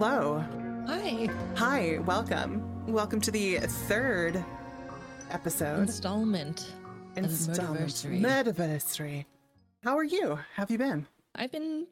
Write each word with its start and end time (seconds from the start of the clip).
Hello. 0.00 0.42
Hi. 0.86 1.28
Hi, 1.56 1.98
welcome. 2.06 2.86
Welcome 2.90 3.20
to 3.20 3.30
the 3.30 3.58
third 3.58 4.42
episode. 5.30 5.80
Installment. 5.80 6.72
Installment. 7.16 7.90
Murderversary. 7.90 9.26
How 9.84 9.98
are 9.98 10.04
you? 10.04 10.36
How 10.36 10.62
have 10.62 10.70
you 10.70 10.78
been? 10.78 11.06
I've 11.34 11.52
been 11.52 11.86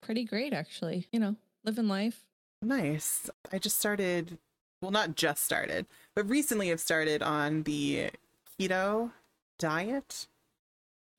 pretty 0.00 0.24
great, 0.24 0.52
actually. 0.52 1.06
You 1.12 1.20
know, 1.20 1.36
living 1.62 1.86
life. 1.86 2.24
Nice. 2.62 3.30
I 3.52 3.60
just 3.60 3.78
started, 3.78 4.38
well, 4.80 4.90
not 4.90 5.14
just 5.14 5.44
started, 5.44 5.86
but 6.16 6.28
recently 6.28 6.72
I've 6.72 6.80
started 6.80 7.22
on 7.22 7.62
the 7.62 8.10
keto 8.58 9.12
diet. 9.60 10.26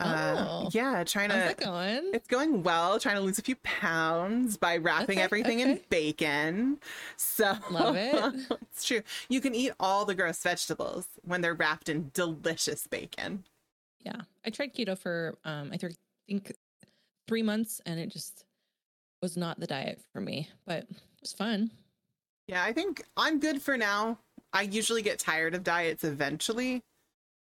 Uh, 0.04 0.36
Oh. 0.50 0.70
yeah, 0.74 1.04
trying 1.04 1.30
How's 1.30 1.56
to. 1.56 1.64
going? 1.66 2.12
It's 2.14 2.28
going 2.28 2.64
well, 2.64 3.00
trying 3.00 3.16
to 3.16 3.22
lose 3.22 3.40
a 3.40 3.42
few 3.42 3.56
pounds 3.58 4.58
by 4.58 4.78
wrapping 4.78 5.18
Okay, 5.18 5.24
everything 5.24 5.60
in 5.60 5.80
bacon. 5.90 6.80
So 7.18 7.54
Love 7.72 7.96
it. 7.96 8.36
it's 8.62 8.86
true. 8.86 9.02
You 9.30 9.42
can 9.42 9.54
eat 9.56 9.72
all 9.80 10.06
the 10.06 10.16
gross 10.16 10.42
vegetables 10.42 11.08
when 11.24 11.42
they're 11.42 11.54
wrapped 11.54 11.90
in 11.90 12.12
delicious 12.14 12.88
bacon. 12.88 13.44
Yeah. 14.00 14.22
I 14.46 14.50
tried 14.50 14.74
keto 14.74 14.98
for, 14.98 15.38
um, 15.46 15.70
I 15.72 15.78
think, 15.78 15.96
think 16.28 16.54
three 17.28 17.44
months 17.44 17.82
and 17.86 18.00
it 18.00 18.10
just 18.10 18.44
was 19.22 19.38
not 19.38 19.60
the 19.60 19.68
diet 19.68 20.02
for 20.12 20.20
me, 20.20 20.50
but 20.66 20.80
it 20.84 20.90
was 21.22 21.32
fun. 21.34 21.72
Yeah, 22.48 22.64
I 22.64 22.74
think 22.74 23.04
I'm 23.16 23.40
good 23.40 23.62
for 23.62 23.78
now. 23.78 24.20
I 24.52 24.64
usually 24.64 25.02
get 25.02 25.18
tired 25.20 25.56
of 25.56 25.64
diets 25.64 26.04
eventually, 26.04 26.82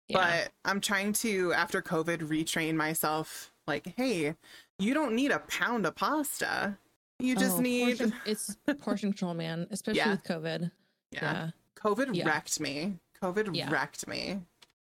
Yeah. 0.08 0.18
but 0.44 0.52
I'm 0.70 0.82
trying 0.82 1.14
to, 1.14 1.52
after 1.54 1.82
COVID, 1.82 2.20
retrain 2.20 2.76
myself. 2.76 3.52
Like, 3.68 3.94
hey, 3.98 4.36
you 4.78 4.94
don't 4.94 5.14
need 5.16 5.32
a 5.32 5.40
pound 5.40 5.86
of 5.86 5.96
pasta. 5.96 6.78
You 7.20 7.36
just 7.36 7.58
Oh, 7.58 7.62
need. 7.62 7.98
portion- 7.98 8.14
it's 8.26 8.56
portion 8.80 9.12
control, 9.12 9.34
man, 9.34 9.68
especially 9.72 10.00
Yeah. 10.00 10.12
with 10.12 10.24
COVID. 10.24 10.72
Yeah. 11.12 11.22
Yeah. 11.22 11.50
COVID 11.78 12.16
Yeah. 12.16 12.28
wrecked 12.28 12.60
me. 12.60 13.00
COVID 13.22 13.72
wrecked 13.72 14.08
me. 14.08 14.42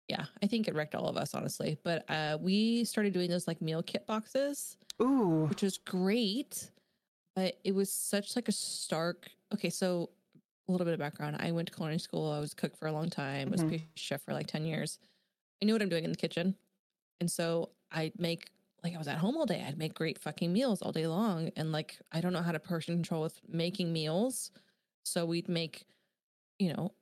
Yeah. 0.09 0.27
I 0.43 0.47
think 0.47 0.69
it 0.69 0.75
wrecked 0.75 0.95
all 0.95 1.09
of 1.09 1.17
us, 1.17 1.35
honestly. 1.35 1.79
But 1.83 2.09
uh, 2.11 2.39
we 2.41 2.85
started 2.85 3.13
doing 3.13 3.31
those 3.31 3.49
like 3.49 3.61
meal 3.63 3.83
kit 3.83 4.07
boxes. 4.07 4.77
Ooh. 5.03 5.47
which 5.49 5.63
was 5.63 5.79
great 5.79 6.71
but 7.35 7.59
it 7.65 7.75
was 7.75 7.91
such 7.91 8.37
like 8.37 8.49
a 8.49 8.53
stark 8.53 9.31
okay 9.55 9.71
so 9.71 10.11
a 10.71 10.73
little 10.73 10.85
bit 10.87 10.95
of 10.95 11.01
background. 11.01 11.37
I 11.41 11.53
went 11.53 11.69
to 11.69 11.75
culinary 11.75 11.99
school. 11.99 12.31
I 12.31 12.39
was 12.39 12.53
a 12.53 12.57
cook 12.57 12.77
for 12.77 12.87
a 12.89 12.93
long 12.93 13.11
time. 13.11 13.51
Was 13.51 13.61
Mhm. 13.63 13.71
pastry 13.71 13.89
chef 13.97 14.23
for 14.23 14.33
like 14.33 14.47
10 14.47 14.65
years. 14.65 14.99
I 15.61 15.67
knew 15.67 15.75
what 15.75 15.83
i'm 15.83 15.89
doing 15.91 16.05
in 16.05 16.11
the 16.11 16.17
kitchen. 16.17 16.57
And 17.21 17.31
so 17.31 17.71
i'd 17.93 18.19
make 18.19 18.49
like 18.83 18.95
i 18.95 18.99
was 18.99 19.09
at 19.09 19.19
home 19.19 19.37
all 19.37 19.45
day. 19.47 19.63
I'd 19.67 19.77
make 19.77 19.93
great 19.95 20.19
fucking 20.19 20.53
meals 20.53 20.81
all 20.81 20.93
day 20.93 21.07
long. 21.07 21.51
And 21.57 21.73
like 21.73 21.99
i 22.13 22.21
don't 22.21 22.33
know 22.33 22.43
how 22.43 22.53
to 22.53 22.61
portion 22.61 22.95
control 22.97 23.23
with 23.23 23.41
making 23.49 23.93
meals. 23.93 24.51
So 25.03 25.27
we'd 25.27 25.49
make 25.49 25.87
you 26.59 26.73
know 26.73 26.93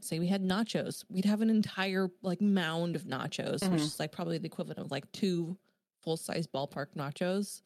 say 0.00 0.18
we 0.18 0.26
had 0.26 0.42
nachos. 0.42 1.04
We'd 1.08 1.24
have 1.26 1.40
an 1.42 1.50
entire 1.50 2.10
like 2.22 2.40
mound 2.40 2.96
of 2.96 3.04
nachos 3.04 3.60
Mhm. 3.60 3.70
which 3.72 3.82
is 3.82 4.00
like 4.00 4.10
probably 4.12 4.36
the 4.38 4.46
equivalent 4.46 4.78
of 4.80 4.90
like 4.90 5.10
two 5.12 5.56
full 6.00 6.16
size 6.16 6.46
ballpark 6.48 6.94
nachos. 6.96 7.62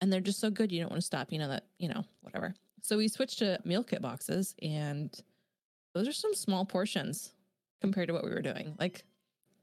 And 0.00 0.12
they're 0.12 0.20
just 0.20 0.40
so 0.40 0.50
good. 0.50 0.72
You 0.72 0.80
don't 0.80 0.90
want 0.90 1.00
to 1.00 1.06
stop, 1.06 1.30
you 1.30 1.38
know, 1.38 1.46
that, 1.48 1.66
you 1.78 1.86
know, 1.88 2.04
whatever. 2.22 2.54
So 2.82 2.96
we 2.98 3.08
switched 3.08 3.38
to 3.38 3.58
meal 3.64 3.82
kit 3.84 4.02
boxes 4.02 4.54
and 4.60 5.10
those 5.94 6.08
are 6.08 6.12
some 6.12 6.34
small 6.34 6.64
portions 6.64 7.32
compared 7.80 8.08
to 8.08 8.14
what 8.14 8.24
we 8.24 8.30
were 8.30 8.42
doing. 8.42 8.74
Like 8.78 9.04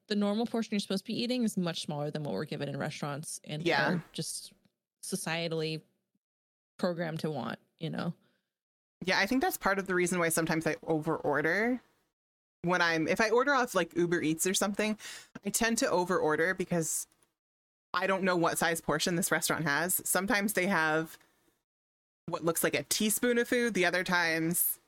the 0.08 0.16
normal 0.16 0.46
portion 0.46 0.70
you're 0.72 0.80
supposed 0.80 1.06
to 1.06 1.12
be 1.12 1.22
eating 1.22 1.44
is 1.44 1.58
much 1.58 1.82
smaller 1.82 2.10
than 2.12 2.24
what 2.24 2.34
we're 2.34 2.46
given 2.46 2.70
in 2.70 2.78
restaurants 2.78 3.40
and 3.44 3.62
Yeah. 3.64 4.00
just 4.14 4.54
societally 5.04 5.82
programmed 6.78 7.20
to 7.20 7.30
want, 7.30 7.60
you 7.80 7.90
know. 7.90 8.14
Yeah, 9.06 9.20
I 9.20 9.26
think 9.26 9.42
that's 9.42 9.58
part 9.58 9.80
of 9.80 9.88
the 9.88 9.96
reason 9.96 10.20
why 10.20 10.30
sometimes 10.30 10.66
I 10.66 10.76
over 10.88 11.16
order 11.16 11.82
when 12.64 12.82
I'm 12.82 13.08
if 13.08 13.22
I 13.22 13.30
order 13.30 13.54
off 13.54 13.74
like 13.76 13.96
Uber 13.96 14.22
Eats 14.22 14.46
or 14.46 14.54
something, 14.54 14.98
I 15.46 15.50
tend 15.50 15.78
to 15.80 15.90
over 15.90 16.18
order 16.18 16.54
because 16.54 17.08
I 17.94 18.06
don't 18.08 18.24
know 18.24 18.36
what 18.36 18.58
size 18.58 18.82
portion 18.82 19.16
this 19.16 19.32
restaurant 19.32 19.64
has. 19.66 20.02
Sometimes 20.04 20.54
they 20.54 20.68
have 20.68 21.18
what 22.32 22.46
looks 22.46 22.64
like 22.64 22.76
a 22.76 22.84
teaspoon 22.84 23.38
of 23.38 23.48
food, 23.48 23.74
the 23.74 23.86
other 23.86 24.04
times 24.04 24.80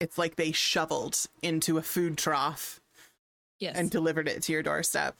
it's 0.00 0.18
like 0.18 0.36
they 0.36 0.52
shoveled 0.52 1.26
into 1.42 1.78
a 1.78 1.82
food 1.82 2.16
trough 2.18 2.80
Yes. 3.58 3.76
and 3.76 3.90
delivered 3.90 4.28
it 4.28 4.42
to 4.42 4.52
your 4.52 4.62
doorstep. 4.62 5.16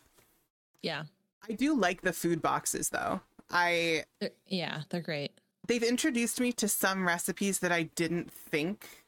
yeah. 0.83 1.05
I 1.49 1.53
do 1.53 1.75
like 1.75 2.01
the 2.03 2.13
food 2.13 2.43
boxes 2.43 2.89
though. 2.91 3.21
I 3.51 4.05
They're, 4.21 4.31
yeah, 4.49 4.83
they're 4.91 5.01
great. 5.01 5.31
they've 5.69 5.83
introduced 5.83 6.41
me 6.41 6.53
to 6.55 6.67
some 6.69 7.07
recipes 7.07 7.61
that 7.61 7.71
I 7.73 7.85
didn't 7.85 8.33
think 8.33 9.05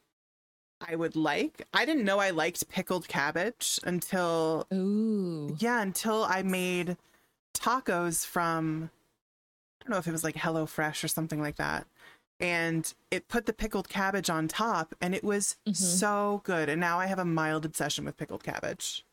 I 0.81 0.95
would 0.95 1.17
like. 1.17 1.67
I 1.73 1.83
didn't 1.85 2.05
know 2.05 2.19
I 2.19 2.29
liked 2.29 2.69
pickled 2.69 3.07
cabbage 3.09 3.79
until 3.83 4.65
Ooh. 4.73 5.55
yeah, 5.59 5.81
until 5.81 6.23
I 6.23 6.41
made 6.41 6.95
tacos 7.53 8.25
from 8.25 8.89
I 9.81 9.83
don't 9.83 9.91
know 9.91 9.97
if 9.99 10.07
it 10.07 10.11
was 10.13 10.23
like 10.23 10.37
Hello 10.37 10.65
Fresh 10.65 11.03
or 11.03 11.07
something 11.09 11.41
like 11.41 11.57
that. 11.57 11.85
And 12.39 12.93
it 13.11 13.27
put 13.27 13.45
the 13.45 13.53
pickled 13.53 13.89
cabbage 13.89 14.29
on 14.29 14.47
top 14.47 14.95
and 15.01 15.13
it 15.13 15.23
was 15.23 15.57
Mhm. 15.67 15.75
so 15.75 16.41
good. 16.45 16.69
And 16.69 16.79
now 16.79 16.97
I 16.99 17.07
have 17.07 17.19
a 17.19 17.25
mild 17.25 17.65
obsession 17.65 18.05
with 18.05 18.15
pickled 18.17 18.43
cabbage. 18.43 19.05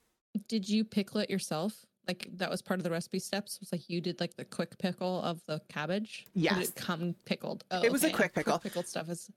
Did 0.48 0.69
you 0.69 0.84
pickle 0.84 1.20
it 1.20 1.28
yourself? 1.31 1.87
Like 2.06 2.28
that 2.34 2.50
was 2.50 2.62
part 2.62 2.78
of 2.78 2.84
the 2.84 2.91
recipe 2.91 3.19
steps. 3.19 3.59
Was 3.59 3.72
like 3.72 3.91
you 3.91 4.00
did 4.00 4.20
like 4.20 4.37
the 4.37 4.44
quick 4.44 4.78
pickle 4.78 5.20
of 5.22 5.44
the 5.47 5.60
cabbage. 5.69 6.25
Or 6.28 6.32
did 6.34 6.42
Yes. 6.42 6.69
it 6.69 6.76
come 6.76 7.14
pickled. 7.25 7.64
Oh, 7.72 7.82
It 7.82 7.91
was 7.91 8.04
a 8.04 8.12
quick 8.12 8.32
pickle. 8.32 8.59
pickled 8.60 8.87
stuff 8.87 9.09
is 9.09 9.28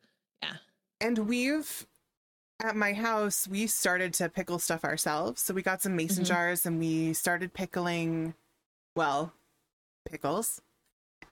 yeah. 0.43 0.57
And 1.01 1.27
we've 1.27 1.87
at 2.61 2.75
my 2.75 2.91
house, 2.93 3.47
we 3.47 3.65
started 3.67 4.13
to 4.15 4.27
pickle 4.29 4.59
stuff 4.59 4.83
ourselves. 4.83 5.41
So 5.41 5.53
we 5.53 5.61
got 5.63 5.81
some 5.81 5.95
mason 5.95 6.25
Mhm. 6.25 6.27
jars 6.27 6.65
and 6.65 6.77
we 6.77 7.13
started 7.13 7.53
pickling, 7.53 8.35
well, 8.95 9.33
pickles 10.05 10.61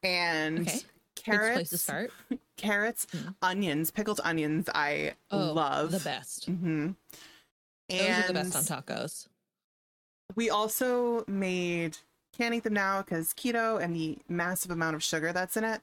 and 0.01 0.61
Okay. 0.61 0.81
Carrots, 1.23 1.53
place 1.55 1.69
to 1.69 1.77
start. 1.77 2.11
carrots, 2.57 3.05
Mhm. 3.07 3.35
onions, 3.41 3.91
pickled 3.91 4.19
onions. 4.23 4.67
I 4.73 5.15
Oh, 5.31 5.53
love 5.53 5.91
the 5.91 5.99
best. 5.99 6.49
Mm-hmm. 6.49 6.91
Those 7.89 8.01
are 8.01 8.27
the 8.27 8.33
best 8.33 8.55
on 8.55 8.63
tacos. 8.83 9.27
we 10.35 10.49
also 10.49 11.23
made 11.27 11.97
can't 12.33 12.53
eat 12.53 12.63
them 12.63 12.73
now 12.73 13.01
because 13.01 13.33
keto 13.33 13.81
and 13.81 13.95
the 13.95 14.19
massive 14.27 14.69
amount 14.71 14.95
of 14.95 15.01
sugar 15.03 15.31
that's 15.33 15.57
in 15.57 15.63
it. 15.63 15.81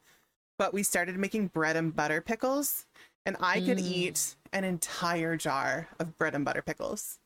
But 0.59 0.73
we 0.73 0.83
started 0.84 1.17
making 1.17 1.49
bread 1.49 1.75
and 1.77 1.94
butter 1.97 2.21
pickles, 2.21 2.87
and 3.27 3.37
I 3.41 3.59
could 3.61 3.78
Mm. 3.78 3.83
eat 3.93 4.37
an 4.53 4.62
entire 4.62 5.37
jar 5.37 5.89
of 5.99 6.17
bread 6.17 6.34
and 6.34 6.44
butter 6.44 6.62
pickles. 6.62 7.19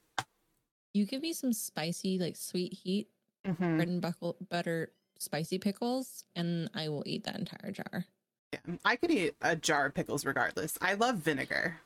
You 0.95 1.05
give 1.05 1.21
me 1.21 1.35
some 1.35 1.53
spicy, 1.53 2.19
like 2.19 2.37
sweet 2.37 2.73
heat, 2.73 3.11
Mhm. 3.45 3.77
bread 3.77 3.89
and 3.89 4.01
buckle, 4.01 4.37
butter, 4.49 4.93
spicy 5.19 5.59
pickles, 5.59 6.25
and 6.35 6.71
I 6.75 6.89
will 6.89 7.03
eat 7.07 7.25
that 7.25 7.39
entire 7.39 7.71
jar. 7.73 8.07
Yeah, 8.53 8.77
I 8.85 8.97
could 8.97 9.11
eat 9.11 9.35
a 9.43 9.55
jar 9.57 9.87
of 9.87 9.95
pickles 9.95 10.25
regardless. 10.25 10.79
I 10.81 10.95
love 10.95 11.17
vinegar. 11.17 11.81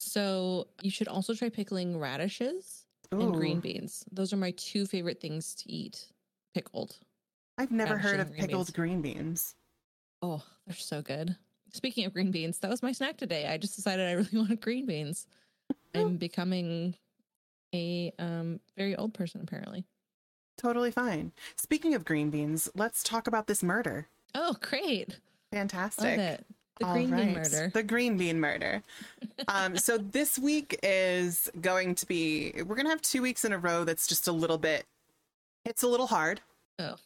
So 0.00 0.68
you 0.82 0.90
should 0.90 1.08
also 1.08 1.34
try 1.34 1.48
pickling 1.48 1.98
radishes 1.98 2.84
and 3.10 3.34
green 3.34 3.60
beans. 3.60 4.04
Those 4.12 4.32
are 4.32 4.36
my 4.36 4.52
two 4.52 4.86
favorite 4.86 5.20
things 5.20 5.54
to 5.56 5.70
eat 5.70 6.06
pickled. 6.54 6.98
I've 7.56 7.70
never 7.70 7.94
radishes 7.94 8.10
heard 8.10 8.20
of 8.20 8.28
green 8.28 8.40
pickled 8.40 8.66
beans. 8.66 8.76
green 8.76 9.02
beans. 9.02 9.54
Oh, 10.22 10.42
they're 10.66 10.76
so 10.76 11.02
good. 11.02 11.36
Speaking 11.72 12.06
of 12.06 12.12
green 12.12 12.30
beans, 12.30 12.58
that 12.60 12.70
was 12.70 12.82
my 12.82 12.92
snack 12.92 13.16
today. 13.18 13.46
I 13.46 13.58
just 13.58 13.76
decided 13.76 14.08
I 14.08 14.12
really 14.12 14.28
wanted 14.32 14.60
green 14.60 14.86
beans. 14.86 15.26
I'm 15.94 16.16
becoming 16.16 16.94
a 17.74 18.12
um 18.18 18.60
very 18.76 18.96
old 18.96 19.14
person 19.14 19.40
apparently. 19.42 19.84
Totally 20.58 20.90
fine. 20.90 21.32
Speaking 21.56 21.94
of 21.94 22.04
green 22.04 22.30
beans, 22.30 22.68
let's 22.74 23.02
talk 23.02 23.26
about 23.26 23.46
this 23.46 23.62
murder. 23.62 24.08
Oh, 24.34 24.56
great. 24.60 25.08
Love 25.08 25.18
Fantastic. 25.52 26.18
it. 26.18 26.46
The 26.80 26.84
green 26.84 27.10
bean 27.10 27.32
murder. 27.32 27.70
The 27.72 27.82
green 27.82 28.16
bean 28.16 28.40
murder. 28.40 28.82
um, 29.48 29.76
so 29.76 29.98
this 30.12 30.38
week 30.38 30.78
is 30.82 31.50
going 31.60 31.94
to 31.94 32.06
be, 32.06 32.52
we're 32.56 32.74
going 32.74 32.86
to 32.86 32.90
have 32.90 33.02
two 33.02 33.22
weeks 33.22 33.44
in 33.44 33.52
a 33.52 33.58
row 33.58 33.84
that's 33.84 34.06
just 34.06 34.28
a 34.28 34.32
little 34.32 34.58
bit, 34.58 34.84
it's 35.64 35.82
a 35.82 35.88
little 35.88 36.08
hard. 36.08 36.40
Oh. 36.78 36.96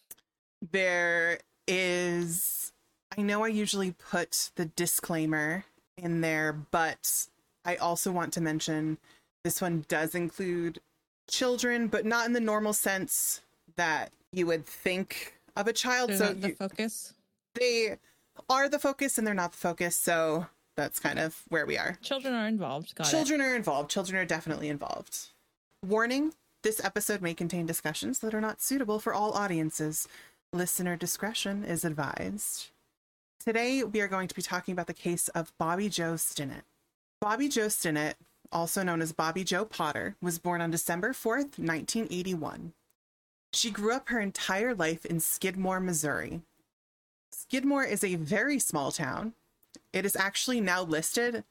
There 0.72 1.38
is, 1.68 2.72
I 3.16 3.22
know 3.22 3.44
I 3.44 3.48
usually 3.48 3.92
put 3.92 4.50
the 4.56 4.66
disclaimer 4.66 5.64
in 5.96 6.20
there, 6.22 6.52
but 6.52 7.26
I 7.64 7.76
also 7.76 8.10
want 8.12 8.32
to 8.34 8.40
mention 8.40 8.98
this 9.44 9.60
one 9.60 9.84
does 9.88 10.14
include 10.14 10.80
children, 11.32 11.88
but 11.88 12.06
not 12.06 12.26
in 12.26 12.32
the 12.32 12.40
normal 12.40 12.72
sense 12.72 13.40
that 13.76 14.12
you 14.32 14.46
would 14.46 14.64
think 14.66 15.34
of 15.56 15.66
a 15.66 15.72
child. 15.72 16.10
They're 16.10 16.18
so 16.18 16.26
not 16.28 16.40
the 16.40 16.48
you- 16.48 16.54
focus. 16.54 17.14
they 17.54 17.98
are 18.48 18.68
the 18.68 18.78
focus 18.78 19.18
and 19.18 19.26
they're 19.26 19.34
not 19.34 19.52
the 19.52 19.58
focus. 19.58 19.96
So 19.96 20.46
that's 20.76 20.98
kind 21.00 21.18
of 21.18 21.42
where 21.48 21.66
we 21.66 21.76
are. 21.76 21.98
Children 22.02 22.34
are 22.34 22.46
involved. 22.46 22.94
Got 22.94 23.10
Children 23.10 23.40
are 23.40 23.56
involved. 23.56 23.90
Children 23.90 24.20
are 24.20 24.24
definitely 24.24 24.68
involved. 24.68 25.30
Warning 25.84 26.32
this 26.62 26.82
episode 26.84 27.20
may 27.20 27.34
contain 27.34 27.66
discussions 27.66 28.20
that 28.20 28.34
are 28.34 28.40
not 28.40 28.62
suitable 28.62 29.00
for 29.00 29.12
all 29.12 29.32
audiences. 29.32 30.06
Listener 30.52 30.96
discretion 30.96 31.64
is 31.64 31.84
advised. 31.84 32.68
Today, 33.44 33.82
we 33.82 34.00
are 34.00 34.06
going 34.06 34.28
to 34.28 34.34
be 34.34 34.42
talking 34.42 34.72
about 34.72 34.86
the 34.86 34.94
case 34.94 35.26
of 35.28 35.52
Bobbie 35.58 35.88
Jo 35.88 36.14
Stinnett. 36.14 36.62
Bobbie 37.20 37.48
Jo 37.48 37.66
Stinnett, 37.66 38.14
also 38.52 38.82
known 38.82 39.02
as 39.02 39.12
Bobbie 39.12 39.44
Jo 39.44 39.64
Potter, 39.64 40.16
was 40.20 40.38
born 40.38 40.60
on 40.60 40.70
December 40.70 41.12
4th, 41.12 41.58
1981. 41.58 42.72
She 43.52 43.70
grew 43.70 43.92
up 43.92 44.08
her 44.08 44.20
entire 44.20 44.74
life 44.74 45.04
in 45.04 45.20
Skidmore, 45.20 45.80
Missouri. 45.80 46.42
Skidmore 47.30 47.84
is 47.84 48.04
a 48.04 48.16
very 48.16 48.58
small 48.58 48.92
town. 48.92 49.34
It 49.92 50.06
is 50.06 50.16
actually 50.16 50.60
now 50.60 50.82
listed 50.82 51.44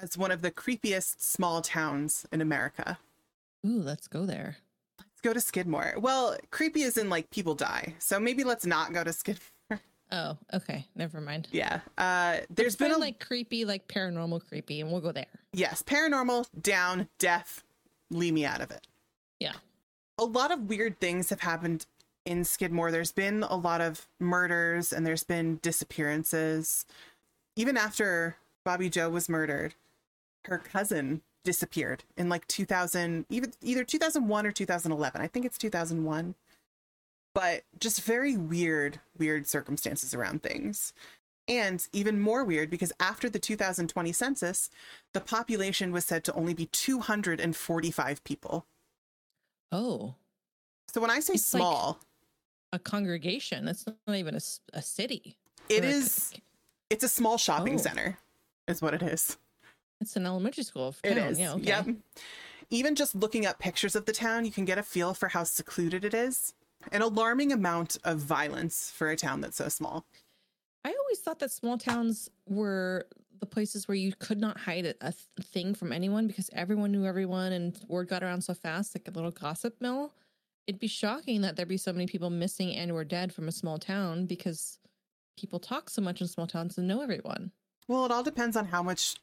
as 0.00 0.18
one 0.18 0.30
of 0.30 0.42
the 0.42 0.50
creepiest 0.50 1.20
small 1.20 1.62
towns 1.62 2.26
in 2.32 2.40
America. 2.40 2.98
Ooh, 3.66 3.80
let's 3.80 4.08
go 4.08 4.26
there. 4.26 4.56
Let's 4.98 5.20
go 5.22 5.32
to 5.32 5.40
Skidmore. 5.40 5.94
Well, 5.98 6.36
creepy 6.50 6.82
is 6.82 6.98
in 6.98 7.08
like 7.08 7.30
people 7.30 7.54
die. 7.54 7.94
So 7.98 8.20
maybe 8.20 8.44
let's 8.44 8.66
not 8.66 8.92
go 8.92 9.02
to 9.02 9.12
Skidmore. 9.12 9.55
Oh, 10.12 10.36
okay. 10.54 10.86
Never 10.94 11.20
mind. 11.20 11.48
Yeah. 11.50 11.80
Uh 11.98 12.38
there's 12.50 12.78
Let's 12.80 12.92
been 12.92 12.92
a 12.92 12.98
like 12.98 13.18
creepy, 13.24 13.64
like 13.64 13.88
paranormal 13.88 14.46
creepy, 14.48 14.80
and 14.80 14.90
we'll 14.90 15.00
go 15.00 15.12
there. 15.12 15.26
yes, 15.52 15.82
paranormal, 15.82 16.46
down, 16.60 17.08
death, 17.18 17.62
leave 18.10 18.34
me 18.34 18.44
out 18.44 18.60
of 18.60 18.70
it. 18.70 18.86
Yeah. 19.40 19.54
A 20.18 20.24
lot 20.24 20.50
of 20.52 20.68
weird 20.68 21.00
things 21.00 21.30
have 21.30 21.40
happened 21.40 21.86
in 22.24 22.44
Skidmore. 22.44 22.90
There's 22.90 23.12
been 23.12 23.42
a 23.42 23.56
lot 23.56 23.80
of 23.80 24.06
murders 24.18 24.92
and 24.92 25.06
there's 25.06 25.24
been 25.24 25.58
disappearances. 25.62 26.86
Even 27.56 27.76
after 27.76 28.36
Bobbie 28.64 28.90
Jo 28.90 29.08
was 29.10 29.28
murdered, 29.28 29.74
her 30.46 30.58
cousin 30.58 31.22
disappeared 31.44 32.04
in 32.16 32.28
like 32.28 32.46
2000, 32.48 33.26
even 33.28 33.52
either 33.62 33.84
2001 33.84 34.46
or 34.46 34.52
2011. 34.52 35.20
I 35.20 35.26
think 35.26 35.46
it's 35.46 35.58
2001. 35.58 36.34
But 37.36 37.64
just 37.78 38.00
very 38.00 38.34
weird, 38.34 38.98
weird 39.18 39.46
circumstances 39.46 40.14
around 40.14 40.42
things. 40.42 40.94
And 41.46 41.86
even 41.92 42.18
more 42.18 42.42
weird 42.44 42.70
because 42.70 42.94
after 42.98 43.28
the 43.28 43.38
2020 43.38 44.10
census, 44.10 44.70
the 45.12 45.20
population 45.20 45.92
was 45.92 46.06
said 46.06 46.24
to 46.24 46.32
only 46.32 46.54
be 46.54 46.64
245 46.64 48.24
people. 48.24 48.64
Oh, 49.70 50.14
So 50.90 50.98
when 51.02 51.10
I 51.10 51.20
say 51.20 51.34
It's 51.34 51.52
like- 51.52 51.60
small, 51.60 52.00
a 52.72 52.78
congregation. 52.78 53.66
That's 53.66 53.84
not 53.86 54.16
even 54.16 54.34
a 54.72 54.80
city. 54.82 55.36
It 55.68 55.84
is, 55.84 56.32
a 56.34 56.40
it's 56.88 57.04
a 57.04 57.08
small 57.08 57.36
shopping 57.36 57.74
Oh. 57.74 57.82
center 57.82 58.18
is 58.66 58.80
what 58.80 58.94
it 58.94 59.02
is. 59.02 59.36
It's 60.00 60.16
an 60.16 60.24
elementary 60.24 60.64
school. 60.64 60.94
It 61.04 61.16
town. 61.16 61.28
is. 61.28 61.38
Yeah. 61.38 61.52
Okay. 61.52 61.64
Yep. 61.64 61.86
Even 62.70 62.94
just 62.94 63.14
looking 63.14 63.44
up 63.44 63.58
pictures 63.58 63.94
of 63.94 64.06
the 64.06 64.12
town, 64.14 64.46
you 64.46 64.50
can 64.50 64.64
get 64.64 64.78
a 64.78 64.82
feel 64.82 65.12
for 65.12 65.28
how 65.28 65.44
secluded 65.44 66.02
it 66.02 66.14
is. 66.14 66.54
An 66.92 67.02
alarming 67.02 67.52
amount 67.52 67.96
of 68.04 68.18
violence 68.18 68.90
for 68.90 69.10
a 69.10 69.16
town 69.16 69.40
that's 69.40 69.56
so 69.56 69.68
small. 69.68 70.06
I 70.84 70.94
always 70.98 71.18
thought 71.18 71.40
that 71.40 71.50
small 71.50 71.78
towns 71.78 72.30
were 72.48 73.06
the 73.40 73.46
places 73.46 73.86
where 73.88 73.96
you 73.96 74.12
could 74.18 74.38
not 74.38 74.58
hide 74.58 74.86
a, 74.86 74.94
a 75.00 75.12
thing 75.42 75.74
from 75.74 75.92
anyone 75.92 76.26
because 76.26 76.48
everyone 76.52 76.92
knew 76.92 77.04
everyone 77.04 77.52
and 77.52 77.78
word 77.88 78.08
got 78.08 78.22
around 78.22 78.42
so 78.42 78.54
fast, 78.54 78.94
like 78.94 79.08
a 79.08 79.10
little 79.10 79.30
gossip 79.30 79.76
mill. 79.80 80.14
It'd 80.66 80.80
be 80.80 80.86
shocking 80.86 81.42
that 81.42 81.56
there'd 81.56 81.68
be 81.68 81.76
so 81.76 81.92
many 81.92 82.06
people 82.06 82.30
missing 82.30 82.74
and 82.74 82.90
or 82.90 83.04
dead 83.04 83.32
from 83.32 83.46
a 83.48 83.52
small 83.52 83.78
town 83.78 84.26
because 84.26 84.78
people 85.38 85.58
talk 85.58 85.90
so 85.90 86.00
much 86.00 86.20
in 86.20 86.28
small 86.28 86.46
towns 86.46 86.78
and 86.78 86.88
know 86.88 87.02
everyone. 87.02 87.52
Well, 87.88 88.04
it 88.04 88.10
all 88.10 88.22
depends 88.22 88.56
on 88.56 88.66
how 88.66 88.82
much 88.82 89.16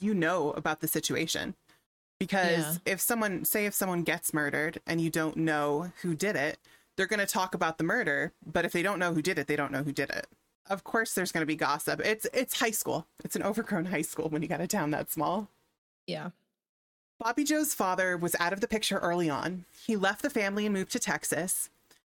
you 0.00 0.14
know 0.14 0.52
about 0.52 0.80
the 0.80 0.88
situation. 0.88 1.54
Because 2.18 2.80
Yeah. 2.86 2.92
if 2.94 3.00
someone, 3.00 3.44
say, 3.44 3.66
if 3.66 3.74
someone 3.74 4.02
gets 4.02 4.32
murdered 4.32 4.80
and 4.86 5.00
you 5.00 5.10
don't 5.10 5.36
know 5.36 5.92
who 6.02 6.14
did 6.14 6.36
it, 6.36 6.58
they're 6.96 7.06
going 7.06 7.20
to 7.20 7.26
talk 7.26 7.54
about 7.54 7.78
the 7.78 7.84
murder. 7.84 8.32
But 8.44 8.64
if 8.64 8.72
they 8.72 8.82
don't 8.82 8.98
know 8.98 9.14
who 9.14 9.22
did 9.22 9.38
it, 9.38 9.46
they 9.46 9.56
don't 9.56 9.72
know 9.72 9.82
who 9.82 9.92
did 9.92 10.10
it. 10.10 10.26
Of 10.68 10.84
course, 10.84 11.14
there's 11.14 11.32
going 11.32 11.42
to 11.42 11.46
be 11.46 11.56
gossip. 11.56 12.00
It's 12.04 12.26
it's 12.32 12.60
high 12.60 12.70
school. 12.70 13.06
It's 13.24 13.36
an 13.36 13.42
overgrown 13.42 13.86
high 13.86 14.02
school 14.02 14.28
when 14.28 14.42
you 14.42 14.48
got 14.48 14.60
a 14.60 14.66
town 14.66 14.90
that 14.92 15.10
small. 15.10 15.48
Yeah. 16.06 16.30
Bobbie 17.18 17.44
Jo's 17.44 17.74
father 17.74 18.16
was 18.16 18.36
out 18.40 18.52
of 18.52 18.60
the 18.60 18.68
picture 18.68 18.98
early 18.98 19.30
on. 19.30 19.64
He 19.86 19.96
left 19.96 20.22
the 20.22 20.30
family 20.30 20.66
and 20.66 20.74
moved 20.74 20.92
to 20.92 20.98
Texas. 20.98 21.70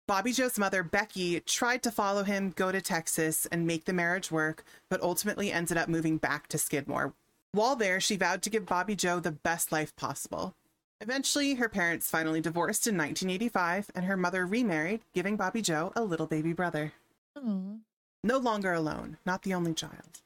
Bobbie 0.07 0.33
Jo's 0.33 0.60
mother, 0.60 0.83
Becky, 0.83 1.39
tried 1.39 1.81
to 1.83 1.92
follow 1.92 2.24
him, 2.24 2.54
go 2.56 2.72
to 2.72 2.81
Texas, 2.81 3.48
and 3.48 3.66
make 3.66 3.86
the 3.86 3.94
marriage 3.94 4.31
work, 4.31 4.63
but 4.89 5.01
ultimately 5.01 5.51
ended 5.51 5.77
up 5.77 5.89
moving 5.89 6.18
back 6.18 6.48
to 6.48 6.60
Skidmore. 6.60 7.13
While 7.51 7.75
there, 7.75 8.00
she 8.00 8.16
vowed 8.16 8.42
to 8.44 8.50
give 8.50 8.66
Bobbie 8.66 8.95
Jo 8.95 9.19
the 9.19 9.31
best 9.31 9.72
life 9.72 9.95
possible. 9.95 10.54
Eventually, 11.01 11.56
her 11.56 11.69
parents 11.69 12.09
finally 12.09 12.42
divorced 12.42 12.88
in 12.88 12.95
1985, 12.97 13.92
and 13.95 14.06
her 14.06 14.15
mother 14.18 14.45
remarried, 14.45 15.01
giving 15.13 15.36
Bobbie 15.36 15.62
Jo 15.62 15.92
a 15.95 16.03
little 16.03 16.25
baby 16.27 16.53
brother. 16.53 16.94
Oh. 17.36 17.80
No 18.24 18.38
longer 18.38 18.74
alone, 18.74 19.18
not 19.25 19.44
the 19.44 19.53
only 19.53 19.74
child. 19.74 20.21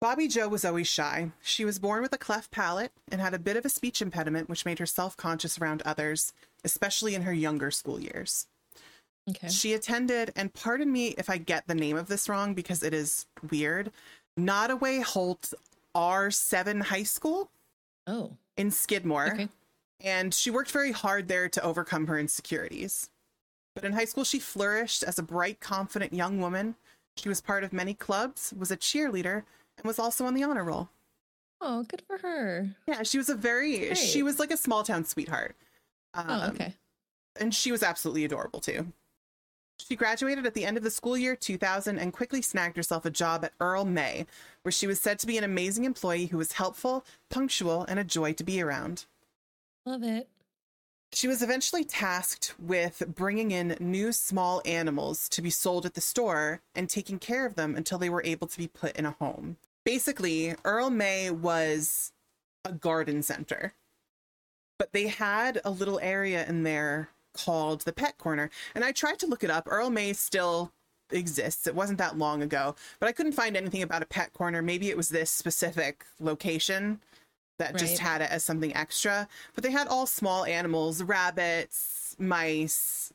Bobbie 0.00 0.28
Jo 0.28 0.48
was 0.48 0.64
always 0.64 0.88
shy. 0.88 1.30
She 1.42 1.64
was 1.64 1.78
born 1.78 2.02
with 2.02 2.12
a 2.12 2.18
cleft 2.18 2.50
palate 2.50 2.92
and 3.10 3.20
had 3.20 3.34
a 3.34 3.38
bit 3.38 3.56
of 3.56 3.64
a 3.64 3.68
speech 3.68 4.00
impediment, 4.00 4.48
which 4.48 4.64
made 4.64 4.78
her 4.78 4.86
self 4.86 5.16
conscious 5.16 5.58
around 5.58 5.82
others, 5.84 6.32
especially 6.64 7.14
in 7.14 7.22
her 7.22 7.32
younger 7.32 7.70
school 7.70 8.00
years. 8.00 8.46
Okay. 9.30 9.48
She 9.48 9.72
attended, 9.74 10.32
and 10.34 10.52
pardon 10.54 10.90
me 10.90 11.08
if 11.18 11.30
I 11.30 11.36
get 11.38 11.66
the 11.68 11.74
name 11.74 11.96
of 11.96 12.08
this 12.08 12.28
wrong 12.28 12.54
because 12.54 12.82
it 12.82 12.92
is 12.94 13.26
weird, 13.50 13.92
Nodaway 14.38 15.02
Holt 15.02 15.52
R7 15.94 16.82
High 16.84 17.02
School 17.04 17.50
Oh. 18.06 18.32
in 18.56 18.70
Skidmore. 18.72 19.32
Okay. 19.34 19.48
And 20.02 20.34
she 20.34 20.50
worked 20.50 20.70
very 20.70 20.92
hard 20.92 21.28
there 21.28 21.48
to 21.48 21.62
overcome 21.62 22.06
her 22.08 22.18
insecurities. 22.18 23.10
But 23.74 23.84
in 23.84 23.92
high 23.92 24.04
school, 24.04 24.24
she 24.24 24.38
flourished 24.38 25.02
as 25.02 25.18
a 25.18 25.22
bright, 25.22 25.60
confident 25.60 26.12
young 26.12 26.40
woman. 26.40 26.74
She 27.16 27.28
was 27.28 27.40
part 27.40 27.64
of 27.64 27.72
many 27.72 27.94
clubs, 27.94 28.52
was 28.58 28.70
a 28.70 28.76
cheerleader, 28.76 29.44
and 29.78 29.84
was 29.86 29.98
also 29.98 30.24
on 30.26 30.34
the 30.34 30.42
honor 30.42 30.64
roll. 30.64 30.88
Oh, 31.60 31.84
good 31.84 32.02
for 32.06 32.18
her. 32.18 32.70
Yeah, 32.86 33.02
she 33.04 33.18
was 33.18 33.28
a 33.28 33.34
very, 33.34 33.94
she 33.94 34.22
was 34.22 34.38
like 34.38 34.50
a 34.50 34.56
small 34.56 34.82
town 34.82 35.04
sweetheart. 35.04 35.54
Um, 36.14 36.26
Oh, 36.28 36.48
okay. 36.48 36.74
And 37.36 37.54
she 37.54 37.70
was 37.72 37.82
absolutely 37.82 38.24
adorable 38.24 38.60
too. 38.60 38.92
She 39.78 39.96
graduated 39.96 40.44
at 40.44 40.54
the 40.54 40.64
end 40.64 40.76
of 40.76 40.82
the 40.82 40.90
school 40.90 41.16
year 41.16 41.34
2000 41.34 41.98
and 41.98 42.12
quickly 42.12 42.42
snagged 42.42 42.76
herself 42.76 43.04
a 43.04 43.10
job 43.10 43.44
at 43.44 43.52
Earl 43.60 43.84
May, 43.84 44.26
where 44.62 44.72
she 44.72 44.86
was 44.86 45.00
said 45.00 45.18
to 45.20 45.26
be 45.26 45.38
an 45.38 45.44
amazing 45.44 45.84
employee 45.84 46.26
who 46.26 46.36
was 46.38 46.52
helpful, 46.52 47.04
punctual, 47.30 47.84
and 47.88 47.98
a 47.98 48.04
joy 48.04 48.32
to 48.34 48.44
be 48.44 48.60
around. 48.60 49.06
Love 49.84 50.02
it. 50.02 50.28
She 51.12 51.28
was 51.28 51.42
eventually 51.42 51.84
tasked 51.84 52.54
with 52.58 53.02
bringing 53.06 53.50
in 53.50 53.76
new 53.80 54.12
small 54.12 54.62
animals 54.64 55.28
to 55.30 55.42
be 55.42 55.50
sold 55.50 55.84
at 55.84 55.94
the 55.94 56.00
store 56.00 56.62
and 56.74 56.88
taking 56.88 57.18
care 57.18 57.44
of 57.44 57.54
them 57.54 57.76
until 57.76 57.98
they 57.98 58.08
were 58.08 58.22
able 58.24 58.46
to 58.46 58.58
be 58.58 58.68
put 58.68 58.96
in 58.96 59.04
a 59.04 59.16
home. 59.18 59.58
Basically, 59.84 60.54
Earl 60.64 60.88
May 60.90 61.30
was 61.30 62.12
a 62.64 62.72
garden 62.72 63.22
center, 63.22 63.74
but 64.78 64.92
they 64.92 65.08
had 65.08 65.60
a 65.64 65.70
little 65.70 66.00
area 66.00 66.46
in 66.46 66.62
there 66.62 67.10
called 67.34 67.82
the 67.82 67.92
Pet 67.92 68.16
Corner. 68.16 68.48
And 68.74 68.84
I 68.84 68.92
tried 68.92 69.18
to 69.18 69.26
look 69.26 69.44
it 69.44 69.50
up. 69.50 69.66
Earl 69.70 69.90
May 69.90 70.12
still 70.14 70.72
exists. 71.10 71.66
It 71.66 71.74
wasn't 71.74 71.98
that 71.98 72.16
long 72.16 72.42
ago, 72.42 72.74
but 73.00 73.08
I 73.08 73.12
couldn't 73.12 73.32
find 73.32 73.56
anything 73.56 73.82
about 73.82 74.02
a 74.02 74.06
pet 74.06 74.32
corner. 74.32 74.62
Maybe 74.62 74.88
it 74.88 74.96
was 74.96 75.10
this 75.10 75.30
specific 75.30 76.04
location 76.20 77.00
that 77.58 77.76
just 77.76 77.98
had 77.98 78.20
it 78.22 78.30
as 78.30 78.42
something 78.44 78.74
extra. 78.74 79.28
But 79.54 79.64
they 79.64 79.70
had 79.70 79.86
all 79.88 80.06
small 80.06 80.44
animals, 80.44 81.02
rabbits, 81.02 82.16
mice, 82.18 83.12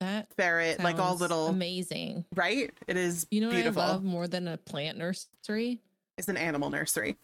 That 0.00 0.32
ferret, 0.34 0.80
like 0.80 0.98
all 0.98 1.16
little 1.16 1.48
amazing. 1.48 2.24
right? 2.34 2.70
It 2.86 2.96
is 2.96 3.26
You 3.30 3.40
know 3.42 3.48
what. 3.48 3.56
I 3.56 3.70
love 3.70 4.04
more 4.04 4.26
than 4.28 4.48
a 4.48 4.56
plant 4.56 4.98
nursery? 4.98 5.80
It's 6.16 6.28
an 6.28 6.36
animal 6.36 6.70
nursery. 6.70 7.16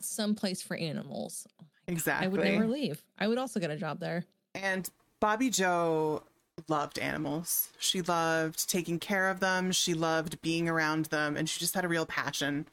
Some 0.00 0.34
place 0.34 0.62
for 0.62 0.76
animals. 0.76 1.46
Oh 1.60 1.64
exactly. 1.86 2.26
I 2.26 2.28
would 2.28 2.40
never 2.42 2.66
leave. 2.66 3.02
I 3.18 3.28
would 3.28 3.38
also 3.38 3.60
get 3.60 3.70
a 3.70 3.76
job 3.76 4.00
there. 4.00 4.24
And 4.54 4.88
Bobbie 5.20 5.50
Jo 5.50 6.22
loved 6.68 6.98
animals. 6.98 7.68
She 7.78 8.02
loved 8.02 8.68
taking 8.68 8.98
care 8.98 9.28
of 9.30 9.40
them. 9.40 9.72
She 9.72 9.94
loved 9.94 10.40
being 10.42 10.68
around 10.68 11.06
them. 11.06 11.36
And 11.36 11.48
she 11.48 11.58
just 11.60 11.74
had 11.74 11.84
a 11.84 11.88
real 11.88 12.06
passion 12.06 12.66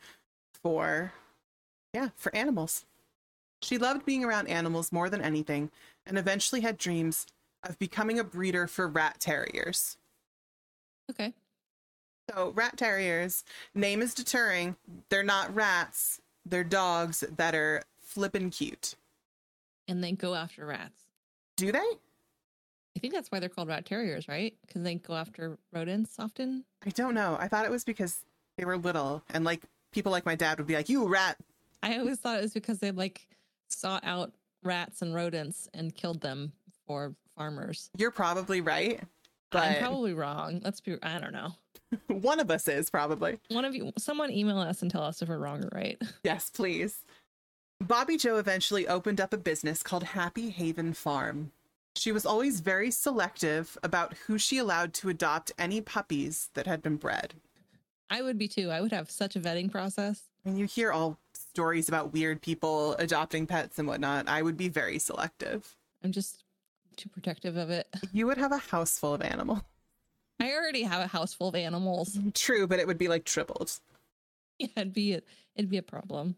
for, 0.62 1.13
yeah, 1.93 2.10
for 2.15 2.36
animals. 2.36 2.86
She 3.61 3.77
loved 3.77 4.05
being 4.05 4.23
around 4.23 4.47
animals 4.47 4.91
more 4.91 5.09
than 5.09 5.21
anything 5.21 5.71
and 6.05 6.17
eventually 6.17 6.61
had 6.61 6.77
dreams 6.77 7.25
of 7.63 7.79
becoming 7.79 8.19
a 8.19 8.23
breeder 8.23 8.67
for 8.67 8.87
rat 8.87 9.19
terriers. 9.19 9.97
Okay. 11.09 11.33
So, 12.29 12.51
rat 12.55 12.77
terriers, 12.77 13.43
name 13.73 14.01
is 14.01 14.13
deterring. 14.13 14.75
They're 15.09 15.23
not 15.23 15.53
rats, 15.55 16.21
they're 16.45 16.63
dogs 16.63 17.23
that 17.35 17.55
are 17.55 17.83
flippin' 17.99 18.49
cute. 18.49 18.95
And 19.87 20.03
they 20.03 20.11
go 20.11 20.35
after 20.35 20.65
rats. 20.65 21.01
Do 21.55 21.71
they? 21.71 21.79
I 21.79 22.99
think 22.99 23.13
that's 23.13 23.31
why 23.31 23.39
they're 23.39 23.49
called 23.49 23.67
rat 23.67 23.85
terriers, 23.85 24.27
right? 24.27 24.55
Because 24.65 24.81
they 24.81 24.95
go 24.95 25.13
after 25.13 25.57
rodents 25.71 26.19
often. 26.19 26.65
I 26.85 26.89
don't 26.89 27.13
know. 27.13 27.37
I 27.39 27.47
thought 27.47 27.65
it 27.65 27.71
was 27.71 27.83
because 27.83 28.25
they 28.57 28.65
were 28.65 28.77
little 28.77 29.23
and 29.29 29.45
like 29.45 29.61
people 29.91 30.11
like 30.11 30.25
my 30.25 30.35
dad 30.35 30.57
would 30.57 30.67
be 30.67 30.75
like, 30.75 30.89
"You 30.89 31.07
rat." 31.07 31.37
I 31.83 31.99
always 31.99 32.19
thought 32.19 32.39
it 32.39 32.41
was 32.41 32.53
because 32.53 32.79
they 32.79 32.91
like 32.91 33.27
sought 33.69 34.03
out 34.03 34.33
rats 34.63 35.01
and 35.01 35.13
rodents 35.13 35.67
and 35.74 35.93
killed 35.95 36.21
them 36.21 36.51
for 36.86 37.13
farmers. 37.36 37.89
You're 37.97 38.12
probably 38.12 38.62
right, 38.62 39.01
But 39.51 39.63
I'm 39.63 39.79
probably 39.79 40.13
wrong. 40.13 40.62
Let's 40.63 40.81
be. 40.81 40.97
I 41.03 41.19
don't 41.19 41.33
know. 41.33 41.53
One 42.07 42.39
of 42.39 42.51
us 42.51 42.67
is 42.67 42.89
probably. 42.89 43.39
One 43.50 43.65
of 43.65 43.75
you, 43.75 43.91
someone 43.97 44.31
email 44.31 44.57
us 44.59 44.81
and 44.81 44.91
tell 44.91 45.03
us 45.03 45.21
if 45.21 45.29
we're 45.29 45.38
wrong 45.38 45.63
or 45.63 45.69
right. 45.74 46.01
Yes, 46.24 46.50
please. 46.50 47.00
Bobbie 47.81 48.17
Jo 48.17 48.38
eventually 48.38 48.88
opened 48.88 49.21
up 49.21 49.33
a 49.33 49.38
business 49.38 49.83
called 49.83 50.03
Happy 50.03 50.50
Haven 50.50 50.93
Farm. 50.93 51.51
She 51.95 52.12
was 52.12 52.25
always 52.25 52.59
very 52.59 52.91
selective 52.91 53.77
about 53.83 54.15
who 54.25 54.38
she 54.38 54.57
allowed 54.57 54.93
to 54.95 55.09
adopt 55.09 55.51
any 55.57 55.81
puppies 55.81 56.50
that 56.55 56.67
had 56.67 56.81
been 56.81 56.95
bred. 56.97 57.36
I 58.09 58.21
would 58.21 58.38
be 58.38 58.47
too. 58.47 58.69
I 58.71 58.81
would 58.81 58.91
have 58.91 59.09
such 59.12 59.36
a 59.36 59.39
vetting 59.39 59.71
process. 59.71 60.24
And 60.45 60.57
you 60.57 60.65
hear 60.65 60.91
all 60.91 61.17
stories 61.57 61.89
about 61.89 62.13
weird 62.13 62.39
people 62.39 62.93
adopting 62.99 63.47
pets 63.47 63.79
and 63.79 63.87
whatnot. 63.87 64.29
I 64.29 64.43
would 64.43 64.57
be 64.57 64.69
very 64.69 64.99
selective. 64.99 65.75
I'm 66.03 66.11
just 66.11 66.43
too 66.97 67.09
protective 67.09 67.57
of 67.57 67.71
it. 67.71 67.87
You 68.13 68.27
would 68.27 68.37
have 68.37 68.51
a 68.51 68.59
house 68.59 68.99
full 68.99 69.15
of 69.15 69.23
animals. 69.23 69.61
I 70.39 70.51
already 70.51 70.83
have 70.83 71.01
a 71.01 71.07
house 71.07 71.33
full 71.33 71.47
of 71.47 71.55
animals. 71.55 72.15
True, 72.35 72.67
but 72.67 72.77
it 72.77 72.85
would 72.85 72.99
be 72.99 73.07
like 73.07 73.23
tripled. 73.23 73.71
Yeah, 74.59 74.67
it'd 74.75 74.93
be 74.93 75.13
a, 75.13 75.21
it'd 75.55 75.71
be 75.71 75.77
a 75.77 75.81
problem. 75.81 76.35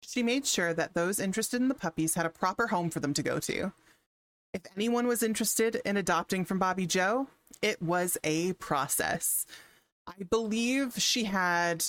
She 0.00 0.24
made 0.24 0.44
sure 0.44 0.74
that 0.74 0.94
those 0.94 1.20
interested 1.20 1.60
in 1.62 1.68
the 1.68 1.74
puppies 1.74 2.16
had 2.16 2.26
a 2.26 2.30
proper 2.30 2.66
home 2.66 2.90
for 2.90 2.98
them 2.98 3.14
to 3.14 3.22
go 3.22 3.38
to. 3.38 3.72
If 4.52 4.62
anyone 4.74 5.06
was 5.06 5.22
interested 5.22 5.80
in 5.84 5.96
adopting 5.96 6.44
from 6.44 6.58
Bobbie 6.58 6.86
Jo, 6.86 7.28
it 7.62 7.80
was 7.80 8.18
a 8.24 8.54
process. 8.54 9.46
I 10.04 10.24
believe 10.24 10.94
she 10.96 11.24
had 11.24 11.84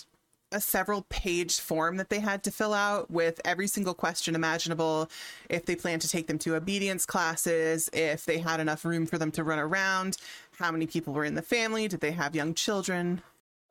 a 0.52 0.60
several 0.60 1.06
page 1.10 1.60
form 1.60 1.98
that 1.98 2.10
they 2.10 2.20
had 2.20 2.44
to 2.44 2.52
fill 2.52 2.74
out 2.74 3.10
with 3.12 3.40
every 3.46 3.68
single 3.68 3.94
question 3.94 4.36
imaginable 4.36 5.10
if 5.50 5.66
they 5.66 5.76
planned 5.76 6.02
to 6.02 6.10
take 6.10 6.28
them 6.28 6.40
to 6.40 6.56
obedience 6.56 7.06
classes 7.06 7.90
if 7.94 8.26
they 8.26 8.40
had 8.40 8.60
enough 8.60 8.84
room 8.86 9.06
for 9.06 9.18
them 9.18 9.32
to 9.32 9.44
run 9.44 9.60
around 9.60 10.18
how 10.58 10.72
many 10.72 10.88
people 10.88 11.14
were 11.14 11.26
in 11.26 11.36
the 11.36 11.42
family 11.42 11.88
did 11.88 12.00
they 12.00 12.12
have 12.12 12.36
young 12.36 12.54
children 12.54 13.22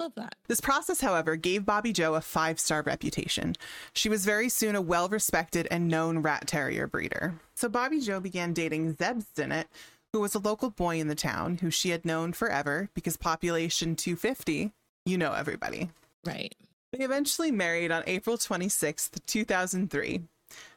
Love 0.00 0.14
that. 0.14 0.37
this 0.47 0.61
process, 0.61 1.00
however, 1.00 1.35
gave 1.35 1.66
Bobbie 1.66 1.92
Jo 1.92 2.14
a 2.14 2.20
five 2.20 2.61
star 2.61 2.82
reputation. 2.82 3.56
She 3.92 4.08
was 4.08 4.25
very 4.25 4.49
soon 4.49 4.76
a 4.76 4.80
well 4.80 5.08
respected 5.08 5.66
and 5.73 5.88
known 5.88 6.18
rat 6.18 6.47
terrier 6.47 6.87
breeder. 6.87 7.35
So 7.56 7.68
Bobbie 7.68 8.00
Jo 8.00 8.20
began 8.20 8.52
dating 8.52 8.94
Zeb 8.97 9.23
Stinnett, 9.23 9.64
who 10.12 10.20
was 10.20 10.37
a 10.37 10.38
local 10.38 10.70
boy 10.70 11.00
in 11.00 11.08
the 11.08 11.16
town 11.16 11.58
who 11.58 11.73
she 11.73 11.90
had 11.90 12.04
known 12.04 12.32
forever 12.32 12.90
because 12.94 13.16
population 13.16 13.97
250, 13.97 14.70
you 15.04 15.18
know 15.18 15.32
everybody. 15.32 15.90
Right. 16.25 16.54
They 16.92 17.04
eventually 17.04 17.50
married 17.50 17.92
on 17.92 18.02
April 18.07 18.38
26, 18.38 19.11
2003. 19.26 20.23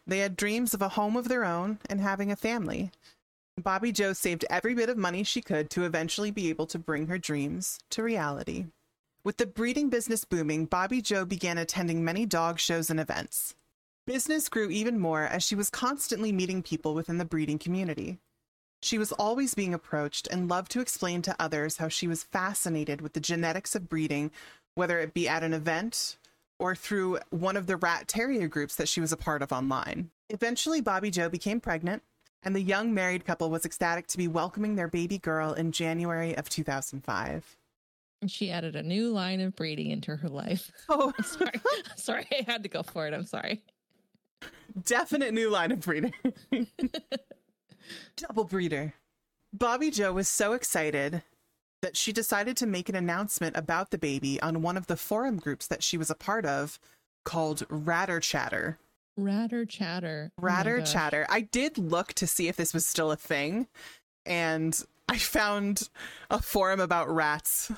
They 0.06 0.20
had 0.20 0.36
dreams 0.36 0.74
of 0.74 0.82
a 0.82 0.90
home 0.90 1.16
of 1.16 1.30
their 1.30 1.46
own 1.46 1.80
and 1.90 2.02
having 2.02 2.32
a 2.32 2.36
family. 2.36 2.92
Bobbie 3.58 3.92
Jo 3.92 4.14
saved 4.14 4.46
every 4.50 4.74
bit 4.74 4.90
of 4.90 4.98
money 4.98 5.24
she 5.24 5.42
could 5.42 5.70
to 5.70 5.86
eventually 5.86 6.32
be 6.32 6.50
able 6.50 6.68
to 6.68 6.80
bring 6.80 7.08
her 7.08 7.18
dreams 7.18 7.80
to 7.92 8.04
reality. 8.04 8.66
With 9.24 9.38
the 9.38 9.46
breeding 9.46 9.90
business 9.90 10.26
booming, 10.26 10.66
Bobbie 10.66 11.02
Jo 11.02 11.26
began 11.26 11.58
attending 11.58 12.04
many 12.04 12.26
dog 12.26 12.60
shows 12.60 12.90
and 12.90 13.00
events. 13.00 13.56
Business 14.08 14.50
grew 14.50 14.70
even 14.70 15.00
more 15.00 15.24
as 15.24 15.44
she 15.44 15.56
was 15.56 15.70
constantly 15.70 16.32
meeting 16.32 16.64
people 16.64 16.96
within 16.96 17.20
the 17.20 17.26
breeding 17.26 17.60
community. 17.60 18.18
She 18.82 18.98
was 18.98 19.12
always 19.12 19.54
being 19.54 19.76
approached 19.76 20.28
and 20.32 20.50
loved 20.50 20.72
to 20.72 20.82
explain 20.82 21.22
to 21.22 21.36
others 21.40 21.78
how 21.78 21.88
she 21.88 22.08
was 22.08 22.24
fascinated 22.24 23.00
with 23.00 23.14
the 23.14 23.20
genetics 23.20 23.76
of 23.76 23.88
breeding, 23.88 24.32
whether 24.76 25.00
it 25.00 25.14
be 25.14 25.28
at 25.28 25.44
an 25.44 25.54
event 25.54 26.18
or 26.60 26.76
through 26.76 27.20
one 27.32 27.58
of 27.58 27.66
the 27.68 27.76
rat 27.76 28.08
terrier 28.08 28.48
groups 28.48 28.76
that 28.76 28.88
she 28.88 29.02
was 29.02 29.12
a 29.12 29.18
part 29.18 29.42
of 29.42 29.52
online. 29.52 30.12
Eventually, 30.30 30.80
Bobbie 30.82 31.12
Jo 31.12 31.28
became 31.28 31.60
pregnant, 31.60 32.04
and 32.44 32.56
the 32.56 32.62
young 32.62 32.94
married 32.94 33.26
couple 33.26 33.50
was 33.50 33.66
ecstatic 33.66 34.08
to 34.08 34.18
be 34.18 34.28
welcoming 34.28 34.76
their 34.76 34.88
baby 34.88 35.18
girl 35.18 35.54
in 35.54 35.72
January 35.72 36.36
of 36.38 36.50
2005. 36.50 37.58
And 38.22 38.30
she 38.30 38.52
added 38.52 38.76
a 38.76 38.84
new 38.84 39.10
line 39.10 39.42
of 39.42 39.56
breeding 39.56 39.90
into 39.90 40.16
her 40.16 40.30
life. 40.30 40.72
Oh, 40.90 41.12
sorry. 41.24 41.60
sorry, 41.96 42.28
I 42.32 42.44
had 42.50 42.64
to 42.64 42.70
go 42.70 42.84
for 42.84 43.08
it. 43.08 43.14
I'm 43.14 43.26
sorry. 43.26 43.64
definite 44.86 45.34
new 45.34 45.50
line 45.50 45.72
of 45.72 45.80
breeder. 45.82 46.12
Double 48.16 48.44
breeder. 48.44 48.94
Bobbie 49.54 49.92
Jo 49.92 50.14
was 50.14 50.28
so 50.30 50.54
excited 50.54 51.24
that 51.82 51.98
she 51.98 52.12
decided 52.12 52.56
to 52.58 52.66
make 52.66 52.90
an 52.90 52.96
announcement 52.96 53.56
about 53.58 53.92
the 53.92 53.98
baby 53.98 54.42
on 54.42 54.62
one 54.62 54.78
of 54.78 54.88
the 54.88 54.98
forum 54.98 55.38
groups 55.38 55.68
that 55.68 55.84
she 55.84 55.98
was 55.98 56.10
a 56.10 56.16
part 56.16 56.46
of 56.46 56.80
called 57.24 57.64
Ratter 57.70 58.20
Chatter. 58.20 58.78
Ratter 59.18 59.66
chatter. 59.66 60.32
Oh 60.38 60.44
Ratter 60.44 60.80
gosh. 60.80 60.94
Chatter. 60.94 61.26
I 61.30 61.42
did 61.42 61.78
look 61.78 62.14
to 62.14 62.28
see 62.28 62.48
if 62.48 62.56
this 62.56 62.74
was 62.74 62.86
still 62.86 63.12
a 63.12 63.18
thing, 63.18 63.68
and 64.26 64.82
I 65.10 65.18
found 65.18 65.90
a 66.30 66.42
forum 66.42 66.80
about 66.80 67.14
rats. 67.14 67.72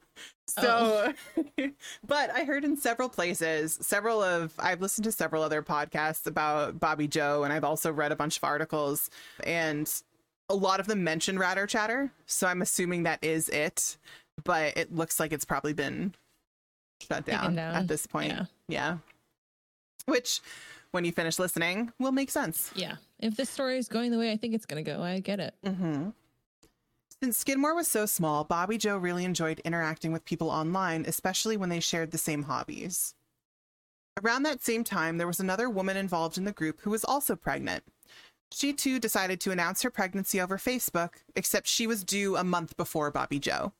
so, 0.48 1.12
oh. 1.36 1.68
but 2.06 2.30
I 2.30 2.42
heard 2.42 2.64
in 2.64 2.76
several 2.76 3.08
places, 3.08 3.78
several 3.80 4.22
of, 4.22 4.52
I've 4.58 4.80
listened 4.80 5.04
to 5.04 5.12
several 5.12 5.44
other 5.44 5.62
podcasts 5.62 6.26
about 6.26 6.80
Bobbie 6.80 7.08
Jo, 7.08 7.44
and 7.44 7.52
I've 7.52 7.64
also 7.64 7.92
read 7.92 8.10
a 8.10 8.16
bunch 8.16 8.36
of 8.36 8.44
articles, 8.44 9.08
and 9.44 9.88
a 10.50 10.54
lot 10.54 10.80
of 10.80 10.86
them 10.86 11.02
mention 11.04 11.38
Ratter 11.38 11.66
Chatter. 11.66 12.12
So 12.26 12.46
I'm 12.46 12.60
assuming 12.60 13.04
that 13.04 13.22
is 13.22 13.48
it, 13.48 13.96
but 14.44 14.76
it 14.76 14.94
looks 14.94 15.18
like 15.20 15.32
it's 15.32 15.44
probably 15.44 15.72
been 15.72 16.14
shut 17.00 17.24
down, 17.24 17.54
down. 17.54 17.74
at 17.74 17.88
this 17.88 18.06
point. 18.06 18.32
Yeah. 18.32 18.44
yeah. 18.68 18.96
Which, 20.06 20.40
when 20.90 21.04
you 21.04 21.12
finish 21.12 21.38
listening, 21.38 21.92
will 21.98 22.12
make 22.12 22.30
sense. 22.30 22.72
Yeah. 22.74 22.96
If 23.20 23.36
this 23.36 23.48
story 23.48 23.78
is 23.78 23.88
going 23.88 24.10
the 24.10 24.18
way 24.18 24.32
I 24.32 24.36
think 24.36 24.54
it's 24.54 24.66
going 24.66 24.84
to 24.84 24.90
go, 24.90 25.02
I 25.02 25.20
get 25.20 25.40
it. 25.40 25.54
Mm-hmm. 25.64 26.10
Since 27.22 27.38
Skidmore 27.38 27.74
was 27.74 27.86
so 27.86 28.06
small, 28.06 28.44
Bobbie 28.44 28.78
Jo 28.78 28.96
really 28.96 29.24
enjoyed 29.24 29.60
interacting 29.60 30.10
with 30.10 30.24
people 30.24 30.50
online, 30.50 31.04
especially 31.06 31.56
when 31.56 31.68
they 31.68 31.80
shared 31.80 32.10
the 32.10 32.18
same 32.18 32.44
hobbies. 32.44 33.14
Around 34.22 34.42
that 34.44 34.62
same 34.62 34.84
time, 34.84 35.18
there 35.18 35.26
was 35.26 35.38
another 35.38 35.70
woman 35.70 35.96
involved 35.96 36.38
in 36.38 36.44
the 36.44 36.52
group 36.52 36.80
who 36.80 36.90
was 36.90 37.04
also 37.04 37.36
pregnant. 37.36 37.84
She 38.52 38.72
too 38.72 38.98
decided 38.98 39.40
to 39.42 39.50
announce 39.52 39.82
her 39.82 39.90
pregnancy 39.90 40.40
over 40.40 40.58
Facebook, 40.58 41.14
except 41.36 41.68
she 41.68 41.86
was 41.86 42.02
due 42.04 42.36
a 42.36 42.44
month 42.44 42.76
before 42.76 43.10
Bobbie 43.10 43.38
Jo. 43.38 43.72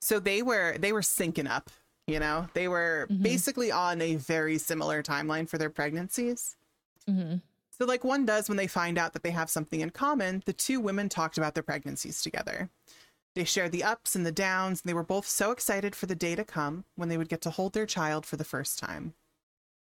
So 0.00 0.18
they 0.20 0.42
were 0.42 0.76
they 0.78 0.92
were 0.92 1.00
syncing 1.00 1.48
up, 1.48 1.70
you 2.06 2.18
know. 2.18 2.48
They 2.54 2.68
were 2.68 3.06
Mhm. 3.10 3.22
basically 3.22 3.70
on 3.70 4.00
a 4.02 4.16
very 4.16 4.58
similar 4.58 5.02
timeline 5.02 5.48
for 5.48 5.58
their 5.58 5.70
pregnancies. 5.70 6.56
hmm 7.06 7.36
So, 7.70 7.86
like 7.86 8.04
one 8.04 8.26
does 8.26 8.48
when 8.48 8.58
they 8.58 8.66
find 8.66 8.98
out 8.98 9.14
that 9.14 9.22
they 9.22 9.30
have 9.30 9.48
something 9.48 9.80
in 9.80 9.88
common, 9.90 10.42
the 10.44 10.52
two 10.52 10.80
women 10.80 11.08
talked 11.08 11.38
about 11.38 11.54
their 11.54 11.62
pregnancies 11.62 12.20
together. 12.22 12.68
They 13.34 13.44
shared 13.44 13.72
the 13.72 13.84
ups 13.84 14.14
and 14.14 14.26
the 14.26 14.32
downs, 14.32 14.82
and 14.82 14.88
they 14.90 14.94
were 14.94 15.02
both 15.04 15.26
so 15.26 15.50
excited 15.50 15.94
for 15.96 16.04
the 16.06 16.14
day 16.14 16.34
to 16.34 16.44
come 16.44 16.84
when 16.96 17.08
they 17.08 17.16
would 17.16 17.28
get 17.30 17.40
to 17.42 17.50
hold 17.50 17.72
their 17.72 17.86
child 17.86 18.26
for 18.26 18.36
the 18.36 18.44
first 18.44 18.78
time. 18.78 19.14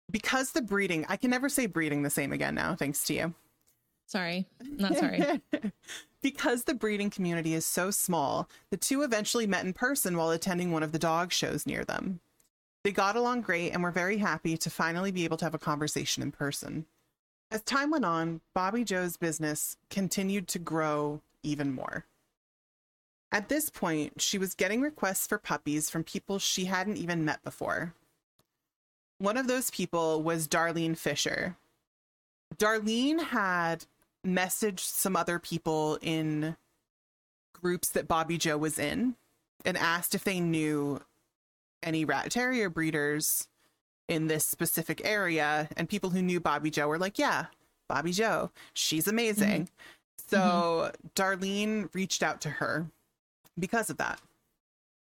Because 0.09 0.51
the 0.51 0.61
breeding, 0.61 1.05
I 1.09 1.17
can 1.17 1.31
never 1.31 1.49
say 1.49 1.65
breeding 1.65 2.03
the 2.03 2.09
same 2.09 2.31
again 2.31 2.55
now, 2.55 2.75
thanks 2.75 3.03
to 3.05 3.13
you. 3.13 3.33
Sorry. 4.11 4.45
Not 4.77 4.97
sorry. 4.97 5.23
because 6.21 6.65
the 6.65 6.73
breeding 6.73 7.09
community 7.09 7.53
is 7.53 7.65
so 7.65 7.91
small, 7.91 8.49
the 8.69 8.75
two 8.75 9.03
eventually 9.03 9.47
met 9.47 9.63
in 9.63 9.71
person 9.71 10.17
while 10.17 10.31
attending 10.31 10.73
one 10.73 10.83
of 10.83 10.91
the 10.91 10.99
dog 10.99 11.31
shows 11.31 11.65
near 11.65 11.85
them. 11.85 12.19
They 12.83 12.91
got 12.91 13.15
along 13.15 13.43
great 13.43 13.71
and 13.71 13.81
were 13.81 13.89
very 13.89 14.17
happy 14.17 14.57
to 14.57 14.69
finally 14.69 15.13
be 15.13 15.23
able 15.23 15.37
to 15.37 15.45
have 15.45 15.53
a 15.53 15.57
conversation 15.57 16.21
in 16.21 16.33
person. 16.33 16.87
As 17.51 17.61
time 17.61 17.89
went 17.89 18.03
on, 18.03 18.41
Bobbie 18.53 18.83
Jo's 18.83 19.15
business 19.15 19.77
continued 19.89 20.49
to 20.49 20.59
grow 20.59 21.21
even 21.41 21.71
more. 21.71 22.03
At 23.31 23.47
this 23.47 23.69
point, 23.69 24.21
she 24.21 24.37
was 24.37 24.55
getting 24.55 24.81
requests 24.81 25.25
for 25.25 25.37
puppies 25.37 25.89
from 25.89 26.03
people 26.03 26.37
she 26.37 26.65
hadn't 26.65 26.97
even 26.97 27.23
met 27.23 27.41
before. 27.45 27.93
One 29.19 29.37
of 29.37 29.47
those 29.47 29.71
people 29.71 30.21
was 30.21 30.49
Darlene 30.49 30.97
Fisher. 30.97 31.55
Darlene 32.57 33.23
had 33.23 33.85
messaged 34.25 34.79
some 34.79 35.15
other 35.15 35.39
people 35.39 35.97
in 36.01 36.55
groups 37.53 37.89
that 37.89 38.07
Bobbie 38.07 38.37
Jo 38.37 38.57
was 38.57 38.79
in 38.79 39.15
and 39.65 39.77
asked 39.77 40.15
if 40.15 40.23
they 40.23 40.39
knew 40.39 41.01
any 41.83 42.05
rat 42.05 42.31
terrier 42.31 42.69
breeders 42.69 43.47
in 44.07 44.27
this 44.27 44.45
specific 44.45 45.01
area. 45.05 45.69
And 45.77 45.87
people 45.89 46.09
who 46.09 46.21
knew 46.21 46.39
Bobbie 46.39 46.71
Jo 46.71 46.87
were 46.87 46.99
like, 46.99 47.17
yeah, 47.17 47.45
Bobbie 47.87 48.11
Jo, 48.11 48.51
she's 48.73 49.07
amazing. 49.07 49.63
Mm-hmm. 49.63 50.27
So 50.27 50.37
mm-hmm. 50.37 51.07
Darlene 51.15 51.93
reached 51.93 52.23
out 52.23 52.41
to 52.41 52.49
her 52.49 52.87
because 53.59 53.89
of 53.89 53.97
that. 53.97 54.19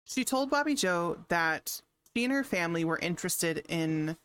She 0.05 0.23
told 0.23 0.49
Bobbie 0.49 0.75
Jo 0.75 1.17
that 1.29 1.81
she 2.13 2.23
and 2.23 2.33
her 2.33 2.43
family 2.43 2.83
were 2.83 2.99
interested 2.99 3.65
in 3.69 4.17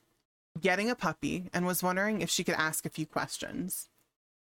getting 0.61 0.91
a 0.91 0.95
puppy 0.95 1.49
and 1.53 1.67
was 1.67 1.83
wondering 1.83 2.21
if 2.21 2.31
she 2.31 2.43
could 2.43 2.55
ask 2.55 2.85
a 2.85 2.91
few 2.91 3.07
questions. 3.07 3.89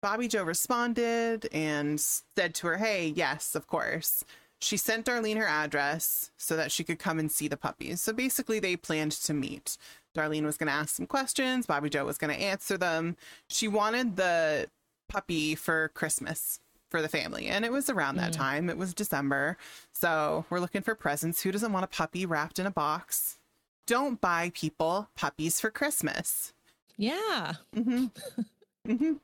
Bobbie 0.04 0.28
Jo 0.28 0.42
responded 0.42 1.49
and 1.50 1.99
said 1.99 2.54
to 2.56 2.66
her, 2.66 2.76
Hey, 2.76 3.06
yes, 3.16 3.54
of 3.54 3.66
course. 3.66 4.23
She 4.61 4.76
sent 4.76 5.06
Darlene 5.06 5.38
her 5.38 5.46
address 5.46 6.30
so 6.37 6.56
that 6.56 6.70
she 6.70 6.84
could 6.84 6.99
come 6.99 7.18
and 7.18 7.32
see 7.32 7.49
the 7.49 7.56
puppies. 7.56 8.02
So 8.02 8.12
basically, 8.12 8.61
they 8.61 8.76
planned 8.76 9.12
to 9.12 9.32
meet. 9.32 9.78
Darlene 10.14 10.44
was 10.44 10.58
going 10.58 10.66
to 10.66 10.75
ask 10.75 10.94
some 10.94 11.06
questions, 11.06 11.64
Bobbie 11.64 11.88
Jo 11.88 12.04
was 12.04 12.18
going 12.18 12.34
to 12.37 12.42
answer 12.42 12.76
them. 12.76 13.16
She 13.49 13.66
wanted 13.66 14.16
the 14.16 14.68
puppy 15.08 15.54
for 15.54 15.88
Christmas 15.94 16.61
for 16.90 17.00
the 17.00 17.08
family. 17.08 17.46
And 17.46 17.64
it 17.64 17.73
was 17.73 17.88
around 17.88 18.16
that 18.16 18.32
Mm. 18.32 18.37
time. 18.37 18.68
It 18.70 18.76
was 18.76 18.92
December. 18.92 19.56
So 19.94 20.44
we're 20.50 20.61
looking 20.61 20.82
for 20.82 20.94
presents. 20.94 21.40
Who 21.42 21.50
doesn't 21.50 21.73
want 21.73 21.84
a 21.84 21.88
puppy 21.88 22.26
wrapped 22.26 22.58
in 22.58 22.66
a 22.66 22.70
box? 22.70 23.38
Don't 23.87 24.20
buy 24.20 24.52
people 24.54 25.08
puppies 25.16 25.61
for 25.61 25.70
Christmas. 25.70 26.52
Yeah. 26.99 27.54
hmm 27.73 28.06
hmm 28.87 29.14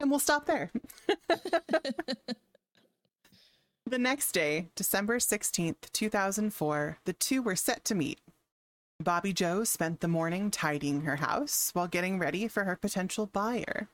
And 0.00 0.10
we'll 0.10 0.18
stop 0.18 0.46
there. 0.46 0.72
the 3.86 3.98
next 3.98 4.32
day, 4.32 4.68
December 4.74 5.18
16th, 5.18 5.92
2004, 5.92 6.98
the 7.04 7.12
two 7.12 7.42
were 7.42 7.56
set 7.56 7.84
to 7.84 7.94
meet. 7.94 8.20
Bobbie 9.02 9.32
Jo 9.32 9.64
spent 9.64 10.00
the 10.00 10.08
morning 10.08 10.50
tidying 10.50 11.02
her 11.02 11.16
house 11.16 11.70
while 11.72 11.86
getting 11.86 12.18
ready 12.18 12.48
for 12.48 12.64
her 12.64 12.76
potential 12.76 13.26
buyer. 13.26 13.88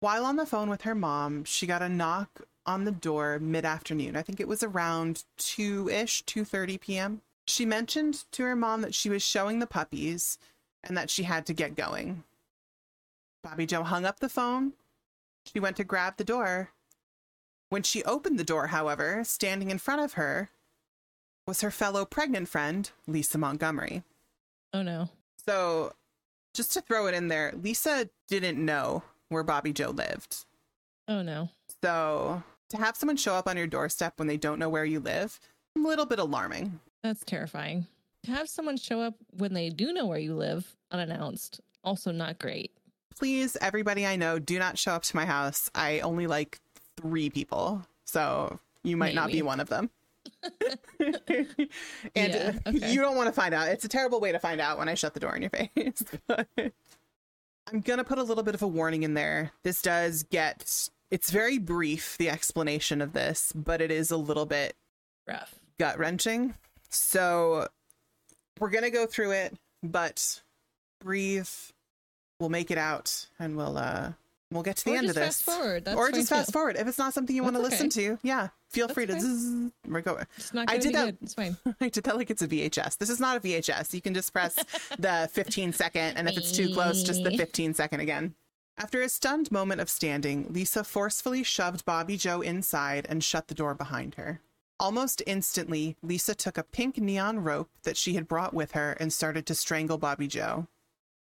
While 0.00 0.24
on 0.24 0.36
the 0.36 0.46
phone 0.46 0.70
with 0.70 0.82
her 0.82 0.94
mom, 0.94 1.44
she 1.44 1.66
got 1.66 1.82
a 1.82 1.88
knock 1.88 2.42
on 2.66 2.84
the 2.84 2.92
door 2.92 3.38
mid-afternoon. 3.38 4.16
I 4.16 4.22
think 4.22 4.40
it 4.40 4.48
was 4.48 4.62
around 4.62 5.24
2ish, 5.38 6.24
2:30 6.24 6.80
p.m. 6.80 7.22
She 7.46 7.66
mentioned 7.66 8.24
to 8.32 8.44
her 8.44 8.56
mom 8.56 8.82
that 8.82 8.94
she 8.94 9.10
was 9.10 9.22
showing 9.22 9.58
the 9.58 9.66
puppies 9.66 10.38
and 10.84 10.96
that 10.96 11.10
she 11.10 11.24
had 11.24 11.46
to 11.46 11.52
get 11.52 11.74
going. 11.74 12.22
Bobbie 13.42 13.66
Jo 13.66 13.82
hung 13.82 14.04
up 14.04 14.20
the 14.20 14.28
phone. 14.28 14.72
She 15.52 15.60
went 15.60 15.76
to 15.76 15.84
grab 15.84 16.16
the 16.16 16.24
door. 16.24 16.70
When 17.70 17.82
she 17.82 18.04
opened 18.04 18.38
the 18.38 18.44
door, 18.44 18.68
however, 18.68 19.22
standing 19.24 19.70
in 19.70 19.78
front 19.78 20.02
of 20.02 20.14
her 20.14 20.50
was 21.46 21.60
her 21.60 21.70
fellow 21.70 22.04
pregnant 22.04 22.48
friend, 22.48 22.90
Lisa 23.06 23.38
Montgomery. 23.38 24.02
Oh 24.72 24.82
no. 24.82 25.08
So, 25.46 25.92
just 26.54 26.72
to 26.74 26.80
throw 26.80 27.06
it 27.06 27.14
in 27.14 27.28
there, 27.28 27.52
Lisa 27.60 28.08
didn't 28.28 28.64
know 28.64 29.02
where 29.28 29.42
Bobbie 29.42 29.72
Jo 29.72 29.90
lived. 29.90 30.44
Oh 31.08 31.22
no. 31.22 31.48
So, 31.82 32.42
to 32.68 32.76
have 32.76 32.96
someone 32.96 33.16
show 33.16 33.34
up 33.34 33.48
on 33.48 33.56
your 33.56 33.66
doorstep 33.66 34.14
when 34.16 34.28
they 34.28 34.36
don't 34.36 34.58
know 34.58 34.68
where 34.68 34.84
you 34.84 35.00
live, 35.00 35.40
a 35.76 35.80
little 35.80 36.06
bit 36.06 36.18
alarming. 36.18 36.78
That's 37.02 37.24
terrifying. 37.24 37.86
To 38.24 38.32
have 38.32 38.48
someone 38.48 38.76
show 38.76 39.00
up 39.00 39.14
when 39.36 39.54
they 39.54 39.70
do 39.70 39.92
know 39.92 40.06
where 40.06 40.18
you 40.18 40.34
live 40.34 40.76
unannounced, 40.92 41.60
also 41.82 42.12
not 42.12 42.38
great. 42.38 42.70
Please, 43.18 43.56
everybody 43.60 44.06
I 44.06 44.16
know, 44.16 44.38
do 44.38 44.58
not 44.58 44.78
show 44.78 44.92
up 44.92 45.02
to 45.04 45.16
my 45.16 45.26
house. 45.26 45.70
I 45.74 46.00
only 46.00 46.26
like 46.26 46.58
three 47.00 47.28
people. 47.30 47.82
So, 48.04 48.58
you 48.82 48.96
might 48.96 49.14
not 49.14 49.30
be 49.30 49.42
one 49.42 49.60
of 49.60 49.68
them. 49.68 49.90
and 51.00 51.48
Yeah, 52.14 52.52
okay. 52.66 52.92
you 52.92 53.00
don't 53.00 53.16
want 53.16 53.28
to 53.28 53.32
find 53.32 53.54
out. 53.54 53.68
It's 53.68 53.84
a 53.84 53.88
terrible 53.88 54.20
way 54.20 54.32
to 54.32 54.38
find 54.38 54.60
out 54.60 54.78
when 54.78 54.88
I 54.88 54.94
shut 54.94 55.14
the 55.14 55.20
door 55.20 55.34
in 55.36 55.42
your 55.42 55.50
face. 55.74 56.02
I'm 57.66 57.80
going 57.80 57.98
to 57.98 58.04
put 58.04 58.18
a 58.18 58.22
little 58.22 58.42
bit 58.42 58.54
of 58.54 58.62
a 58.62 58.68
warning 58.68 59.02
in 59.02 59.14
there. 59.14 59.52
This 59.62 59.82
does 59.82 60.22
get, 60.24 60.88
it's 61.10 61.30
very 61.30 61.58
brief, 61.58 62.16
the 62.18 62.30
explanation 62.30 63.00
of 63.00 63.12
this, 63.12 63.52
but 63.54 63.80
it 63.80 63.90
is 63.90 64.10
a 64.10 64.16
little 64.16 64.46
bit 64.46 64.74
Rough. 65.28 65.54
gut 65.78 65.98
wrenching. 65.98 66.54
So 66.88 67.68
we're 68.58 68.70
going 68.70 68.84
to 68.84 68.90
go 68.90 69.06
through 69.06 69.32
it, 69.32 69.56
but 69.82 70.42
breathe. 71.00 71.48
We'll 72.40 72.48
make 72.48 72.70
it 72.72 72.78
out 72.78 73.26
and 73.38 73.56
we'll, 73.56 73.76
uh, 73.78 74.12
We'll 74.52 74.64
get 74.64 74.78
to 74.78 74.84
the 74.86 74.94
or 74.94 74.96
end 74.96 75.08
of 75.08 75.14
this. 75.14 75.40
fast 75.40 75.44
forward. 75.44 75.84
That's 75.84 75.96
or 75.96 76.06
fine 76.06 76.14
just 76.14 76.28
too. 76.28 76.34
fast 76.34 76.52
forward. 76.52 76.76
If 76.76 76.88
it's 76.88 76.98
not 76.98 77.14
something 77.14 77.36
you 77.36 77.44
want 77.44 77.54
to 77.54 77.62
That's 77.62 77.70
listen 77.80 77.88
to, 77.90 78.18
yeah, 78.24 78.48
feel 78.68 78.88
That's 78.88 78.94
free 78.96 79.06
to 79.06 79.20
zzz. 79.20 79.70
It's 80.36 80.52
not 80.52 80.68
I 80.68 80.76
did 80.76 80.92
that- 80.96 81.04
good. 81.04 81.18
It's 81.22 81.34
fine. 81.34 81.56
I 81.80 81.88
did 81.88 82.02
that 82.02 82.16
like 82.16 82.30
it's 82.30 82.42
a 82.42 82.48
VHS. 82.48 82.98
This 82.98 83.10
is 83.10 83.20
not 83.20 83.36
a 83.36 83.40
VHS. 83.40 83.94
You 83.94 84.00
can 84.00 84.12
just 84.12 84.32
press 84.32 84.56
the 84.98 85.28
15 85.32 85.72
second, 85.72 86.16
and 86.16 86.28
if 86.28 86.36
it's 86.36 86.50
too 86.50 86.74
close, 86.74 87.04
just 87.04 87.22
the 87.22 87.30
15 87.30 87.74
second 87.74 88.00
again. 88.00 88.34
After 88.76 89.00
a 89.02 89.08
stunned 89.08 89.52
moment 89.52 89.80
of 89.82 89.88
standing, 89.88 90.46
Lisa 90.50 90.82
forcefully 90.82 91.44
shoved 91.44 91.84
Bobbie 91.84 92.16
Jo 92.16 92.40
inside 92.40 93.06
and 93.08 93.22
shut 93.22 93.46
the 93.46 93.54
door 93.54 93.74
behind 93.74 94.16
her. 94.16 94.40
Almost 94.80 95.22
instantly, 95.28 95.96
Lisa 96.02 96.34
took 96.34 96.58
a 96.58 96.64
pink 96.64 96.98
neon 96.98 97.38
rope 97.44 97.68
that 97.84 97.96
she 97.96 98.14
had 98.14 98.26
brought 98.26 98.52
with 98.52 98.72
her 98.72 98.92
and 98.98 99.12
started 99.12 99.46
to 99.46 99.54
strangle 99.54 99.96
Bobbie 99.98 100.26
Jo. 100.26 100.66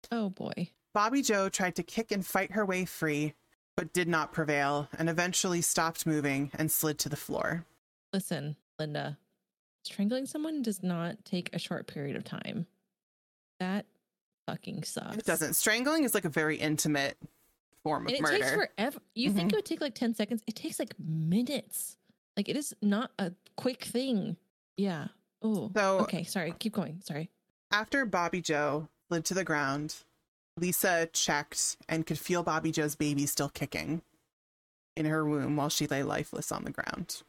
Oh 0.09 0.29
boy. 0.29 0.69
Bobbie 0.93 1.21
Jo 1.21 1.49
tried 1.49 1.75
to 1.75 1.83
kick 1.83 2.11
and 2.11 2.25
fight 2.25 2.51
her 2.51 2.65
way 2.65 2.85
free, 2.85 3.33
but 3.77 3.93
did 3.93 4.07
not 4.07 4.31
prevail 4.31 4.89
and 4.97 5.09
eventually 5.09 5.61
stopped 5.61 6.05
moving 6.05 6.51
and 6.55 6.71
slid 6.71 6.97
to 6.99 7.09
the 7.09 7.15
floor. 7.15 7.65
Listen, 8.13 8.55
Linda. 8.77 9.17
Strangling 9.83 10.25
someone 10.25 10.61
does 10.61 10.83
not 10.83 11.23
take 11.25 11.49
a 11.53 11.59
short 11.59 11.87
period 11.87 12.15
of 12.15 12.23
time. 12.23 12.65
That 13.59 13.85
fucking 14.47 14.83
sucks. 14.83 15.17
It 15.17 15.25
doesn't. 15.25 15.53
Strangling 15.53 16.03
is 16.03 16.13
like 16.13 16.25
a 16.25 16.29
very 16.29 16.57
intimate 16.57 17.17
form 17.83 18.03
of 18.03 18.07
And 18.09 18.17
it 18.17 18.21
murder. 18.21 18.37
takes 18.37 18.51
forever. 18.51 18.99
You 19.15 19.31
think 19.31 19.49
Mhm. 19.51 19.53
it 19.53 19.55
would 19.57 19.65
take 19.65 19.81
like 19.81 19.95
10 19.95 20.13
seconds? 20.15 20.43
It 20.47 20.55
takes 20.55 20.79
like 20.79 20.97
minutes. 20.99 21.97
Like 22.35 22.49
it 22.49 22.57
is 22.57 22.73
not 22.81 23.11
a 23.19 23.33
quick 23.55 23.83
thing. 23.83 24.37
Yeah. 24.75 25.09
Oh. 25.41 25.71
So- 25.75 25.99
okay. 25.99 26.23
Sorry. 26.23 26.53
Keep 26.59 26.73
going. 26.73 27.01
Sorry. 27.01 27.29
After 27.71 28.05
Bobbie 28.05 28.41
Jo 28.41 28.89
slid 29.07 29.25
to 29.25 29.33
the 29.33 29.43
ground, 29.43 29.95
Lisa 30.59 31.07
checked 31.13 31.77
and 31.87 32.05
could 32.05 32.19
feel 32.19 32.43
Bobbie 32.43 32.71
Jo's 32.71 32.95
baby 32.95 33.25
still 33.25 33.49
kicking 33.49 34.01
in 34.95 35.05
her 35.05 35.25
womb 35.25 35.55
while 35.55 35.69
she 35.69 35.87
lay 35.87 36.03
lifeless 36.03 36.51
on 36.51 36.63
the 36.63 36.71
ground. 36.71 37.23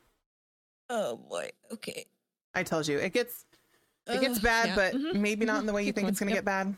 Oh 0.89 1.17
boy. 1.17 1.51
Okay. 1.73 2.07
I 2.55 2.63
told 2.65 2.89
you, 2.89 2.99
it 2.99 3.13
gets 3.13 3.45
it 4.07 4.21
gets 4.21 4.39
Ugh, 4.39 4.43
bad, 4.43 4.69
yeah, 4.69 4.75
but 4.75 4.95
mhm, 4.95 5.15
maybe 5.21 5.45
not 5.47 5.61
in 5.61 5.67
the 5.67 5.73
way 5.73 5.83
you 5.83 5.89
Keep 5.89 5.97
think 5.97 6.09
it's 6.09 6.19
going 6.19 6.31
to 6.31 6.35
yep. 6.35 6.45
get 6.45 6.47
bad. 6.47 6.77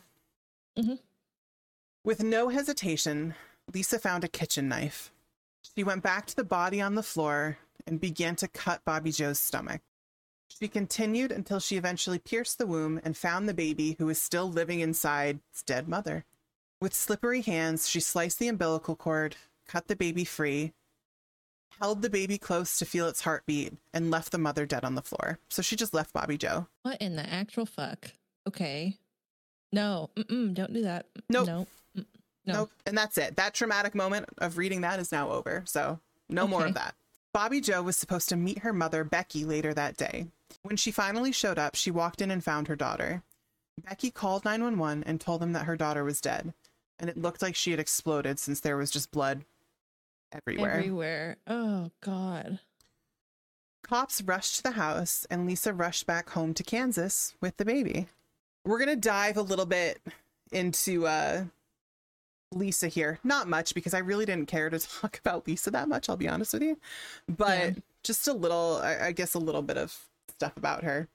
Mhm. 0.77 0.99
With 2.03 2.21
no 2.21 2.49
hesitation, 2.49 3.33
Lisa 3.73 3.97
found 3.97 4.23
a 4.23 4.27
kitchen 4.27 4.67
knife. 4.67 5.11
She 5.75 5.83
went 5.83 6.03
back 6.03 6.27
to 6.27 6.35
the 6.35 6.43
body 6.43 6.81
on 6.81 6.95
the 6.95 7.01
floor 7.03 7.57
and 7.87 7.99
began 7.99 8.35
to 8.37 8.47
cut 8.47 8.85
Bobbie 8.85 9.11
Jo's 9.11 9.39
stomach. 9.39 9.81
She 10.49 10.67
continued 10.67 11.31
until 11.31 11.59
she 11.59 11.77
eventually 11.77 12.19
pierced 12.19 12.57
the 12.59 12.67
womb 12.67 13.01
and 13.03 13.17
found 13.17 13.49
the 13.49 13.53
baby 13.53 13.95
who 13.97 14.05
was 14.05 14.21
still 14.21 14.49
living 14.51 14.81
inside 14.81 15.39
its 15.49 15.63
dead 15.63 15.87
mother. 15.87 16.25
With 16.83 16.93
slippery 16.93 17.39
hands, 17.39 17.87
she 17.87 18.01
sliced 18.01 18.39
the 18.39 18.49
umbilical 18.49 18.97
cord, 18.97 19.37
cut 19.69 19.87
the 19.87 19.95
baby 19.95 20.25
free, 20.25 20.73
held 21.79 22.01
the 22.01 22.09
baby 22.09 22.37
close 22.37 22.77
to 22.77 22.83
feel 22.83 23.07
its 23.07 23.21
heartbeat, 23.21 23.75
and 23.93 24.11
left 24.11 24.33
the 24.33 24.37
mother 24.37 24.65
dead 24.65 24.83
on 24.83 24.95
the 24.95 25.01
floor. 25.01 25.39
So 25.47 25.61
she 25.61 25.77
just 25.77 25.93
left 25.93 26.11
Bobbie 26.11 26.37
Jo. 26.37 26.67
What 26.81 27.01
in 27.01 27.15
the 27.15 27.25
actual 27.25 27.65
fuck? 27.65 28.11
Okay. 28.45 28.97
No. 29.71 30.09
Mm-mm, 30.17 30.53
don't 30.53 30.73
do 30.73 30.81
that. 30.81 31.05
Nope. 31.29 31.47
No. 31.47 31.67
Mm, 31.97 32.05
No. 32.45 32.53
Nope. 32.53 32.71
And 32.85 32.97
that's 32.97 33.17
it. 33.17 33.37
That 33.37 33.53
traumatic 33.53 33.95
moment 33.95 34.25
of 34.39 34.57
reading 34.57 34.81
that 34.81 34.99
is 34.99 35.09
now 35.09 35.31
over. 35.31 35.63
So 35.65 36.01
no 36.27 36.45
more 36.49 36.65
of 36.65 36.73
that. 36.73 36.95
Bobbie 37.33 37.61
Jo 37.61 37.81
was 37.81 37.95
supposed 37.95 38.27
to 38.27 38.35
meet 38.35 38.59
her 38.59 38.73
mother, 38.73 39.05
Becky, 39.05 39.45
later 39.45 39.73
that 39.73 39.95
day. 39.95 40.27
When 40.63 40.75
she 40.75 40.91
finally 40.91 41.31
showed 41.31 41.57
up, 41.57 41.75
she 41.75 41.91
walked 41.91 42.21
in 42.21 42.29
and 42.29 42.43
found 42.43 42.67
her 42.67 42.75
daughter. 42.75 43.23
Becky 43.81 44.11
called 44.11 44.43
911 44.43 45.05
and 45.05 45.21
told 45.21 45.41
them 45.41 45.53
that 45.53 45.63
her 45.65 45.77
daughter 45.77 46.03
was 46.03 46.19
dead. 46.19 46.53
And 47.03 47.09
it 47.09 47.17
looked 47.17 47.41
like 47.41 47.53
she 47.53 47.71
had 47.71 47.81
exploded 47.81 48.39
since 48.39 48.61
there 48.61 48.77
was 48.77 48.89
just 48.89 49.11
blood 49.11 49.43
everywhere. 50.31 50.71
Everywhere. 50.71 51.35
Oh 51.45 51.91
God. 51.99 52.59
Cops 53.85 54.21
rushed 54.21 54.55
to 54.55 54.63
the 54.63 54.71
house 54.71 55.27
and 55.29 55.45
Lisa 55.45 55.73
rushed 55.73 56.05
back 56.07 56.29
home 56.29 56.53
to 56.53 56.63
Kansas 56.63 57.33
with 57.41 57.57
the 57.57 57.65
baby. 57.65 58.07
We're 58.63 58.77
going 58.77 58.87
to 58.87 58.95
dive 58.95 59.35
a 59.35 59.41
little 59.41 59.65
bit 59.65 59.99
into 60.53 61.05
uh 61.05 61.43
Lisa 62.53 62.87
here. 62.87 63.19
Not 63.21 63.49
much 63.49 63.73
because 63.75 63.93
I 63.93 63.99
really 63.99 64.25
didn't 64.25 64.47
care 64.47 64.69
to 64.69 64.79
talk 65.01 65.19
about 65.19 65.45
Lisa 65.45 65.71
that 65.71 65.89
much, 65.89 66.07
I'll 66.07 66.15
be 66.15 66.29
honest 66.29 66.53
with 66.53 66.63
you. 66.63 66.79
But 67.27 67.57
Yeah. 67.57 67.71
just 68.01 68.29
a 68.29 68.33
little 68.33 68.79
I, 68.81 69.07
I 69.07 69.11
guess 69.11 69.33
a 69.33 69.39
little 69.39 69.61
bit 69.61 69.75
of 69.77 69.93
stuff 70.29 70.55
about 70.55 70.85
her. 70.85 71.09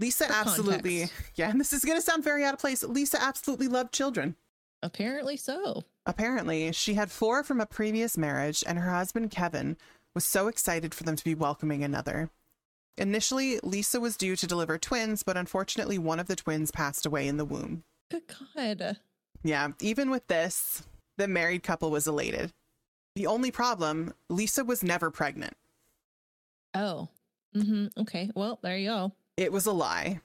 Lisa 0.00 0.24
For 0.24 0.32
absolutely 0.32 1.00
context. 1.00 1.22
Yeah, 1.34 1.50
and 1.50 1.60
this 1.60 1.74
is 1.74 1.84
going 1.84 1.98
to 1.98 2.02
sound 2.02 2.24
very 2.24 2.44
out 2.44 2.54
of 2.54 2.60
place. 2.60 2.82
Lisa 2.82 3.22
absolutely 3.22 3.68
loved 3.68 3.92
children. 3.92 4.36
Apparently 4.82 5.36
so. 5.36 5.84
Apparently, 6.04 6.70
she 6.72 6.94
had 6.94 7.10
four 7.10 7.42
from 7.42 7.60
a 7.60 7.66
previous 7.66 8.16
marriage, 8.16 8.62
and 8.66 8.78
her 8.78 8.90
husband, 8.90 9.30
Kevin, 9.30 9.76
was 10.14 10.24
so 10.24 10.48
excited 10.48 10.94
for 10.94 11.04
them 11.04 11.16
to 11.16 11.24
be 11.24 11.34
welcoming 11.34 11.82
another. 11.82 12.30
Initially, 12.96 13.58
Lisa 13.62 14.00
was 14.00 14.16
due 14.16 14.36
to 14.36 14.46
deliver 14.46 14.78
twins, 14.78 15.22
but 15.22 15.36
unfortunately, 15.36 15.98
one 15.98 16.20
of 16.20 16.28
the 16.28 16.36
twins 16.36 16.70
passed 16.70 17.04
away 17.04 17.26
in 17.26 17.36
the 17.36 17.44
womb. 17.44 17.82
Good 18.10 18.22
God. 18.54 18.96
Yeah, 19.42 19.68
even 19.80 20.10
with 20.10 20.26
this, 20.28 20.82
the 21.18 21.28
married 21.28 21.62
couple 21.62 21.90
was 21.90 22.06
elated. 22.06 22.52
The 23.14 23.26
only 23.26 23.50
problem, 23.50 24.14
Lisa 24.28 24.64
was 24.64 24.82
never 24.82 25.10
pregnant. 25.10 25.54
Oh. 26.74 27.08
Mm-hmm. 27.54 28.00
Okay. 28.02 28.30
Well, 28.34 28.58
there 28.62 28.76
you 28.76 28.88
go. 28.88 29.12
It 29.36 29.52
was 29.52 29.66
a 29.66 29.72
lie. 29.72 30.20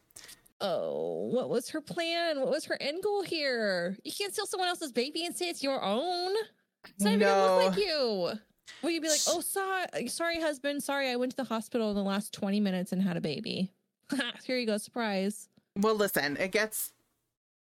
Oh, 0.61 1.29
what 1.31 1.49
was 1.49 1.69
her 1.69 1.81
plan? 1.81 2.39
What 2.39 2.51
was 2.51 2.65
her 2.65 2.77
end 2.79 3.03
goal 3.03 3.23
here? 3.23 3.97
You 4.03 4.11
can't 4.11 4.31
steal 4.31 4.45
someone 4.45 4.69
else's 4.69 4.91
baby 4.91 5.25
and 5.25 5.35
say 5.35 5.49
it's 5.49 5.63
your 5.63 5.83
own. 5.83 6.33
It's 6.87 7.03
not 7.03 7.13
even 7.13 7.27
gonna 7.27 7.55
look 7.55 7.75
like 7.75 7.85
you. 7.85 8.33
Will 8.81 8.91
you 8.91 9.01
be 9.01 9.09
like, 9.09 9.19
oh, 9.27 9.41
sorry, 9.41 10.07
sorry, 10.07 10.39
husband. 10.39 10.83
Sorry, 10.83 11.09
I 11.09 11.15
went 11.15 11.31
to 11.31 11.37
the 11.37 11.43
hospital 11.43 11.89
in 11.89 11.95
the 11.95 12.03
last 12.03 12.33
20 12.33 12.59
minutes 12.59 12.91
and 12.91 13.01
had 13.01 13.17
a 13.17 13.21
baby. 13.21 13.71
Here 14.45 14.57
you 14.57 14.65
go, 14.65 14.77
surprise. 14.77 15.49
Well, 15.75 15.95
listen, 15.95 16.37
it 16.37 16.51
gets 16.51 16.93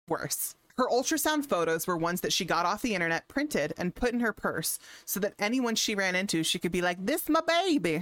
worse. 0.07 0.55
Her 0.77 0.87
ultrasound 0.87 1.45
photos 1.45 1.87
were 1.87 1.97
ones 1.97 2.21
that 2.21 2.33
she 2.33 2.43
got 2.43 2.65
off 2.65 2.81
the 2.81 2.95
internet, 2.95 3.27
printed, 3.27 3.73
and 3.77 3.95
put 3.95 4.13
in 4.13 4.19
her 4.19 4.33
purse 4.33 4.77
so 5.05 5.19
that 5.21 5.33
anyone 5.39 5.75
she 5.75 5.95
ran 5.95 6.15
into, 6.15 6.43
she 6.43 6.59
could 6.59 6.71
be 6.71 6.81
like, 6.81 7.05
This 7.05 7.29
my 7.29 7.41
baby, 7.41 8.01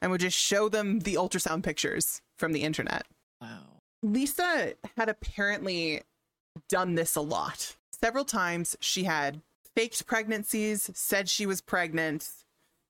and 0.00 0.10
would 0.10 0.20
just 0.20 0.38
show 0.38 0.68
them 0.68 1.00
the 1.00 1.14
ultrasound 1.14 1.62
pictures 1.62 2.20
from 2.36 2.52
the 2.52 2.62
internet. 2.62 3.06
Wow. 3.40 3.73
Lisa 4.04 4.74
had 4.96 5.08
apparently 5.08 6.02
done 6.68 6.94
this 6.94 7.16
a 7.16 7.20
lot. 7.20 7.76
Several 7.92 8.24
times 8.24 8.76
she 8.80 9.04
had 9.04 9.40
faked 9.74 10.06
pregnancies, 10.06 10.90
said 10.94 11.28
she 11.28 11.46
was 11.46 11.60
pregnant. 11.60 12.28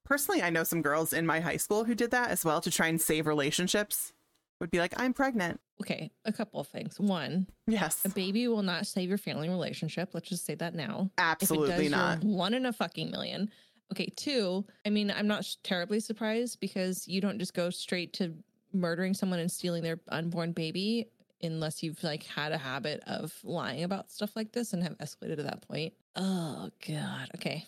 Personally, 0.05 0.43
I 0.43 0.51
know 0.51 0.65
some 0.65 0.83
girls 0.83 1.13
in 1.13 1.25
my 1.25 1.41
high 1.41 1.57
school 1.57 1.85
who 1.85 1.95
did 1.95 2.11
that 2.11 2.31
as 2.31 2.45
well 2.45 2.61
to 2.61 2.71
try 2.71 2.89
and 2.89 3.01
save 3.01 3.27
relationships. 3.27 4.13
Would 4.61 4.71
be 4.71 4.79
like, 4.79 4.99
I'm 4.99 5.13
pregnant. 5.13 5.61
Okay, 5.81 6.11
a 6.25 6.33
couple 6.33 6.61
of 6.61 6.69
things. 6.69 6.99
One, 6.99 7.49
Yes, 7.67 8.01
a 8.05 8.09
baby 8.09 8.47
will 8.49 8.63
not 8.63 8.87
save 8.87 9.09
your 9.09 9.19
family 9.19 9.49
relationship. 9.49 10.11
Let's 10.15 10.29
just 10.29 10.47
say 10.47 10.55
that 10.57 10.75
now. 10.75 11.11
absolutely 11.19 11.89
does, 11.89 11.91
not. 11.91 12.25
One 12.25 12.55
in 12.55 12.67
a 12.67 12.73
fucking 12.73 13.11
million. 13.11 13.51
Okay, 13.93 14.09
two, 14.17 14.65
I 14.87 14.91
mean, 14.91 15.11
I'm 15.11 15.27
not 15.27 15.47
terribly 15.63 16.01
surprised 16.01 16.61
because 16.61 17.07
you 17.07 17.21
don't 17.21 17.39
just 17.39 17.55
go 17.55 17.71
straight 17.71 18.13
to 18.15 18.35
murdering 18.75 19.15
someone 19.15 19.39
and 19.39 19.51
stealing 19.51 19.83
their 19.83 20.01
unborn 20.09 20.53
baby 20.53 21.09
unless 21.43 21.83
you've 21.83 22.03
like 22.03 22.25
had 22.25 22.53
a 22.53 22.59
habit 22.59 23.03
of 23.07 23.35
lying 23.45 23.85
about 23.85 24.11
stuff 24.11 24.35
like 24.35 24.53
this 24.53 24.73
and 24.73 24.83
have 24.83 24.99
escalated 24.99 25.37
to 25.37 25.43
that 25.45 25.67
point. 25.67 25.93
Oh 26.17 26.71
god. 26.87 27.31
Okay. 27.37 27.67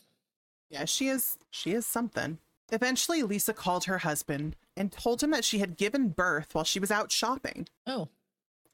Yeah, 0.70 0.84
she 0.84 1.08
is 1.08 1.38
she 1.50 1.72
is 1.72 1.86
something. 1.86 2.38
Eventually 2.72 3.22
Lisa 3.22 3.52
called 3.52 3.84
her 3.84 3.98
husband 3.98 4.56
and 4.76 4.90
told 4.90 5.22
him 5.22 5.30
that 5.30 5.44
she 5.44 5.58
had 5.58 5.76
given 5.76 6.08
birth 6.08 6.54
while 6.54 6.64
she 6.64 6.80
was 6.80 6.90
out 6.90 7.12
shopping. 7.12 7.68
Oh. 7.86 8.08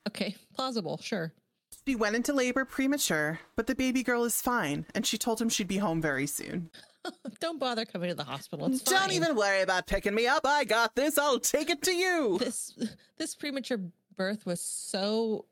Okay. 0.09 0.37
Plausible. 0.55 0.99
Sure. 1.03 1.33
She 1.87 1.95
went 1.95 2.17
into 2.17 2.33
labor 2.33 2.65
premature, 2.65 3.41
but 3.57 3.67
the 3.67 3.75
baby 3.75 4.03
girl 4.03 4.25
is 4.25 4.41
fine, 4.41 4.87
and 4.95 5.07
she 5.07 5.19
told 5.19 5.41
him 5.41 5.49
she'd 5.49 5.69
be 5.69 5.79
home 5.79 6.01
very 6.01 6.27
soon. 6.27 6.71
Don't 7.41 7.59
bother 7.59 7.85
coming 7.85 8.09
to 8.09 8.15
the 8.15 8.25
hospital. 8.25 8.67
It's 8.67 8.83
Don't 8.83 8.99
fine. 8.99 9.13
even 9.13 9.37
worry 9.37 9.63
about 9.63 9.87
picking 9.87 10.15
me 10.15 10.27
up. 10.27 10.47
I 10.47 10.65
got 10.65 10.95
this. 10.95 11.19
I'll 11.19 11.41
take 11.41 11.71
it 11.71 11.83
to 11.83 11.93
you. 11.93 12.39
this 12.41 12.73
this 13.19 13.35
premature 13.35 13.79
birth 14.17 14.47
was 14.47 14.61
so 14.61 15.47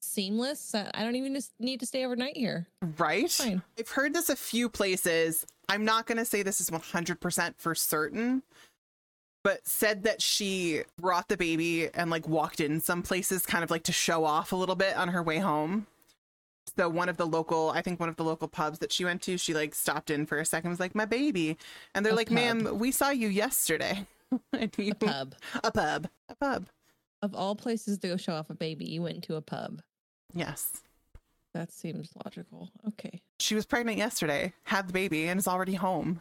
seamless 0.00 0.70
that 0.72 0.92
I 0.94 1.02
don't 1.02 1.16
even 1.16 1.38
need 1.58 1.80
to 1.80 1.86
stay 1.86 2.04
overnight 2.04 2.36
here. 2.36 2.66
Right? 2.98 3.30
Fine. 3.30 3.62
I've 3.78 3.90
heard 3.90 4.14
this 4.14 4.28
a 4.28 4.36
few 4.36 4.68
places. 4.68 5.44
I'm 5.68 5.84
not 5.84 6.06
going 6.06 6.18
to 6.18 6.24
say 6.24 6.42
this 6.42 6.60
is 6.60 6.70
100% 6.70 7.54
for 7.58 7.74
certain, 7.74 8.42
but 9.42 9.66
said 9.66 10.04
that 10.04 10.22
she 10.22 10.82
brought 11.00 11.28
the 11.28 11.36
baby 11.36 11.88
and 11.92 12.10
like 12.10 12.28
walked 12.28 12.60
in 12.60 12.80
some 12.80 13.02
places 13.02 13.44
kind 13.44 13.64
of 13.64 13.70
like 13.70 13.82
to 13.84 13.92
show 13.92 14.24
off 14.24 14.52
a 14.52 14.56
little 14.56 14.76
bit 14.76 14.96
on 14.96 15.08
her 15.08 15.22
way 15.22 15.38
home. 15.38 15.86
So 16.78 16.88
one 16.88 17.08
of 17.08 17.16
the 17.16 17.26
local, 17.26 17.70
I 17.70 17.80
think 17.82 17.98
one 18.00 18.08
of 18.08 18.16
the 18.16 18.24
local 18.24 18.48
pubs 18.48 18.80
that 18.80 18.92
she 18.92 19.04
went 19.04 19.22
to, 19.22 19.38
she 19.38 19.54
like 19.54 19.74
stopped 19.74 20.10
in 20.10 20.26
for 20.26 20.38
a 20.38 20.44
second, 20.44 20.70
was 20.70 20.80
like, 20.80 20.94
"My 20.94 21.06
baby," 21.06 21.56
and 21.94 22.04
they're 22.04 22.12
A 22.12 22.16
like, 22.16 22.28
pub. 22.28 22.34
"Ma'am, 22.34 22.78
we 22.78 22.90
saw 22.90 23.10
you 23.10 23.28
yesterday." 23.28 24.06
You- 24.76 24.94
Pub. 24.94 25.34
a 25.62 25.70
pub, 25.70 26.08
a 26.28 26.34
pub. 26.34 26.66
Of 27.22 27.34
all 27.34 27.54
places 27.54 27.98
to 27.98 28.08
go 28.08 28.16
show 28.16 28.34
off 28.34 28.50
a 28.50 28.54
baby, 28.54 28.84
you 28.84 29.00
went 29.02 29.22
to 29.24 29.36
a 29.36 29.40
pub. 29.40 29.82
Yes, 30.34 30.82
That 31.54 31.72
seems 31.72 32.10
logical. 32.24 32.70
Okay. 32.88 33.22
she 33.38 33.54
was 33.54 33.64
pregnant 33.64 33.96
yesterday, 33.98 34.52
had 34.64 34.88
the 34.88 34.92
baby, 34.92 35.28
and 35.28 35.38
is 35.38 35.46
already 35.48 35.74
home. 35.74 36.20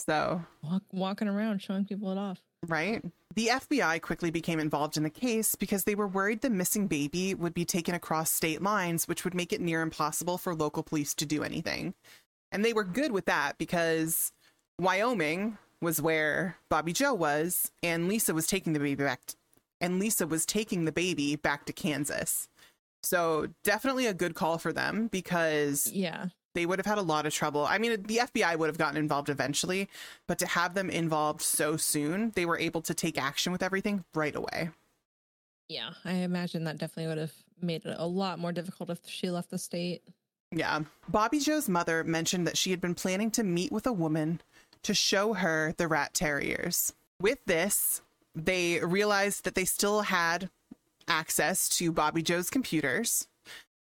So 0.00 0.42
Walk, 0.62 0.82
walking 0.90 1.28
around 1.28 1.60
showing 1.62 1.84
people 1.84 2.10
it 2.10 2.18
off. 2.18 2.40
right? 2.66 3.04
The 3.34 3.48
FBI 3.48 4.00
quickly 4.00 4.30
became 4.30 4.60
involved 4.60 4.96
in 4.96 5.02
the 5.02 5.10
case 5.10 5.56
because 5.56 5.84
they 5.84 5.96
were 5.96 6.06
worried 6.06 6.40
the 6.40 6.50
missing 6.50 6.86
baby 6.86 7.34
would 7.34 7.52
be 7.54 7.64
taken 7.64 7.94
across 7.94 8.30
state 8.30 8.62
lines, 8.62 9.08
which 9.08 9.24
would 9.24 9.34
make 9.34 9.52
it 9.52 9.60
near 9.60 9.82
impossible 9.82 10.38
for 10.38 10.54
local 10.54 10.84
police 10.84 11.14
to 11.16 11.26
do 11.26 11.42
anything. 11.42 11.94
And 12.52 12.64
they 12.64 12.72
were 12.72 12.84
good 12.84 13.10
with 13.10 13.24
that 13.24 13.58
because 13.58 14.30
Wyoming 14.78 15.58
was 15.80 16.00
where 16.00 16.56
Bobbie 16.70 16.92
Jo 16.92 17.12
was, 17.12 17.72
and 17.82 18.08
Lisa 18.08 18.32
was 18.32 18.46
taking 18.46 18.72
the 18.72 18.78
baby 18.78 19.02
back, 19.02 19.26
t- 19.26 19.34
and 19.80 19.98
Lisa 19.98 20.26
was 20.28 20.46
taking 20.46 20.84
the 20.84 20.92
baby 20.92 21.34
back 21.34 21.66
to 21.66 21.72
Kansas. 21.72 22.48
So 23.02 23.48
definitely 23.64 24.06
a 24.06 24.14
good 24.14 24.34
call 24.36 24.58
for 24.58 24.72
them 24.72 25.08
because 25.08 25.90
Yeah. 25.92 26.28
They 26.54 26.66
would 26.66 26.78
have 26.78 26.86
had 26.86 26.98
a 26.98 27.02
lot 27.02 27.26
of 27.26 27.34
trouble. 27.34 27.66
I 27.66 27.78
mean, 27.78 28.02
the 28.02 28.18
FBI 28.18 28.56
would 28.56 28.68
have 28.68 28.78
gotten 28.78 28.96
involved 28.96 29.28
eventually, 29.28 29.88
but 30.26 30.38
to 30.38 30.46
have 30.46 30.74
them 30.74 30.88
involved 30.88 31.42
so 31.42 31.76
soon, 31.76 32.30
they 32.34 32.46
were 32.46 32.58
able 32.58 32.80
to 32.82 32.94
take 32.94 33.20
action 33.20 33.52
with 33.52 33.62
everything 33.62 34.04
right 34.14 34.34
away. 34.34 34.70
Yeah. 35.68 35.90
I 36.04 36.12
imagine 36.12 36.64
that 36.64 36.78
definitely 36.78 37.08
would 37.08 37.18
have 37.18 37.32
made 37.60 37.84
it 37.84 37.96
a 37.98 38.06
lot 38.06 38.38
more 38.38 38.52
difficult 38.52 38.90
if 38.90 39.00
she 39.06 39.30
left 39.30 39.50
the 39.50 39.58
state. 39.58 40.02
Yeah. 40.52 40.80
Bobbie 41.08 41.40
Jo's 41.40 41.68
mother 41.68 42.04
mentioned 42.04 42.46
that 42.46 42.56
she 42.56 42.70
had 42.70 42.80
been 42.80 42.94
planning 42.94 43.30
to 43.32 43.42
meet 43.42 43.72
with 43.72 43.86
a 43.86 43.92
woman 43.92 44.40
to 44.84 44.94
show 44.94 45.32
her 45.32 45.74
the 45.76 45.88
rat 45.88 46.14
terriers. 46.14 46.92
With 47.20 47.38
this, 47.46 48.02
they 48.34 48.80
realized 48.80 49.44
that 49.44 49.54
they 49.56 49.64
still 49.64 50.02
had 50.02 50.50
access 51.08 51.68
to 51.68 51.90
Bobbie 51.90 52.22
Jo's 52.22 52.50
computers 52.50 53.26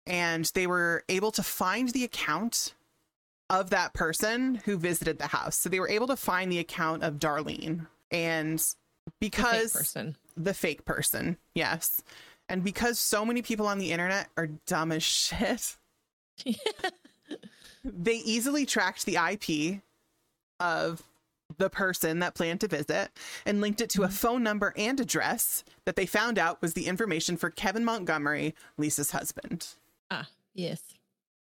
and 0.08 0.50
they 0.54 0.66
were 0.66 1.04
able 1.08 1.30
to 1.32 1.42
find 1.42 1.90
the 1.90 2.02
account 2.02 2.74
of 3.50 3.70
that 3.70 3.92
person 3.92 4.56
who 4.64 4.76
visited 4.76 5.18
the 5.18 5.28
house. 5.28 5.56
So 5.56 5.68
they 5.68 5.80
were 5.80 5.88
able 5.88 6.06
to 6.08 6.16
find 6.16 6.50
the 6.50 6.58
account 6.58 7.02
of 7.02 7.14
Darlene. 7.14 7.86
And 8.10 8.58
The 8.58 8.64
fake 8.64 8.76
because 9.20 9.72
person. 9.72 10.16
the 10.36 10.54
fake 10.54 10.84
person, 10.84 11.36
yes. 11.54 12.02
And 12.48 12.64
because 12.64 12.98
so 12.98 13.24
many 13.24 13.42
people 13.42 13.66
on 13.66 13.78
the 13.78 13.92
internet 13.92 14.28
are 14.36 14.48
dumb 14.66 14.92
as 14.92 15.02
shit, 15.04 15.76
they 17.84 18.16
easily 18.16 18.64
tracked 18.64 19.04
the 19.04 19.16
IP 19.16 19.82
of 20.60 21.02
the 21.56 21.70
person 21.70 22.18
that 22.18 22.34
planned 22.34 22.60
to 22.60 22.68
visit 22.68 23.10
and 23.46 23.60
linked 23.60 23.80
it 23.80 23.88
to 23.90 24.02
a 24.02 24.06
mm-hmm. 24.06 24.14
phone 24.14 24.42
number 24.42 24.74
and 24.76 25.00
address 25.00 25.64
that 25.84 25.96
they 25.96 26.06
found 26.06 26.38
out 26.38 26.60
was 26.60 26.74
the 26.74 26.86
information 26.86 27.36
for 27.36 27.50
Kevin 27.50 27.84
Montgomery, 27.84 28.54
Lisa's 28.76 29.12
husband. 29.12 29.68
Ah, 30.10 30.28
yes. 30.54 30.80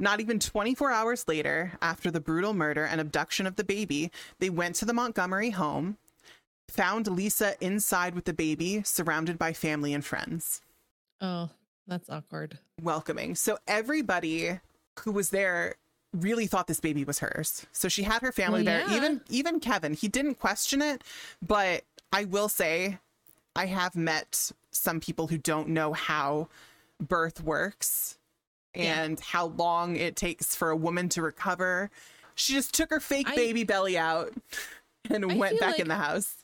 Not 0.01 0.21
even 0.21 0.39
24 0.41 0.91
hours 0.91 1.25
later, 1.29 1.73
after 1.81 2.11
the 2.11 2.21
brutal 2.21 2.53
murder 2.53 2.85
and 2.85 3.01
abduction 3.01 3.47
of 3.47 3.57
the 3.57 3.65
baby, 3.65 4.11
they 4.41 4.51
went 4.51 4.75
to 4.77 4.85
the 4.85 4.93
Montgomery 4.93 5.51
home, 5.51 5.99
found 6.69 7.07
Lisa 7.07 7.55
inside 7.65 8.15
with 8.15 8.25
the 8.25 8.33
baby, 8.33 8.83
surrounded 8.85 9.39
by 9.39 9.53
family 9.53 9.95
and 9.95 10.05
friends. 10.05 10.61
Oh, 11.21 11.51
that's 11.87 12.11
awkward. 12.11 12.59
welcoming. 12.83 13.35
So 13.37 13.59
everybody 13.69 14.59
who 15.01 15.13
was 15.13 15.31
there 15.31 15.77
really 16.13 16.47
thought 16.47 16.67
this 16.67 16.81
baby 16.81 17.05
was 17.05 17.21
hers. 17.21 17.67
So 17.73 17.89
she 17.89 18.03
had 18.03 18.23
her 18.23 18.33
family 18.33 18.65
Well, 18.65 18.79
there. 18.81 18.89
yeah. 18.91 18.97
Even 18.97 19.21
even 19.29 19.61
Kevin, 19.61 19.95
he 19.95 20.09
didn't 20.09 20.37
question 20.37 20.83
it, 20.83 21.03
but 21.45 21.83
I 22.13 22.25
will 22.25 22.49
say 22.49 22.99
I 23.57 23.67
have 23.67 23.95
met 23.97 24.51
some 24.73 24.99
people 25.01 25.29
who 25.29 25.39
don't 25.39 25.69
know 25.69 25.93
how 25.93 26.49
birth 27.01 27.43
works 27.43 28.19
Yeah. 28.75 29.03
and 29.03 29.21
how 29.21 29.47
long 29.47 29.97
it 29.97 30.17
takes 30.17 30.55
for 30.57 30.71
a 30.71 30.77
woman 30.77 31.09
to 31.11 31.23
recover. 31.23 31.91
She 32.35 32.53
just 32.53 32.75
took 32.75 32.91
her 32.91 33.01
fake 33.01 33.29
I- 33.29 33.37
baby 33.37 33.65
belly 33.65 33.97
out 33.97 34.33
and 35.11 35.25
I 35.25 35.35
went 35.35 35.61
back 35.61 35.79
in 35.79 35.89
the 35.89 35.95
house. 35.95 36.37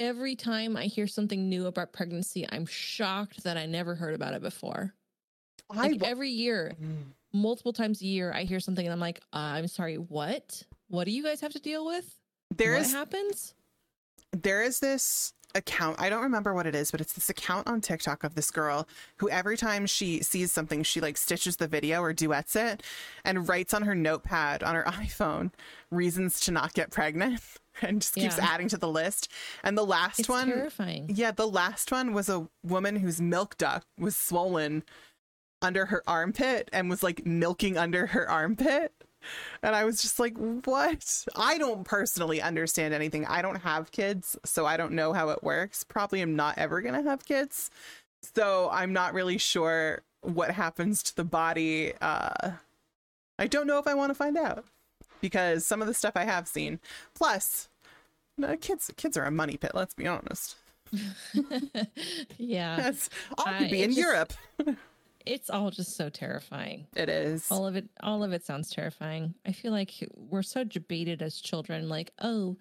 Every 0.00 0.36
time 0.36 0.76
I 0.76 0.84
hear 0.84 1.06
something 1.08 1.48
new 1.48 1.66
about 1.66 1.92
pregnancy, 1.92 2.46
I'm 2.50 2.66
shocked 2.66 3.42
that 3.42 3.56
I 3.56 3.66
never 3.66 3.96
heard 3.96 4.14
about 4.14 4.32
it 4.34 4.40
before. 4.42 4.94
I 5.70 5.88
Like 5.88 6.02
every 6.04 6.30
year, 6.30 6.72
multiple 7.32 7.72
times 7.72 8.00
a 8.00 8.06
year, 8.06 8.32
I 8.32 8.44
hear 8.44 8.60
something 8.60 8.86
and 8.86 8.92
I'm 8.92 9.00
like, 9.00 9.20
uh, 9.32 9.58
I'm 9.58 9.66
sorry, 9.66 9.96
what? 9.96 10.62
What 10.88 11.04
do 11.04 11.10
you 11.10 11.22
guys 11.24 11.40
have 11.40 11.52
to 11.52 11.60
deal 11.60 11.84
with? 11.84 12.14
there 12.56 12.72
what 12.72 12.82
is 12.82 12.92
happens? 12.92 13.54
there 14.32 14.62
is 14.62 14.80
this 14.80 15.32
account 15.54 15.96
i 15.98 16.08
don't 16.10 16.22
remember 16.22 16.52
what 16.52 16.66
it 16.66 16.74
is 16.74 16.90
but 16.90 17.00
it's 17.00 17.14
this 17.14 17.30
account 17.30 17.66
on 17.66 17.80
tiktok 17.80 18.22
of 18.22 18.34
this 18.34 18.50
girl 18.50 18.86
who 19.16 19.30
every 19.30 19.56
time 19.56 19.86
she 19.86 20.22
sees 20.22 20.52
something 20.52 20.82
she 20.82 21.00
like 21.00 21.16
stitches 21.16 21.56
the 21.56 21.66
video 21.66 22.00
or 22.02 22.12
duets 22.12 22.54
it 22.54 22.82
and 23.24 23.48
writes 23.48 23.72
on 23.72 23.82
her 23.82 23.94
notepad 23.94 24.62
on 24.62 24.74
her 24.74 24.84
iphone 24.86 25.50
reasons 25.90 26.38
to 26.40 26.50
not 26.52 26.74
get 26.74 26.90
pregnant 26.90 27.40
and 27.82 28.02
just 28.02 28.14
keeps 28.14 28.36
Yeah. 28.36 28.44
adding 28.46 28.68
to 28.68 28.76
the 28.76 28.88
list 28.88 29.30
and 29.64 29.76
the 29.78 29.86
last 29.86 30.20
It's 30.20 30.28
one 30.28 30.48
terrifying. 30.48 31.10
yeah 31.14 31.30
the 31.30 31.48
last 31.48 31.90
one 31.90 32.12
was 32.12 32.28
a 32.28 32.46
woman 32.62 32.96
whose 32.96 33.20
milk 33.20 33.56
duct 33.56 33.86
was 33.98 34.16
swollen 34.16 34.82
under 35.62 35.86
her 35.86 36.02
armpit 36.06 36.68
and 36.72 36.90
was 36.90 37.02
like 37.02 37.24
milking 37.26 37.76
under 37.78 38.06
her 38.08 38.28
armpit 38.30 38.92
and 39.62 39.74
I 39.74 39.84
was 39.84 40.02
just 40.02 40.18
like, 40.18 40.36
what? 40.36 41.24
I 41.36 41.58
don't 41.58 41.84
personally 41.84 42.40
understand 42.40 42.94
anything. 42.94 43.26
I 43.26 43.42
don't 43.42 43.60
have 43.60 43.90
kids, 43.90 44.36
so 44.44 44.66
I 44.66 44.76
don't 44.76 44.92
know 44.92 45.12
how 45.12 45.30
it 45.30 45.42
works. 45.42 45.84
Probably 45.84 46.22
am 46.22 46.36
not 46.36 46.58
ever 46.58 46.80
going 46.80 46.94
to 46.94 47.08
have 47.08 47.24
kids. 47.24 47.70
So 48.34 48.68
I'm 48.72 48.92
not 48.92 49.14
really 49.14 49.38
sure 49.38 50.02
what 50.22 50.50
happens 50.50 51.02
to 51.04 51.16
the 51.16 51.24
body. 51.24 51.92
Uh, 52.00 52.52
I 53.38 53.46
don't 53.46 53.66
know 53.66 53.78
if 53.78 53.86
I 53.86 53.94
want 53.94 54.10
to 54.10 54.14
find 54.14 54.36
out 54.36 54.64
because 55.20 55.66
some 55.66 55.80
of 55.80 55.88
the 55.88 55.94
stuff 55.94 56.12
I 56.16 56.24
have 56.24 56.48
seen. 56.48 56.80
Plus, 57.14 57.68
no, 58.36 58.56
kids 58.56 58.90
kids 58.96 59.16
are 59.16 59.24
a 59.24 59.30
money 59.30 59.56
pit, 59.56 59.72
let's 59.74 59.94
be 59.94 60.06
honest. 60.06 60.56
yeah. 62.38 62.76
That's, 62.76 63.10
I 63.38 63.58
could 63.58 63.70
be 63.70 63.82
it 63.82 63.84
in 63.86 63.90
just- 63.90 64.00
Europe. 64.00 64.32
it's 65.26 65.50
all 65.50 65.70
just 65.70 65.96
so 65.96 66.08
terrifying. 66.08 66.86
It 66.96 67.08
is. 67.08 67.50
All 67.50 67.66
of 67.66 67.76
it, 67.76 67.88
all 68.02 68.22
of 68.24 68.32
it 68.32 68.44
sounds 68.44 68.70
terrifying. 68.70 69.34
I 69.46 69.52
feel 69.52 69.72
like 69.72 69.92
we're 70.14 70.42
so 70.42 70.64
debated 70.64 71.22
as 71.22 71.40
children, 71.40 71.88
like, 71.88 72.12
oh, 72.20 72.56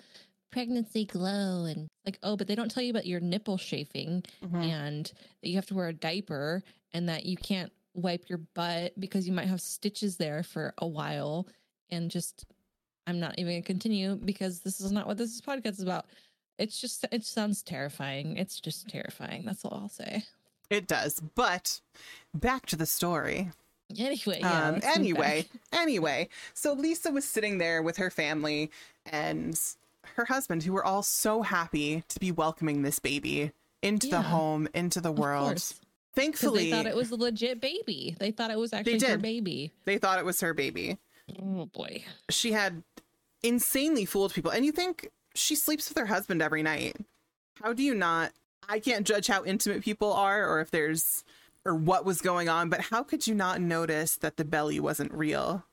pregnancy 0.51 1.05
glow, 1.05 1.65
and 1.65 1.87
like, 2.05 2.19
oh, 2.23 2.35
but 2.37 2.47
they 2.47 2.55
don't 2.55 2.71
tell 2.71 2.83
you 2.83 2.89
about 2.89 3.05
your 3.05 3.19
nipple 3.19 3.57
chafing 3.57 4.23
Mhm. 4.43 4.63
and 4.63 5.05
that 5.41 5.49
you 5.49 5.55
have 5.55 5.65
to 5.67 5.75
wear 5.75 5.87
a 5.89 5.93
diaper 5.93 6.63
and 6.93 7.09
that 7.09 7.25
you 7.25 7.35
can't 7.37 7.71
wipe 7.93 8.29
your 8.29 8.39
butt 8.53 8.97
because 8.99 9.27
you 9.27 9.33
might 9.33 9.47
have 9.47 9.61
stitches 9.61 10.17
there 10.17 10.43
for 10.43 10.73
a 10.77 10.87
while. 10.87 11.47
And 11.89 12.09
just, 12.11 12.45
I'm 13.05 13.19
not 13.19 13.37
even 13.39 13.53
gonna 13.53 13.61
continue 13.63 14.15
because 14.15 14.61
this 14.61 14.79
is 14.81 14.91
not 14.91 15.07
what 15.07 15.17
this 15.17 15.39
podcast 15.41 15.73
is 15.73 15.81
about. 15.81 16.05
It's 16.57 16.79
just, 16.81 17.05
it 17.11 17.23
sounds 17.23 17.61
terrifying. 17.61 18.37
It's 18.37 18.59
just 18.59 18.87
terrifying. 18.87 19.43
That's 19.45 19.63
all 19.65 19.73
I'll 19.75 19.89
say. 19.89 20.23
It 20.69 20.87
does. 20.87 21.19
But 21.35 21.81
back 22.33 22.65
to 22.67 22.75
the 22.75 22.85
story. 22.85 23.51
Anyway, 23.97 24.39
yeah. 24.41 24.67
um, 24.67 24.79
anyway, 24.83 25.45
anyway, 25.71 26.27
so 26.53 26.73
Lisa 26.73 27.09
was 27.09 27.23
sitting 27.23 27.57
there 27.57 27.81
with 27.81 27.97
her 27.97 28.09
family 28.09 28.69
and 29.05 29.57
her 30.15 30.25
husband, 30.25 30.63
who 30.63 30.73
were 30.73 30.83
all 30.83 31.03
so 31.03 31.41
happy 31.41 32.03
to 32.09 32.19
be 32.19 32.31
welcoming 32.31 32.81
this 32.81 32.99
baby 32.99 33.51
into 33.81 34.07
the 34.07 34.21
home, 34.21 34.67
into 34.73 34.99
the 34.99 35.11
world. 35.11 35.63
Thankfully, 36.15 36.65
they 36.65 36.71
thought 36.71 36.85
it 36.85 36.95
was 36.95 37.11
a 37.11 37.15
legit 37.15 37.61
baby. 37.61 38.15
They 38.19 38.31
thought 38.31 38.51
it 38.51 38.57
was 38.57 38.73
actually 38.73 38.99
her 38.99 39.17
baby. 39.17 39.71
they 39.85 39.97
thought 39.97 40.19
it 40.19 40.25
was 40.25 40.41
her 40.41 40.53
baby. 40.53 40.97
Oh 41.39 41.67
boy. 41.67 42.03
She 42.29 42.51
had 42.53 42.83
insanely 43.43 44.05
fooled 44.05 44.33
people, 44.33 44.51
and 44.51 44.65
you 44.65 44.71
think 44.71 45.11
she 45.35 45.55
sleeps 45.55 45.87
with 45.89 45.97
her 45.97 46.07
husband 46.07 46.41
every 46.41 46.63
night. 46.63 46.97
How 47.61 47.73
do 47.73 47.83
you 47.83 47.93
not? 47.93 48.31
I 48.67 48.79
can't 48.79 49.05
judge 49.07 49.27
how 49.27 49.43
intimate 49.43 49.83
people 49.83 50.13
are, 50.13 50.47
or 50.47 50.59
if 50.61 50.71
there's 50.71 51.23
or 51.65 51.75
what 51.75 52.05
was 52.05 52.21
going 52.21 52.47
on, 52.47 52.69
but 52.69 52.79
how 52.81 53.03
could 53.03 53.27
you 53.27 53.35
not 53.35 53.59
notice 53.59 54.15
that 54.17 54.37
the 54.37 54.45
belly 54.45 54.79
wasn't 54.79 55.11
real? 55.13 55.65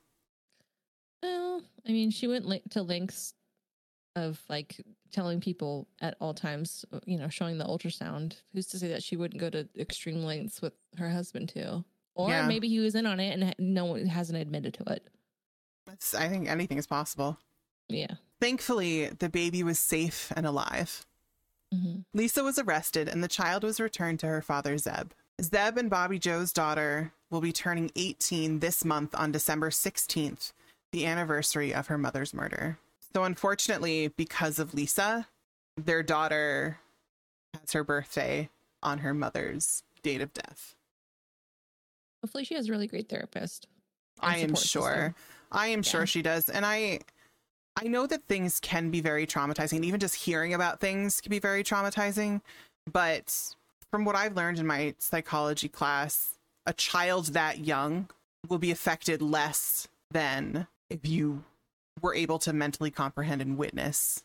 Well, 1.23 1.61
I 1.87 1.91
mean, 1.91 2.11
she 2.11 2.27
went 2.27 2.45
li- 2.45 2.61
to 2.71 2.81
lengths 2.81 3.33
of 4.15 4.41
like 4.49 4.75
telling 5.11 5.39
people 5.41 5.87
at 6.01 6.15
all 6.19 6.33
times, 6.33 6.83
uh, 6.91 6.99
you 7.05 7.17
know, 7.17 7.29
showing 7.29 7.57
the 7.57 7.65
ultrasound. 7.65 8.35
Who's 8.53 8.67
to 8.67 8.79
say 8.79 8.89
that 8.89 9.03
she 9.03 9.15
wouldn't 9.15 9.39
go 9.39 9.49
to 9.49 9.67
extreme 9.77 10.23
lengths 10.23 10.61
with 10.61 10.73
her 10.97 11.09
husband 11.09 11.49
too? 11.49 11.83
Or 12.13 12.29
Yeah. 12.29 12.47
maybe 12.47 12.67
he 12.67 12.79
was 12.79 12.95
in 12.95 13.05
on 13.05 13.19
it 13.19 13.33
and 13.39 13.55
no 13.57 13.85
one 13.85 14.05
hasn't 14.05 14.37
admitted 14.37 14.73
to 14.75 14.83
it. 14.93 15.07
That's, 15.85 16.13
I 16.13 16.27
think 16.29 16.49
anything 16.49 16.77
is 16.77 16.87
possible. 16.87 17.37
Yeah. 17.87 18.15
Thankfully, 18.41 19.07
the 19.09 19.29
baby 19.29 19.63
was 19.63 19.79
safe 19.79 20.31
and 20.35 20.45
alive. 20.45 21.05
Hmm 21.73 21.95
Lisa 22.13 22.43
was 22.43 22.57
arrested 22.57 23.09
and 23.09 23.23
the 23.23 23.27
child 23.27 23.63
was 23.63 23.79
returned 23.79 24.19
to 24.21 24.27
her 24.27 24.41
father, 24.41 24.77
Zeb. 24.77 25.11
Zeb 25.41 25.77
and 25.77 25.89
Bobbie 25.89 26.17
Jo's 26.17 26.53
daughter 26.53 27.11
will 27.29 27.41
be 27.41 27.51
turning 27.51 27.91
18 27.97 28.59
this 28.59 28.85
month 28.85 29.13
on 29.13 29.33
December 29.33 29.69
16th, 29.69 30.53
the 30.93 31.05
anniversary 31.05 31.73
of 31.73 31.87
her 31.87 31.97
mother's 31.97 32.33
murder. 32.33 32.79
So, 33.13 33.25
unfortunately, 33.25 34.07
because 34.07 34.59
of 34.59 34.73
Lisa, 34.73 35.27
their 35.75 36.03
daughter 36.03 36.79
has 37.59 37.73
her 37.73 37.83
birthday 37.83 38.49
on 38.81 38.99
her 38.99 39.13
mother's 39.13 39.83
date 40.03 40.21
of 40.21 40.33
death. 40.33 40.75
Hopefully, 42.23 42.45
she 42.45 42.55
has 42.55 42.69
a 42.69 42.71
really 42.71 42.87
great 42.87 43.09
therapist. 43.09 43.67
I 44.21 44.37
am 44.37 44.55
sure. 44.55 44.87
system. 44.89 45.15
I 45.51 45.67
am 45.67 45.83
sure 45.83 46.05
she 46.05 46.21
does. 46.21 46.47
And 46.47 46.65
I 46.65 47.01
I 47.75 47.87
know 47.87 48.07
that 48.07 48.23
things 48.27 48.59
can 48.59 48.89
be 48.89 49.01
very 49.01 49.27
traumatizing. 49.27 49.83
Even 49.83 49.99
just 49.99 50.15
hearing 50.15 50.53
about 50.53 50.79
things 50.79 51.19
can 51.21 51.29
be 51.29 51.39
very 51.39 51.63
traumatizing. 51.63 52.41
But 52.91 53.53
from 53.91 54.05
what 54.05 54.15
I've 54.15 54.35
learned 54.35 54.59
in 54.59 54.67
my 54.67 54.95
psychology 54.99 55.67
class, 55.67 56.35
a 56.65 56.73
child 56.73 57.27
that 57.27 57.59
young 57.59 58.09
will 58.47 58.59
be 58.59 58.71
affected 58.71 59.21
less 59.21 59.87
than 60.11 60.67
if 60.89 61.05
you 61.05 61.43
were 62.01 62.15
able 62.15 62.39
to 62.39 62.53
mentally 62.53 62.91
comprehend 62.91 63.41
and 63.41 63.57
witness 63.57 64.23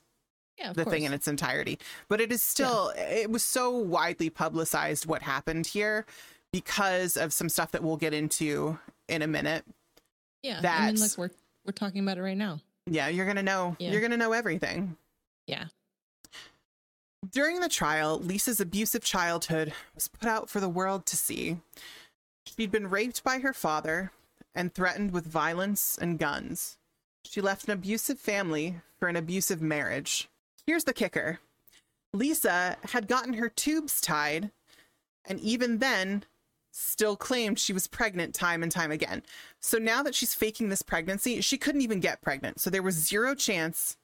Yeah, 0.58 0.72
the 0.72 0.84
course. 0.84 0.94
thing 0.94 1.04
in 1.04 1.12
its 1.12 1.26
entirety. 1.26 1.78
But 2.08 2.20
it 2.20 2.30
is 2.30 2.42
still, 2.42 2.92
it 2.96 3.30
was 3.30 3.42
so 3.42 3.70
widely 3.70 4.30
publicized 4.30 5.06
what 5.06 5.22
happened 5.22 5.66
here 5.68 6.04
because 6.52 7.16
of 7.16 7.32
some 7.32 7.48
stuff 7.48 7.72
that 7.72 7.82
we'll 7.82 7.96
get 7.96 8.12
into 8.14 8.78
in 9.08 9.22
a 9.22 9.26
minute. 9.26 9.64
yeah, 10.42 10.60
I 10.64 10.92
mean, 10.92 11.00
like 11.00 11.16
we're 11.18 11.30
we're 11.64 11.72
talking 11.72 12.00
about 12.00 12.18
it 12.18 12.22
right 12.22 12.36
now. 12.36 12.60
Yeah, 12.90 13.08
you're 13.08 13.24
going 13.24 13.36
to 13.36 13.42
know. 13.42 13.76
Yeah. 13.78 13.92
You're 13.92 14.00
going 14.00 14.10
to 14.10 14.16
know 14.16 14.32
everything. 14.32 14.96
Yeah. 15.46 15.66
During 17.30 17.60
the 17.60 17.68
trial, 17.68 18.18
Lisa's 18.18 18.60
abusive 18.60 19.04
childhood 19.04 19.72
was 19.94 20.08
put 20.08 20.28
out 20.28 20.50
for 20.50 20.58
the 20.58 20.68
world 20.68 21.06
to 21.06 21.16
see. 21.16 21.58
She'd 22.44 22.72
been 22.72 22.90
raped 22.90 23.22
by 23.22 23.38
her 23.38 23.52
father 23.52 24.10
and 24.54 24.74
threatened 24.74 25.12
with 25.12 25.24
violence 25.24 25.96
and 26.00 26.18
guns. 26.18 26.78
She 27.24 27.40
left 27.40 27.66
an 27.66 27.70
abusive 27.70 28.18
family 28.18 28.80
for 28.98 29.08
an 29.08 29.16
abusive 29.16 29.62
marriage. 29.62 30.28
Here's 30.66 30.84
the 30.84 30.92
kicker 30.92 31.38
Lisa 32.12 32.76
had 32.90 33.06
gotten 33.06 33.34
her 33.34 33.48
tubes 33.48 34.00
tied, 34.00 34.50
and 35.24 35.38
even 35.40 35.78
then, 35.78 36.24
still 36.70 37.16
claimed 37.16 37.58
she 37.58 37.72
was 37.72 37.86
pregnant 37.86 38.34
time 38.34 38.62
and 38.62 38.70
time 38.70 38.90
again. 38.90 39.22
So 39.60 39.78
now 39.78 40.02
that 40.02 40.14
she's 40.14 40.34
faking 40.34 40.68
this 40.68 40.82
pregnancy, 40.82 41.40
she 41.40 41.58
couldn't 41.58 41.82
even 41.82 42.00
get 42.00 42.22
pregnant. 42.22 42.60
So 42.60 42.70
there 42.70 42.82
was 42.82 42.94
zero 42.94 43.34
chance 43.34 43.96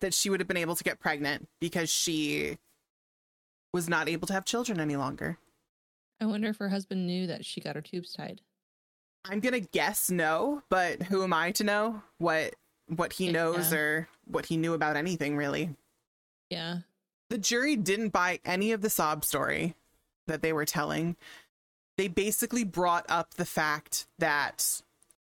that 0.00 0.14
she 0.14 0.28
would 0.28 0.40
have 0.40 0.48
been 0.48 0.56
able 0.56 0.74
to 0.76 0.84
get 0.84 1.00
pregnant 1.00 1.48
because 1.60 1.90
she 1.90 2.58
was 3.72 3.88
not 3.88 4.08
able 4.08 4.26
to 4.26 4.32
have 4.32 4.44
children 4.44 4.80
any 4.80 4.96
longer. 4.96 5.38
I 6.20 6.26
wonder 6.26 6.48
if 6.48 6.58
her 6.58 6.68
husband 6.68 7.06
knew 7.06 7.26
that 7.26 7.44
she 7.44 7.60
got 7.60 7.76
her 7.76 7.82
tubes 7.82 8.12
tied. 8.12 8.40
I'm 9.24 9.40
gonna 9.40 9.60
guess 9.60 10.10
no, 10.10 10.62
but 10.68 11.02
who 11.04 11.22
am 11.22 11.32
I 11.32 11.52
to 11.52 11.64
know 11.64 12.02
what 12.18 12.54
what 12.86 13.14
he 13.14 13.32
knows 13.32 13.72
or 13.72 14.08
what 14.26 14.46
he 14.46 14.56
knew 14.56 14.74
about 14.74 14.96
anything 14.96 15.36
really? 15.36 15.74
Yeah. 16.50 16.78
The 17.30 17.38
jury 17.38 17.74
didn't 17.76 18.10
buy 18.10 18.40
any 18.44 18.72
of 18.72 18.82
the 18.82 18.90
sob 18.90 19.24
story 19.24 19.74
that 20.26 20.42
they 20.42 20.52
were 20.52 20.66
telling. 20.66 21.16
They 21.96 22.08
basically 22.08 22.64
brought 22.64 23.06
up 23.08 23.34
the 23.34 23.44
fact 23.44 24.06
that 24.18 24.82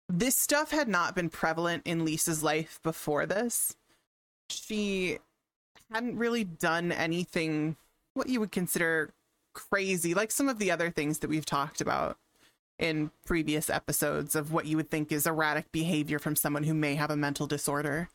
this 0.07 0.35
stuff 0.37 0.71
had 0.71 0.87
not 0.87 1.15
been 1.15 1.29
prevalent 1.29 1.83
in 1.85 2.05
Lisa's 2.05 2.43
life 2.43 2.79
before 2.83 3.25
this. 3.25 3.75
She 4.49 5.17
hadn't 5.91 6.17
really 6.17 6.43
done 6.43 6.91
anything 6.91 7.75
what 8.13 8.29
you 8.29 8.39
would 8.39 8.51
consider 8.51 9.11
crazy, 9.53 10.13
like 10.13 10.31
some 10.31 10.49
of 10.49 10.59
the 10.59 10.71
other 10.71 10.89
things 10.91 11.19
that 11.19 11.29
we've 11.29 11.45
talked 11.45 11.81
about 11.81 12.17
in 12.77 13.11
previous 13.25 13.69
episodes 13.69 14.35
of 14.35 14.51
what 14.53 14.65
you 14.65 14.77
would 14.77 14.89
think 14.89 15.11
is 15.11 15.27
erratic 15.27 15.71
behavior 15.71 16.17
from 16.19 16.35
someone 16.35 16.63
who 16.63 16.73
may 16.73 16.95
have 16.95 17.11
a 17.11 17.15
mental 17.17 17.45
disorder. 17.47 18.09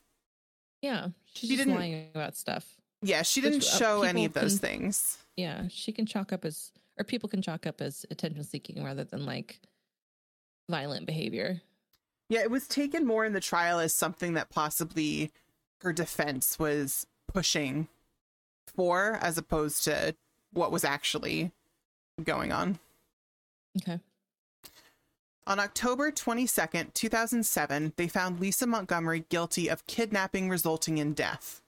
Yeah. 0.80 1.08
She's 1.32 1.50
She 1.50 1.56
just 1.56 1.66
didn't- 1.66 1.74
lying 1.78 2.08
about 2.14 2.36
stuff. 2.36 2.66
Yeah, 3.02 3.22
she 3.22 3.40
didn't 3.42 3.62
uh, 3.64 3.76
show 3.78 4.02
any 4.02 4.24
of 4.24 4.32
those 4.32 4.58
can- 4.58 4.68
things. 4.68 5.18
Yeah. 5.36 5.68
She 5.68 5.92
can 5.92 6.06
chalk 6.06 6.32
up 6.32 6.44
as, 6.44 6.70
or 6.98 7.04
people 7.04 7.28
can 7.28 7.42
chalk 7.42 7.66
up 7.66 7.80
as 7.80 8.06
attention 8.10 8.44
seeking 8.44 8.84
rather 8.84 9.04
than 9.04 9.26
like 9.26 9.60
violent 10.68 11.06
behavior. 11.06 11.60
Yeah, 12.28 12.40
it 12.40 12.50
was 12.50 12.66
taken 12.66 13.06
more 13.06 13.24
in 13.24 13.32
the 13.32 13.40
trial 13.40 13.78
as 13.78 13.94
something 13.94 14.34
that 14.34 14.50
possibly 14.50 15.30
her 15.82 15.92
defense 15.92 16.58
was 16.58 17.06
pushing 17.32 17.88
for 18.66 19.18
as 19.20 19.36
opposed 19.36 19.84
to 19.84 20.14
what 20.52 20.72
was 20.72 20.84
actually 20.84 21.52
going 22.22 22.52
on. 22.52 22.78
Okay. 23.76 24.00
On 25.46 25.60
October 25.60 26.10
22nd, 26.10 26.94
2007, 26.94 27.92
they 27.96 28.08
found 28.08 28.40
Lisa 28.40 28.66
Montgomery 28.66 29.26
guilty 29.28 29.68
of 29.68 29.86
kidnapping 29.86 30.48
resulting 30.48 30.96
in 30.96 31.12
death. 31.12 31.60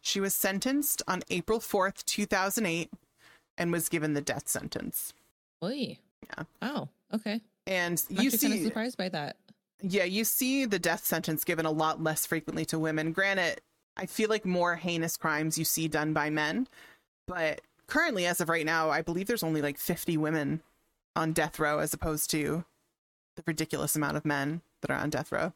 She 0.00 0.18
was 0.18 0.34
sentenced 0.34 1.02
on 1.06 1.22
April 1.28 1.60
4th, 1.60 2.04
2008, 2.06 2.90
and 3.60 3.70
was 3.70 3.90
given 3.90 4.14
the 4.14 4.22
death 4.22 4.48
sentence. 4.48 5.12
Oy. 5.62 5.98
Yeah. 6.24 6.44
Oh, 6.62 6.88
okay. 7.14 7.42
And 7.66 8.02
I'm 8.08 8.16
you 8.16 8.28
actually 8.28 8.38
kind 8.38 8.54
of 8.54 8.58
see, 8.58 8.64
surprised 8.64 8.96
by 8.96 9.10
that. 9.10 9.36
Yeah, 9.82 10.04
you 10.04 10.24
see 10.24 10.64
the 10.64 10.78
death 10.78 11.04
sentence 11.04 11.44
given 11.44 11.66
a 11.66 11.70
lot 11.70 12.02
less 12.02 12.26
frequently 12.26 12.64
to 12.66 12.78
women. 12.78 13.12
Granted, 13.12 13.60
I 13.96 14.06
feel 14.06 14.30
like 14.30 14.46
more 14.46 14.76
heinous 14.76 15.18
crimes 15.18 15.58
you 15.58 15.64
see 15.64 15.88
done 15.88 16.14
by 16.14 16.30
men, 16.30 16.68
but 17.26 17.60
currently, 17.86 18.24
as 18.26 18.40
of 18.40 18.48
right 18.48 18.64
now, 18.64 18.88
I 18.88 19.02
believe 19.02 19.26
there's 19.26 19.42
only 19.42 19.60
like 19.60 19.76
50 19.76 20.16
women 20.16 20.62
on 21.14 21.32
death 21.32 21.58
row 21.58 21.80
as 21.80 21.92
opposed 21.92 22.30
to 22.30 22.64
the 23.36 23.42
ridiculous 23.46 23.94
amount 23.94 24.16
of 24.16 24.24
men 24.24 24.62
that 24.80 24.90
are 24.90 24.98
on 24.98 25.10
death 25.10 25.30
row. 25.30 25.52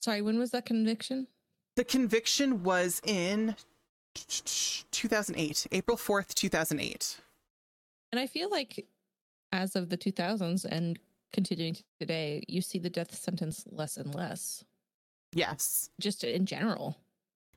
Sorry, 0.00 0.22
when 0.22 0.38
was 0.38 0.50
that 0.52 0.64
conviction? 0.64 1.26
The 1.76 1.84
conviction 1.84 2.62
was 2.62 3.02
in 3.04 3.54
2008, 4.14 5.66
April 5.72 5.96
4th, 5.96 6.34
2008. 6.34 7.18
And 8.10 8.20
I 8.20 8.26
feel 8.26 8.50
like 8.50 8.86
as 9.52 9.76
of 9.76 9.88
the 9.88 9.96
2000s 9.98 10.64
and 10.64 10.98
continuing 11.32 11.74
to 11.74 11.82
today, 12.00 12.42
you 12.48 12.60
see 12.60 12.78
the 12.78 12.90
death 12.90 13.14
sentence 13.14 13.64
less 13.70 13.96
and 13.96 14.14
less, 14.14 14.64
Yes. 15.34 15.90
just 16.00 16.24
in 16.24 16.46
general. 16.46 16.98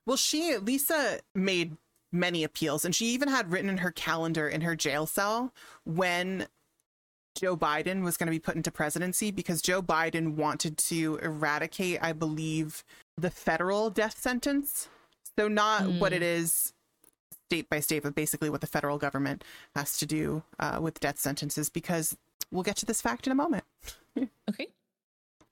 Well, 0.06 0.18
she, 0.18 0.56
Lisa, 0.58 1.20
made 1.34 1.76
many 2.12 2.44
appeals, 2.44 2.86
and 2.86 2.96
she 2.96 3.08
even 3.08 3.28
had 3.28 3.52
written 3.52 3.70
in 3.70 3.80
her 3.80 3.91
calendar 3.91 4.48
in 4.48 4.62
her 4.62 4.76
jail 4.76 5.06
cell 5.06 5.54
when 5.84 6.48
Joe 7.36 7.58
Biden 7.58 8.02
was 8.04 8.15
going 8.15 8.28
to 8.28 8.32
be 8.32 8.39
put 8.39 8.56
into 8.56 8.72
presidency 8.72 9.30
because 9.32 9.62
Joe 9.62 9.82
Biden 9.82 10.36
wanted 10.36 10.78
to 10.78 11.18
eradicate, 11.22 12.00
I 12.02 12.13
believe, 12.13 12.86
the 13.18 13.30
federal 13.30 13.89
death 13.89 14.18
sentence. 14.18 14.88
So, 15.38 15.48
not 15.48 15.88
what 16.00 16.12
Mm. 16.13 16.15
it 16.17 16.21
is 16.24 16.74
state 17.48 17.69
by 17.69 17.80
state, 17.80 18.04
but 18.04 18.15
basically 18.15 18.50
what 18.50 18.62
the 18.62 18.67
federal 18.67 18.98
government 18.98 19.43
has 19.76 19.98
to 20.00 20.06
do 20.06 20.43
uh, 20.60 20.80
with 20.82 21.00
death 21.00 21.19
sentences, 21.19 21.69
because 21.69 22.17
we'll 22.52 22.63
get 22.63 22.78
to 22.78 22.86
this 22.86 23.02
fact 23.02 23.28
in 23.28 23.32
a 23.32 23.36
moment. 23.36 23.63
Okay. 24.50 24.67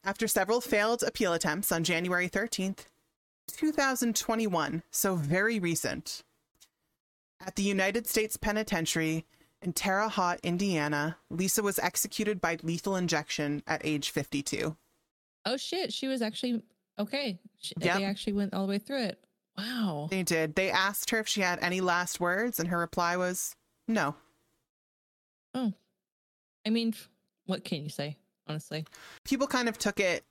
After 0.05 0.25
several 0.27 0.61
failed 0.61 1.03
appeal 1.03 1.33
attempts 1.33 1.71
on 1.71 1.83
January 1.83 2.29
13th, 2.29 2.85
2021, 3.57 4.83
so 4.91 5.15
very 5.15 5.59
recent, 5.59 6.23
at 7.45 7.55
the 7.55 7.63
United 7.63 8.07
States 8.07 8.37
Penitentiary 8.37 9.25
in 9.61 9.73
Terre 9.73 10.07
Haute, 10.07 10.39
Indiana, 10.43 11.17
Lisa 11.29 11.61
was 11.61 11.77
executed 11.79 12.39
by 12.39 12.57
lethal 12.63 12.95
injection 12.95 13.63
at 13.67 13.81
age 13.85 14.09
52. 14.11 14.75
Oh 15.45 15.57
shit, 15.57 15.91
she 15.91 16.07
was 16.07 16.21
actually 16.21 16.61
okay. 16.97 17.39
She, 17.59 17.73
Yep. 17.79 17.97
They 17.97 18.05
actually 18.05 18.33
went 18.33 18.53
all 18.53 18.65
the 18.65 18.69
way 18.71 18.79
through 18.79 19.03
it. 19.03 19.23
Wow. 19.57 20.07
They 20.09 20.23
did. 20.23 20.55
They 20.55 20.71
asked 20.71 21.09
her 21.11 21.19
if 21.19 21.27
she 21.27 21.41
had 21.41 21.59
any 21.61 21.81
last 21.81 22.19
words, 22.19 22.59
and 22.59 22.69
her 22.69 22.77
reply 22.77 23.17
was 23.17 23.55
no. 23.87 24.15
Oh. 25.53 25.73
I 26.65 26.69
mean, 26.69 26.95
what 27.45 27.63
can 27.63 27.83
you 27.83 27.89
say? 27.89 28.17
Honestly. 28.47 28.85
People 29.23 29.47
kind 29.47 29.69
of 29.69 29.77
took 29.77 29.99
it 29.99 30.23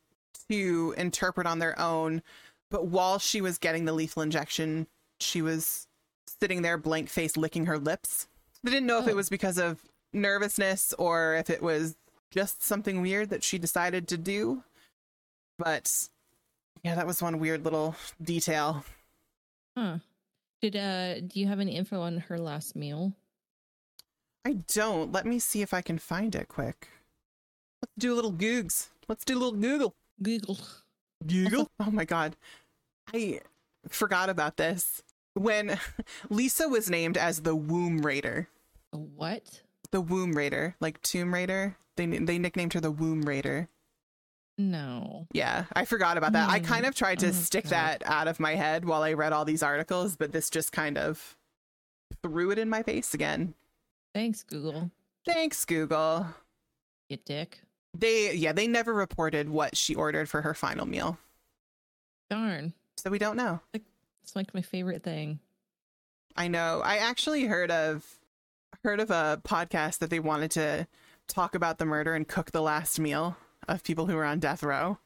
to 0.50 0.94
interpret 0.96 1.46
on 1.46 1.58
their 1.60 1.78
own, 1.78 2.22
but 2.70 2.86
while 2.86 3.18
she 3.18 3.40
was 3.40 3.58
getting 3.58 3.84
the 3.84 3.92
lethal 3.92 4.22
injection, 4.22 4.86
she 5.20 5.40
was 5.42 5.86
sitting 6.26 6.62
there 6.62 6.76
blank 6.76 7.08
face 7.08 7.36
licking 7.36 7.66
her 7.66 7.78
lips. 7.78 8.26
They 8.64 8.70
didn't 8.70 8.86
know 8.86 8.98
if 8.98 9.06
it 9.06 9.12
Oh. 9.12 9.16
was 9.16 9.28
because 9.28 9.58
of 9.58 9.82
nervousness 10.12 10.92
or 10.98 11.36
if 11.36 11.48
it 11.48 11.62
was 11.62 11.96
just 12.30 12.62
something 12.62 13.00
weird 13.02 13.30
that 13.30 13.44
she 13.44 13.58
decided 13.58 14.08
to 14.08 14.16
do. 14.18 14.64
But 15.58 16.08
yeah, 16.82 16.94
that 16.96 17.06
was 17.06 17.22
one 17.22 17.38
weird 17.38 17.64
little 17.64 17.94
detail. 18.20 18.84
Huh. 19.76 19.98
Did 20.60 20.76
uh 20.76 21.20
do 21.20 21.40
you 21.40 21.46
have 21.46 21.60
any 21.60 21.76
info 21.76 22.00
on 22.00 22.18
her 22.18 22.38
last 22.38 22.76
meal? 22.76 23.12
I 24.44 24.54
don't. 24.74 25.12
Let 25.12 25.26
me 25.26 25.38
see 25.38 25.62
if 25.62 25.72
I 25.72 25.82
can 25.82 25.98
find 25.98 26.34
it 26.34 26.48
quick. 26.48 26.88
Let's 27.80 27.92
do 27.98 28.12
a 28.12 28.16
little 28.16 28.32
googs. 28.32 28.88
Let's 29.08 29.24
do 29.24 29.36
a 29.36 29.40
little 29.40 29.58
Google. 29.58 29.94
Google. 30.22 30.58
Google? 31.26 31.70
oh 31.80 31.90
my 31.90 32.04
god. 32.04 32.36
I 33.12 33.40
forgot 33.88 34.28
about 34.28 34.56
this. 34.56 35.02
When 35.34 35.78
Lisa 36.30 36.68
was 36.68 36.90
named 36.90 37.16
as 37.16 37.40
the 37.42 37.56
Womb 37.56 38.04
Raider, 38.04 38.48
What? 38.90 39.62
the 39.90 40.00
Womb 40.00 40.32
Raider, 40.32 40.76
like 40.80 41.00
Tomb 41.02 41.32
Raider, 41.34 41.76
they 41.96 42.06
they 42.06 42.38
nicknamed 42.38 42.74
her 42.74 42.80
the 42.80 42.90
Womb 42.90 43.22
Raider. 43.22 43.68
No. 44.58 45.26
Yeah, 45.32 45.64
I 45.72 45.84
forgot 45.84 46.16
about 46.18 46.32
that. 46.32 46.48
I 46.48 46.58
Hmm. 46.58 46.64
kind 46.64 46.86
of 46.86 46.94
tried 46.94 47.18
to 47.20 47.28
Oh, 47.28 47.32
stick 47.32 47.64
God. 47.64 47.70
that 47.72 48.02
out 48.06 48.28
of 48.28 48.38
my 48.38 48.54
head 48.54 48.84
while 48.84 49.02
I 49.02 49.12
read 49.14 49.32
all 49.32 49.44
these 49.44 49.62
articles, 49.62 50.16
but 50.16 50.32
this 50.32 50.50
just 50.50 50.72
kind 50.72 50.98
of 50.98 51.36
threw 52.22 52.50
it 52.50 52.58
in 52.58 52.68
my 52.68 52.82
face 52.82 53.14
again. 53.14 53.54
Thanks, 54.14 54.42
Google. 54.42 54.90
Thanks, 55.24 55.64
Google. 55.64 56.26
You 57.08 57.16
dick. 57.24 57.62
They 57.94 58.34
yeah, 58.34 58.52
they 58.52 58.66
never 58.66 58.92
reported 58.94 59.48
what 59.48 59.76
she 59.76 59.94
ordered 59.94 60.28
for 60.28 60.42
her 60.42 60.54
final 60.54 60.86
meal. 60.86 61.18
Darn. 62.30 62.72
So 62.96 63.10
we 63.10 63.18
don't 63.18 63.36
know. 63.36 63.60
It's 64.22 64.36
like 64.36 64.54
my 64.54 64.62
favorite 64.62 65.02
thing. 65.02 65.40
I 66.36 66.48
know. 66.48 66.80
I 66.84 66.96
actually 66.98 67.44
heard 67.44 67.70
of 67.70 68.18
heard 68.84 69.00
of 69.00 69.10
a 69.10 69.40
podcast 69.44 69.98
that 69.98 70.10
they 70.10 70.20
wanted 70.20 70.50
to 70.52 70.86
talk 71.28 71.54
about 71.54 71.78
the 71.78 71.84
murder 71.84 72.14
and 72.14 72.26
cook 72.26 72.50
the 72.50 72.62
last 72.62 72.98
meal 72.98 73.36
of 73.68 73.82
people 73.82 74.06
who 74.06 74.16
were 74.16 74.24
on 74.24 74.38
death 74.40 74.62
row. 74.62 74.98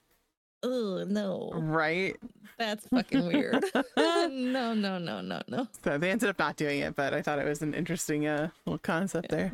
Oh 0.62 1.04
no. 1.06 1.50
Right? 1.54 2.16
That's 2.58 2.86
fucking 2.88 3.26
weird. 3.26 3.64
no, 3.96 4.28
no, 4.74 4.98
no, 4.98 5.20
no, 5.20 5.42
no. 5.48 5.68
So 5.84 5.98
they 5.98 6.10
ended 6.10 6.28
up 6.28 6.38
not 6.38 6.56
doing 6.56 6.80
it, 6.80 6.96
but 6.96 7.12
I 7.14 7.22
thought 7.22 7.38
it 7.38 7.44
was 7.46 7.62
an 7.62 7.74
interesting 7.74 8.26
uh, 8.26 8.48
little 8.64 8.78
concept 8.78 9.26
Yeah. 9.30 9.36
there. 9.36 9.52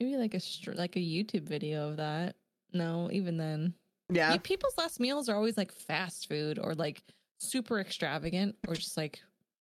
Maybe 0.00 0.16
like 0.16 0.34
a 0.34 0.40
str- 0.40 0.72
like 0.72 0.96
a 0.96 1.00
YouTube 1.00 1.42
video 1.44 1.88
of 1.88 1.96
that. 1.96 2.36
No, 2.72 3.08
even 3.10 3.36
then. 3.36 3.74
Yeah. 4.10 4.32
Yeah, 4.32 4.38
people's 4.42 4.76
last 4.78 5.00
meals 5.00 5.28
are 5.28 5.36
always 5.36 5.56
like 5.56 5.72
fast 5.72 6.28
food 6.28 6.58
or 6.58 6.74
like 6.74 7.02
super 7.38 7.80
extravagant 7.80 8.56
or 8.68 8.74
just 8.74 8.96
like 8.96 9.20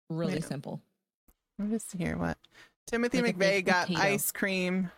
really 0.10 0.36
Yeah. 0.36 0.40
simple. 0.42 0.82
Let 1.58 1.70
me 1.70 1.76
just 1.76 1.92
hear 1.94 2.18
what 2.18 2.38
Timothy 2.86 3.22
Like 3.22 3.38
McVeigh 3.38 3.66
got 3.66 3.88
potato. 3.88 4.02
ice 4.08 4.32
cream. 4.32 4.92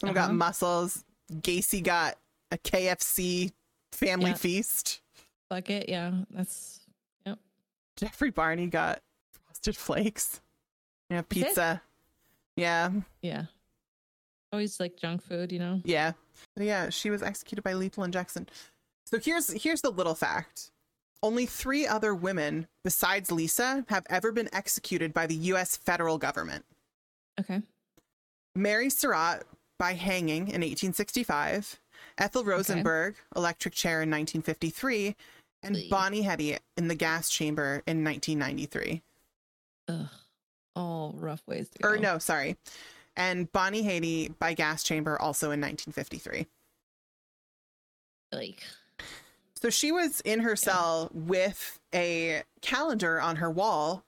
Someone 0.00 0.14
got 0.14 0.24
Uh-huh. 0.24 0.32
mussels. 0.34 1.04
Gacy 1.30 1.82
got 1.82 2.16
a 2.50 2.58
KFC 2.58 3.52
family 3.92 4.30
Yeah. 4.30 4.36
feast. 4.36 5.00
Fuck 5.48 5.70
it, 5.70 5.88
yeah. 5.88 6.12
That's 6.30 6.80
yep. 7.26 7.38
Jeffrey 7.96 8.30
Barney 8.30 8.66
got 8.66 9.00
frosted 9.32 9.76
flakes. 9.76 10.40
Yeah, 11.10 11.22
pizza. 11.22 11.82
Yeah. 12.56 12.90
yeah. 13.20 13.44
Always 14.52 14.80
like 14.80 14.96
junk 14.96 15.22
food, 15.22 15.52
you 15.52 15.58
know. 15.58 15.80
Yeah. 15.84 16.12
But 16.56 16.64
yeah, 16.66 16.90
she 16.90 17.10
was 17.10 17.22
executed 17.22 17.62
by 17.62 17.74
lethal 17.74 18.04
injection. 18.04 18.48
So 19.06 19.18
here's 19.18 19.50
here's 19.62 19.80
the 19.82 19.90
little 19.90 20.14
fact. 20.14 20.70
Only 21.22 21.46
3 21.46 21.86
other 21.86 22.14
women 22.14 22.66
besides 22.82 23.30
Lisa 23.30 23.84
have 23.88 24.04
ever 24.10 24.32
been 24.32 24.48
executed 24.52 25.14
by 25.14 25.26
the 25.26 25.34
US 25.34 25.76
federal 25.76 26.18
government. 26.18 26.64
Okay. 27.40 27.62
Mary 28.54 28.90
Surratt 28.90 29.44
by 29.82 29.94
hanging 29.94 30.42
in 30.42 30.60
1865, 30.60 31.80
Ethel 32.16 32.44
Rosenberg 32.44 33.16
electric 33.34 33.74
chair 33.74 34.00
in 34.00 34.10
1953, 34.10 35.16
and. 35.64 35.76
Bonnie 35.90 36.22
Heady 36.22 36.56
in 36.76 36.86
the 36.86 36.94
gas 36.94 37.28
chamber 37.28 37.82
in 37.84 38.04
1993. 38.04 39.02
Ugh. 39.88 40.06
All 40.76 41.16
rough 41.16 41.42
ways 41.48 41.68
to 41.70 41.84
Or 41.84 41.96
no, 41.96 42.18
sorry. 42.18 42.56
And 43.16 43.50
Bonnie 43.50 43.82
Heady 43.82 44.28
by 44.38 44.54
gas 44.54 44.84
chamber 44.84 45.20
also 45.20 45.46
in 45.46 45.60
1953. 45.60 46.46
Like 48.30 48.62
So 49.60 49.68
she 49.68 49.90
was 49.90 50.20
in 50.20 50.38
her 50.40 50.54
cell 50.54 51.10
with 51.12 51.80
a 51.92 52.44
calendar 52.60 53.20
on 53.20 53.34
her 53.34 53.50
wall 53.50 54.04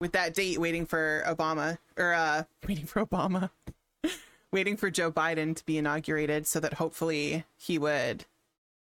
with 0.00 0.12
that 0.12 0.32
date 0.32 0.58
waiting 0.58 0.86
for 0.86 1.22
Obama 1.26 1.76
or 1.98 2.14
uh 2.14 2.44
waiting 2.66 2.86
for 2.86 3.04
Obama. 3.04 3.50
Waiting 4.54 4.76
for 4.76 4.88
Joe 4.88 5.10
Biden 5.10 5.56
to 5.56 5.66
be 5.66 5.78
inaugurated 5.78 6.46
so 6.46 6.60
that 6.60 6.74
hopefully 6.74 7.44
he 7.56 7.76
would 7.76 8.24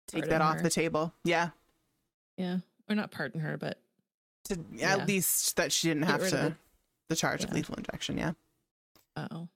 take 0.08 0.22
Pardon 0.24 0.30
that 0.30 0.42
off 0.42 0.56
her. 0.58 0.64
the 0.64 0.70
table. 0.70 1.14
Yeah. 1.26 1.50
yeah. 2.38 2.60
Or 2.90 2.96
not 2.96 3.12
pardon 3.12 3.42
her, 3.42 3.58
but 3.58 3.78
To 4.46 4.58
Yeah. 4.74 4.94
at 4.96 5.06
least 5.08 5.58
that 5.58 5.74
she 5.74 5.90
didn't 5.90 6.04
Get 6.04 6.10
have 6.12 6.30
to 6.30 6.46
it. 6.48 6.54
the 7.10 7.16
charge 7.18 7.44
of 7.44 7.52
lethal 7.52 7.76
injection, 7.76 8.18
yeah. 8.18 8.32
oh. 9.18 9.50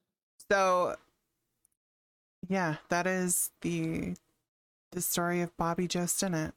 So 0.52 0.98
yeah, 2.50 2.76
that 2.89 3.08
is 3.08 3.52
the 3.62 4.16
the 4.92 5.02
story 5.02 5.42
of 5.42 5.56
Bobbie 5.56 5.88
Jo 5.88 6.02
Stinnett. 6.02 6.52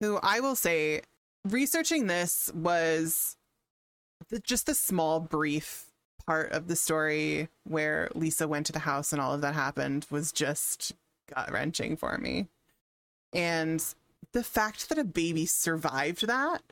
Who 0.00 0.18
I 0.22 0.40
will 0.40 0.56
say 0.56 1.00
researching 1.42 2.06
this 2.06 2.52
was 2.54 3.36
the, 4.28 4.38
just 4.40 4.68
a 4.68 4.74
small 4.74 5.20
brief 5.20 5.85
part 6.26 6.52
of 6.52 6.68
the 6.68 6.76
story 6.76 7.48
where 7.64 8.08
Lisa 8.14 8.48
went 8.48 8.66
to 8.66 8.72
the 8.72 8.80
house 8.80 9.12
and 9.12 9.20
all 9.22 9.32
of 9.32 9.40
that 9.42 9.54
happened 9.54 10.06
was 10.10 10.32
just 10.32 10.92
gut 11.34 11.50
wrenching 11.52 11.96
for 11.96 12.18
me. 12.18 12.48
And 13.32 13.84
the 14.32 14.42
fact 14.42 14.88
that 14.88 14.98
a 14.98 15.04
baby 15.04 15.46
survived 15.46 16.26
that 16.26 16.62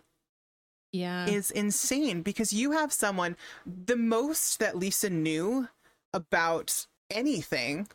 Yeah. 0.92 1.26
is 1.26 1.50
insane 1.50 2.22
because 2.22 2.52
you 2.52 2.72
have 2.72 2.92
someone 2.92 3.36
the 3.66 3.96
most 3.96 4.59
that 4.59 4.76
Lisa 4.76 5.11
knew 5.11 5.68
about 6.12 6.86
anything 7.11 7.88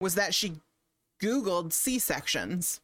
was 0.00 0.14
that 0.14 0.34
she 0.34 0.60
googled 1.20 1.72
C-sections. 1.72 2.80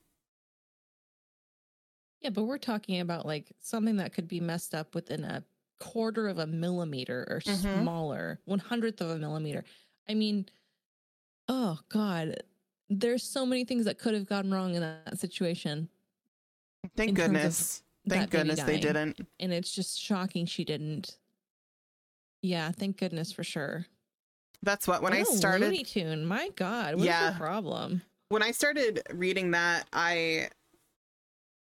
Yeah, 2.20 2.30
but 2.30 2.44
we're 2.44 2.58
talking 2.58 3.00
about 3.00 3.26
like 3.26 3.52
something 3.60 3.96
that 3.96 4.12
could 4.14 4.28
be 4.28 4.40
messed 4.40 4.74
up 4.74 4.94
within 4.94 5.24
a 5.24 5.42
quarter 5.82 6.28
of 6.28 6.38
a 6.38 6.46
millimeter 6.46 7.26
or 7.28 7.40
Mhm. 7.40 7.80
smaller, 7.82 8.40
one 8.44 8.60
hundredth 8.60 9.00
of 9.00 9.10
a 9.10 9.18
millimeter. 9.18 9.64
I 10.08 10.14
mean, 10.14 10.46
oh 11.48 11.80
God, 11.88 12.42
there's 12.88 13.22
so 13.24 13.44
many 13.44 13.64
things 13.64 13.84
that 13.86 13.98
could 13.98 14.14
have 14.14 14.26
gone 14.26 14.50
wrong 14.50 14.74
in 14.74 14.80
that 14.82 15.18
situation. 15.18 15.88
Thank 16.96 17.10
In 17.10 17.14
terms 17.16 17.26
of 17.26 17.32
goodness. 17.32 17.82
Thank 18.08 18.30
goodness 18.30 18.62
they 18.62 18.78
didn't. 18.80 19.20
And 19.40 19.52
it's 19.52 19.72
just 19.72 20.00
shocking 20.00 20.46
she 20.46 20.64
didn't. 20.64 21.18
Yeah, 22.42 22.70
thank 22.72 22.96
goodness 22.98 23.32
for 23.32 23.44
sure. 23.44 23.86
That's 24.62 24.86
what 24.86 25.02
when 25.02 25.12
I 25.12 25.20
What 25.20 25.28
started 25.36 25.66
Looney 25.66 25.84
Tune, 25.84 26.24
my 26.26 26.48
God, 26.50 26.94
what's 26.94 27.06
Yeah. 27.06 27.30
your 27.30 27.38
problem? 27.38 28.02
when 28.28 28.42
I 28.42 28.50
started 28.52 29.02
reading 29.12 29.50
that 29.50 29.86
I 29.92 30.48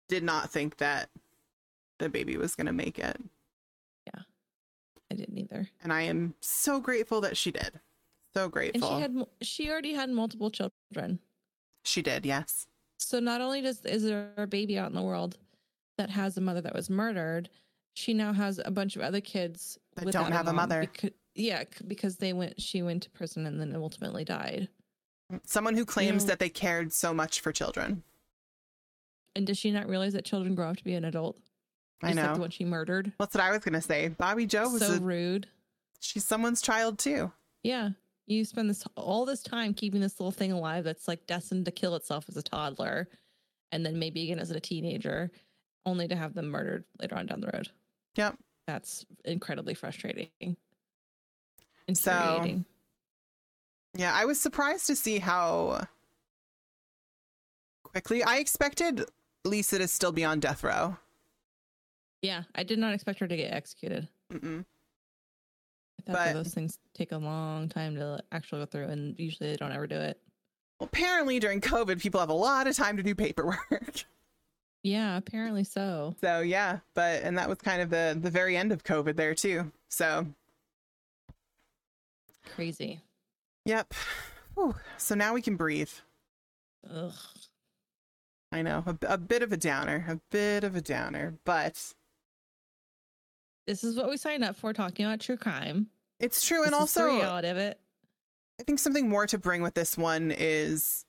did 0.08 0.22
not 0.22 0.50
think 0.50 0.78
that 0.78 1.10
the 1.98 2.08
baby 2.08 2.36
was 2.36 2.54
going 2.56 2.66
to 2.66 2.72
make 2.72 2.98
it. 2.98 3.20
I 5.12 5.14
didn't 5.14 5.36
either. 5.38 5.68
And 5.82 5.92
I 5.92 6.02
am 6.02 6.34
so 6.40 6.80
grateful 6.80 7.20
that 7.20 7.36
she 7.36 7.50
did. 7.50 7.78
So 8.34 8.48
grateful. 8.48 8.88
And 8.88 8.96
she 8.96 9.02
had 9.02 9.26
she 9.42 9.70
already 9.70 9.92
had 9.92 10.08
multiple 10.10 10.50
children. 10.50 11.18
she 11.84 12.00
did, 12.00 12.24
yes. 12.24 12.66
So 12.98 13.20
not 13.20 13.40
only 13.42 13.60
does 13.60 13.84
is 13.84 14.04
there 14.04 14.30
a 14.38 14.46
baby 14.46 14.78
out 14.78 14.88
in 14.88 14.94
the 14.96 15.02
world 15.02 15.36
that 15.98 16.08
has 16.08 16.36
a 16.38 16.40
mother 16.40 16.62
that 16.62 16.74
was 16.74 16.88
murdered, 16.88 17.50
she 17.94 18.14
now 18.14 18.32
has 18.32 18.58
a 18.64 18.70
bunch 18.70 18.96
of 18.96 19.02
other 19.02 19.20
kids 19.20 19.78
That 19.96 20.10
don't 20.12 20.32
have 20.32 20.48
a 20.48 20.52
mother. 20.52 20.84
becau- 20.86 21.12
yeah, 21.34 21.64
because 21.86 22.16
they 22.16 22.32
went 22.32 22.58
she 22.60 22.80
went 22.82 23.02
to 23.02 23.10
prison 23.10 23.44
and 23.44 23.60
then 23.60 23.74
ultimately 23.76 24.24
died. 24.24 24.68
Someone 25.44 25.74
who 25.74 25.84
claims 25.84 26.24
that 26.26 26.38
they 26.38 26.48
cared 26.48 26.92
so 26.92 27.12
much 27.12 27.40
for 27.40 27.52
children. 27.52 28.02
And 29.34 29.46
does 29.46 29.58
she 29.58 29.70
not 29.70 29.88
realize 29.88 30.12
that 30.14 30.24
children 30.24 30.54
grow 30.54 30.68
up 30.70 30.76
to 30.78 30.84
be 30.84 30.94
an 30.94 31.04
adult? 31.04 31.36
I 32.02 32.08
Just 32.08 32.16
Like 32.16 32.26
know. 32.26 32.34
the 32.34 32.40
one 32.40 32.50
she 32.50 32.64
murdered. 32.64 33.12
That's 33.18 33.34
what 33.34 33.44
I 33.44 33.50
was 33.50 33.60
gonna 33.60 33.80
say. 33.82 34.08
Bobbie 34.08 34.46
Jo 34.46 34.68
was 34.68 34.84
so 34.84 34.94
a, 34.94 35.00
rude. 35.00 35.46
she's 36.00 36.24
someone's 36.24 36.60
child 36.62 36.98
too. 36.98 37.32
Yeah. 37.62 37.90
You 38.26 38.44
spend 38.44 38.70
this 38.70 38.84
all 38.96 39.24
this 39.26 39.42
time 39.42 39.74
keeping 39.74 40.00
this 40.00 40.18
little 40.18 40.30
thing 40.32 40.52
alive 40.52 40.84
that's 40.84 41.06
like 41.08 41.26
destined 41.26 41.64
to 41.66 41.70
kill 41.70 41.94
itself 41.96 42.24
as 42.28 42.36
a 42.36 42.42
toddler 42.42 43.08
and 43.72 43.84
then 43.84 43.98
maybe 43.98 44.22
again 44.24 44.38
as 44.38 44.50
a 44.50 44.60
teenager, 44.60 45.30
only 45.86 46.06
to 46.08 46.16
have 46.16 46.34
them 46.34 46.48
murdered 46.48 46.84
later 47.00 47.16
on 47.16 47.26
down 47.26 47.40
the 47.40 47.50
road. 47.52 47.68
Yep. 48.16 48.36
That's 48.66 49.04
incredibly 49.24 49.74
frustrating. 49.74 50.28
And 51.88 51.98
So- 51.98 52.62
Yeah, 53.94 54.12
I 54.14 54.24
was 54.24 54.40
surprised 54.40 54.86
to 54.86 54.96
see 54.96 55.18
how 55.18 55.86
quickly 57.82 58.22
I 58.22 58.38
expected 58.38 59.04
Lisa 59.44 59.78
to 59.78 59.88
still 59.88 60.12
be 60.12 60.24
on 60.24 60.40
death 60.40 60.62
row. 60.64 60.96
Yeah, 62.22 62.44
I 62.54 62.62
did 62.62 62.78
not 62.78 62.94
expect 62.94 63.18
her 63.20 63.28
to 63.28 63.36
get 63.36 63.52
executed. 63.52 64.08
Mm-mm. 64.32 64.64
I 65.98 66.02
thought 66.12 66.26
But- 66.26 66.32
those 66.34 66.54
things 66.54 66.78
take 66.94 67.12
a 67.12 67.18
long 67.18 67.68
time 67.68 67.94
to 67.96 68.22
actually 68.32 68.62
go 68.62 68.66
through, 68.66 68.86
and 68.86 69.18
usually 69.18 69.50
they 69.50 69.56
don't 69.56 69.72
ever 69.72 69.86
do 69.86 69.96
it. 69.96 70.18
Well, 70.80 70.88
apparently 70.92 71.38
during 71.38 71.60
COVID, 71.60 72.00
people 72.00 72.18
have 72.20 72.30
a 72.30 72.34
lot 72.34 72.66
of 72.66 72.74
time 72.76 72.96
to 72.96 73.02
do 73.02 73.14
paperwork. 73.14 74.04
Yeah, 74.84 75.16
apparently 75.16 75.62
so. 75.62 76.16
So 76.20 76.40
yeah, 76.40 76.80
but 76.94 77.22
and 77.22 77.38
that 77.38 77.48
was 77.48 77.58
kind 77.58 77.80
of 77.82 77.88
the 77.90 78.18
the 78.20 78.30
very 78.30 78.56
end 78.56 78.72
of 78.72 78.82
COVID 78.82 79.14
there 79.14 79.32
too. 79.32 79.70
So 79.88 80.26
Crazy. 82.54 83.00
yep. 83.64 83.94
Whew. 84.54 84.74
So 84.96 85.14
now 85.14 85.34
we 85.34 85.40
can 85.42 85.54
breathe. 85.56 85.90
Ugh. 86.92 87.12
I 88.50 88.62
know 88.62 88.82
a, 88.84 88.96
a 89.14 89.18
bit 89.18 89.42
of 89.42 89.52
a 89.52 89.56
downer, 89.56 90.04
a 90.08 90.20
bit 90.30 90.64
of 90.64 90.74
a 90.76 90.80
downer, 90.82 91.34
but 91.44 91.94
This 93.72 93.84
is 93.84 93.96
what 93.96 94.10
we 94.10 94.18
signed 94.18 94.44
up 94.44 94.54
for 94.54 94.74
talking 94.74 95.06
about 95.06 95.18
true 95.20 95.38
crime. 95.38 95.86
it's 96.20 96.46
true. 96.46 96.62
And 96.62 96.74
This 96.74 96.88
is 96.90 96.92
the 96.94 97.00
also, 97.04 97.16
reality 97.16 97.48
of 97.48 97.56
it. 97.56 97.80
I 98.60 98.64
think 98.64 98.78
something 98.78 99.08
more 99.08 99.26
to 99.26 99.38
bring 99.38 99.62
with 99.62 99.72
this 99.72 99.96
one 99.96 100.30
is 100.30 101.06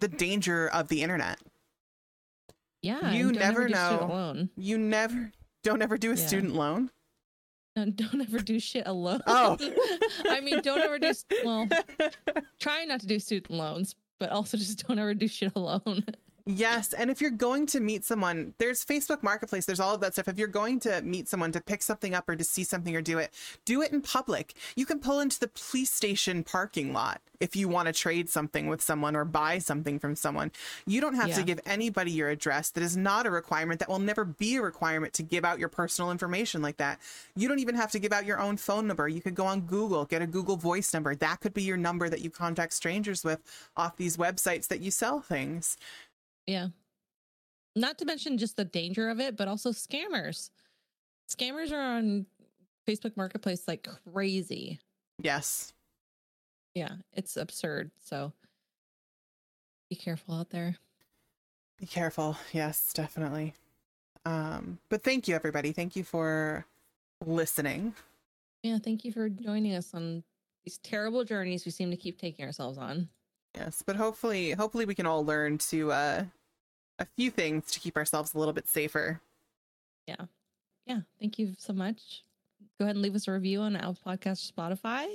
the 0.00 0.08
danger 0.08 0.66
of 0.70 0.88
the 0.88 1.04
internet. 1.04 1.38
Yeah. 2.82 3.12
You 3.12 3.30
never 3.30 3.68
know. 3.68 4.00
alone. 4.10 4.50
You 4.56 4.76
never 4.76 5.30
don't 5.62 5.82
ever 5.82 5.96
do 5.96 6.10
a 6.10 6.16
Yeah. 6.16 6.26
student 6.26 6.54
loan. 6.56 6.90
And 7.76 7.94
don't 8.10 8.20
ever 8.20 8.40
do 8.40 8.58
shit 8.58 8.88
alone. 8.88 9.20
Oh. 9.28 9.56
I 10.28 10.40
mean, 10.40 10.62
don't 10.62 10.80
ever 10.80 10.98
do 10.98 11.12
well. 11.44 11.68
Try 12.58 12.84
not 12.86 13.02
to 13.02 13.06
do 13.06 13.20
student 13.20 13.52
loans, 13.52 13.94
but 14.18 14.30
also 14.30 14.56
just 14.56 14.84
don't 14.84 14.98
ever 14.98 15.14
do 15.14 15.28
shit 15.28 15.52
alone. 15.54 16.04
Yes, 16.46 16.92
and 16.92 17.10
if 17.10 17.22
you're 17.22 17.30
going 17.30 17.64
to 17.68 17.80
meet 17.80 18.04
someone, 18.04 18.52
there's 18.58 18.84
Facebook 18.84 19.22
Marketplace, 19.22 19.64
there's 19.64 19.80
all 19.80 19.94
of 19.94 20.02
that 20.02 20.12
stuff. 20.12 20.28
If 20.28 20.38
you're 20.38 20.46
going 20.46 20.78
to 20.80 21.00
meet 21.00 21.26
someone 21.26 21.52
to 21.52 21.60
pick 21.60 21.82
something 21.82 22.14
up 22.14 22.28
or 22.28 22.36
to 22.36 22.44
see 22.44 22.64
something 22.64 22.94
or 22.94 23.00
do 23.00 23.16
it, 23.16 23.32
do 23.64 23.80
it 23.80 23.92
in 23.92 24.02
public. 24.02 24.52
You 24.76 24.84
can 24.84 25.00
pull 25.00 25.20
into 25.20 25.40
the 25.40 25.48
police 25.48 25.90
station 25.90 26.44
parking 26.44 26.92
lot 26.92 27.22
if 27.40 27.56
you 27.56 27.66
want 27.66 27.86
to 27.86 27.94
trade 27.94 28.28
something 28.28 28.68
with 28.68 28.82
someone 28.82 29.16
or 29.16 29.24
buy 29.24 29.58
something 29.58 29.98
from 29.98 30.16
someone. 30.16 30.52
You 30.86 31.00
don't 31.00 31.14
have 31.14 31.34
to 31.34 31.42
give 31.42 31.60
anybody 31.64 32.10
your 32.10 32.28
address. 32.28 32.68
That 32.70 32.82
is 32.82 32.94
not 32.94 33.24
a 33.24 33.30
requirement. 33.30 33.80
That 33.80 33.88
will 33.88 33.98
never 33.98 34.26
be 34.26 34.56
a 34.56 34.62
requirement 34.62 35.14
to 35.14 35.22
give 35.22 35.46
out 35.46 35.58
your 35.58 35.70
personal 35.70 36.10
information 36.10 36.60
like 36.60 36.76
that. 36.76 36.98
You 37.34 37.48
don't 37.48 37.58
even 37.58 37.74
have 37.74 37.90
to 37.92 37.98
give 37.98 38.12
out 38.12 38.26
your 38.26 38.38
own 38.38 38.58
phone 38.58 38.86
number. 38.86 39.08
You 39.08 39.22
could 39.22 39.34
go 39.34 39.46
on 39.46 39.62
Google, 39.62 40.04
get 40.04 40.20
a 40.20 40.26
Google 40.26 40.56
Voice 40.56 40.92
number. 40.92 41.14
That 41.14 41.40
could 41.40 41.54
be 41.54 41.62
your 41.62 41.78
number 41.78 42.10
that 42.10 42.20
you 42.20 42.28
contact 42.28 42.74
strangers 42.74 43.24
with 43.24 43.40
off 43.78 43.96
these 43.96 44.18
websites 44.18 44.68
that 44.68 44.80
you 44.80 44.90
sell 44.90 45.20
things. 45.20 45.78
Yeah. 46.46 46.68
Not 47.76 47.98
to 47.98 48.04
mention 48.04 48.38
just 48.38 48.56
the 48.56 48.64
danger 48.64 49.08
of 49.08 49.20
it, 49.20 49.36
but 49.36 49.48
also 49.48 49.70
scammers. 49.70 50.50
Scammers 51.28 51.72
are 51.72 51.80
on 51.80 52.26
Facebook 52.86 53.16
Marketplace 53.16 53.66
like 53.66 53.88
crazy. 54.12 54.78
Yes. 55.22 55.72
Yeah, 56.74 56.96
it's 57.12 57.36
absurd. 57.36 57.90
So 58.04 58.32
be 59.88 59.96
careful 59.96 60.34
out 60.34 60.50
there. 60.50 60.76
Be 61.78 61.86
careful. 61.86 62.36
Yes, 62.52 62.92
definitely. 62.92 63.54
Um, 64.24 64.78
but 64.88 65.02
thank 65.02 65.28
you, 65.28 65.34
everybody. 65.34 65.72
Thank 65.72 65.96
you 65.96 66.04
for 66.04 66.64
listening. 67.24 67.94
Yeah, 68.62 68.78
thank 68.78 69.04
you 69.04 69.12
for 69.12 69.28
joining 69.28 69.74
us 69.74 69.92
on 69.94 70.22
these 70.64 70.78
terrible 70.78 71.24
journeys 71.24 71.64
we 71.64 71.70
seem 71.70 71.90
to 71.90 71.96
keep 71.96 72.18
taking 72.18 72.44
ourselves 72.44 72.78
on. 72.78 73.08
Yes, 73.56 73.82
but 73.86 73.96
hopefully, 73.96 74.52
hopefully, 74.52 74.84
we 74.84 74.94
can 74.94 75.06
all 75.06 75.24
learn 75.24 75.58
to 75.58 75.92
uh, 75.92 76.24
a 76.98 77.06
few 77.16 77.30
things 77.30 77.70
to 77.72 77.80
keep 77.80 77.96
ourselves 77.96 78.34
a 78.34 78.38
little 78.38 78.54
bit 78.54 78.68
safer. 78.68 79.20
Yeah, 80.06 80.26
yeah. 80.86 81.00
thank 81.20 81.38
you 81.38 81.54
so 81.58 81.72
much. 81.72 82.24
Go 82.78 82.84
ahead 82.84 82.96
and 82.96 83.02
leave 83.02 83.14
us 83.14 83.28
a 83.28 83.32
review 83.32 83.60
on 83.60 83.76
Apple 83.76 83.96
Podcast 84.04 84.50
Spotify. 84.50 85.06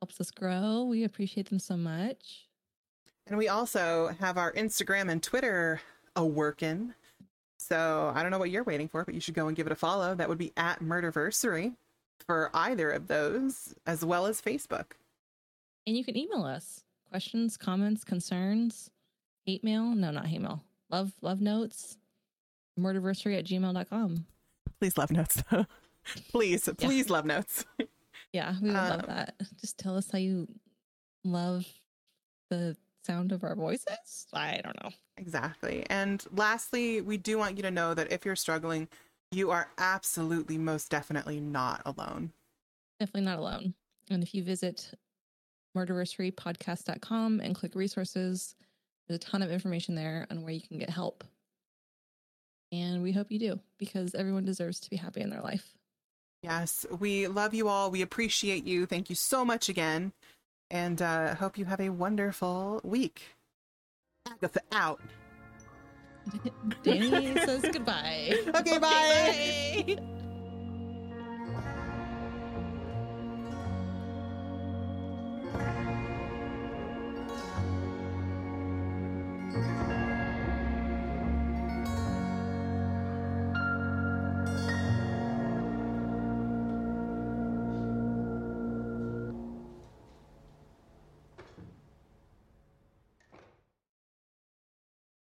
Helps 0.00 0.20
us 0.20 0.30
grow. 0.30 0.84
We 0.84 1.04
appreciate 1.04 1.48
them 1.48 1.58
so 1.58 1.76
much. 1.76 2.46
And 3.26 3.38
we 3.38 3.48
also 3.48 4.14
have 4.18 4.36
our 4.36 4.52
Instagram 4.52 5.10
and 5.10 5.22
Twitter 5.22 5.80
a 6.16 6.24
working. 6.24 6.94
So 7.58 8.10
I 8.14 8.22
don't 8.22 8.32
know 8.32 8.38
what 8.38 8.50
you're 8.50 8.64
waiting 8.64 8.88
for, 8.88 9.04
but 9.04 9.14
you 9.14 9.20
should 9.20 9.34
go 9.34 9.46
and 9.46 9.56
give 9.56 9.66
it 9.66 9.72
a 9.72 9.76
follow. 9.76 10.14
That 10.14 10.28
would 10.28 10.38
be 10.38 10.52
at 10.56 10.80
Murderversary 10.80 11.74
for 12.26 12.50
either 12.52 12.90
of 12.90 13.06
those, 13.06 13.74
as 13.86 14.04
well 14.04 14.26
as 14.26 14.40
Facebook. 14.40 14.92
And 15.86 15.96
you 15.96 16.04
can 16.04 16.16
email 16.16 16.44
us 16.44 16.82
questions, 17.10 17.56
comments, 17.56 18.04
concerns, 18.04 18.90
hate 19.44 19.62
mail. 19.64 19.94
No, 19.94 20.10
not 20.10 20.26
hate 20.26 20.40
mail. 20.40 20.62
Love, 20.90 21.12
love 21.20 21.40
notes. 21.40 21.96
Murderversary 22.78 23.38
at 23.38 23.44
gmail.com. 23.44 24.24
Please 24.78 24.96
love 24.96 25.10
notes, 25.10 25.42
though. 25.50 25.66
please, 26.30 26.68
please 26.78 27.10
love 27.10 27.24
notes. 27.24 27.64
Yeah, 28.32 28.54
we 28.62 28.68
would 28.68 28.74
love 28.76 29.00
Um, 29.00 29.06
that. 29.08 29.34
Just 29.60 29.76
tell 29.76 29.96
us 29.96 30.08
how 30.08 30.18
you 30.18 30.46
love 31.24 31.66
the 32.48 32.76
sound 33.04 33.32
of 33.32 33.42
our 33.42 33.56
voices. 33.56 34.28
I 34.32 34.60
don't 34.62 34.80
know. 34.84 34.90
Exactly. 35.16 35.84
And 35.90 36.24
lastly, 36.36 37.00
we 37.00 37.16
do 37.16 37.38
want 37.38 37.56
you 37.56 37.64
to 37.64 37.72
know 37.72 37.92
that 37.92 38.12
if 38.12 38.24
you're 38.24 38.36
struggling, 38.36 38.86
you 39.32 39.50
are 39.50 39.68
absolutely, 39.78 40.58
most 40.58 40.90
definitely 40.92 41.40
not 41.40 41.82
alone. 41.84 42.30
Definitely 43.00 43.22
not 43.28 43.40
alone. 43.40 43.74
And 44.10 44.22
if 44.22 44.32
you 44.32 44.44
visit 44.44 44.92
murderversarypodcast.com 45.76 47.40
and 47.40 47.54
click 47.54 47.74
resources, 47.74 48.54
there's 49.08 49.16
a 49.16 49.20
ton 49.20 49.42
of 49.42 49.50
information 49.50 49.94
there 49.94 50.26
on 50.30 50.42
where 50.42 50.52
you 50.52 50.60
can 50.60 50.78
get 50.78 50.90
help. 50.90 51.24
And 52.72 53.02
we 53.02 53.12
hope 53.12 53.30
you 53.30 53.38
do 53.38 53.60
because 53.78 54.14
everyone 54.14 54.44
deserves 54.44 54.78
to 54.80 54.90
be 54.90 54.96
happy 54.96 55.20
in 55.20 55.30
their 55.30 55.40
life. 55.40 55.74
Yes, 56.42 56.86
we 56.98 57.26
love 57.26 57.52
you 57.52 57.68
all. 57.68 57.90
We 57.90 58.02
appreciate 58.02 58.64
you. 58.64 58.86
Thank 58.86 59.10
you 59.10 59.16
so 59.16 59.44
much 59.44 59.68
again. 59.68 60.12
And 60.70 61.02
uh, 61.02 61.34
hope 61.34 61.58
you 61.58 61.64
have 61.64 61.80
a 61.80 61.90
wonderful 61.90 62.80
week. 62.84 63.22
Agatha 64.30 64.60
out. 64.72 65.00
Danny 66.82 67.34
says 67.40 67.62
goodbye. 67.72 68.38
Okay, 68.54 68.78
bye. 68.78 69.86
bye. 69.88 69.96
Bye. 69.96 70.19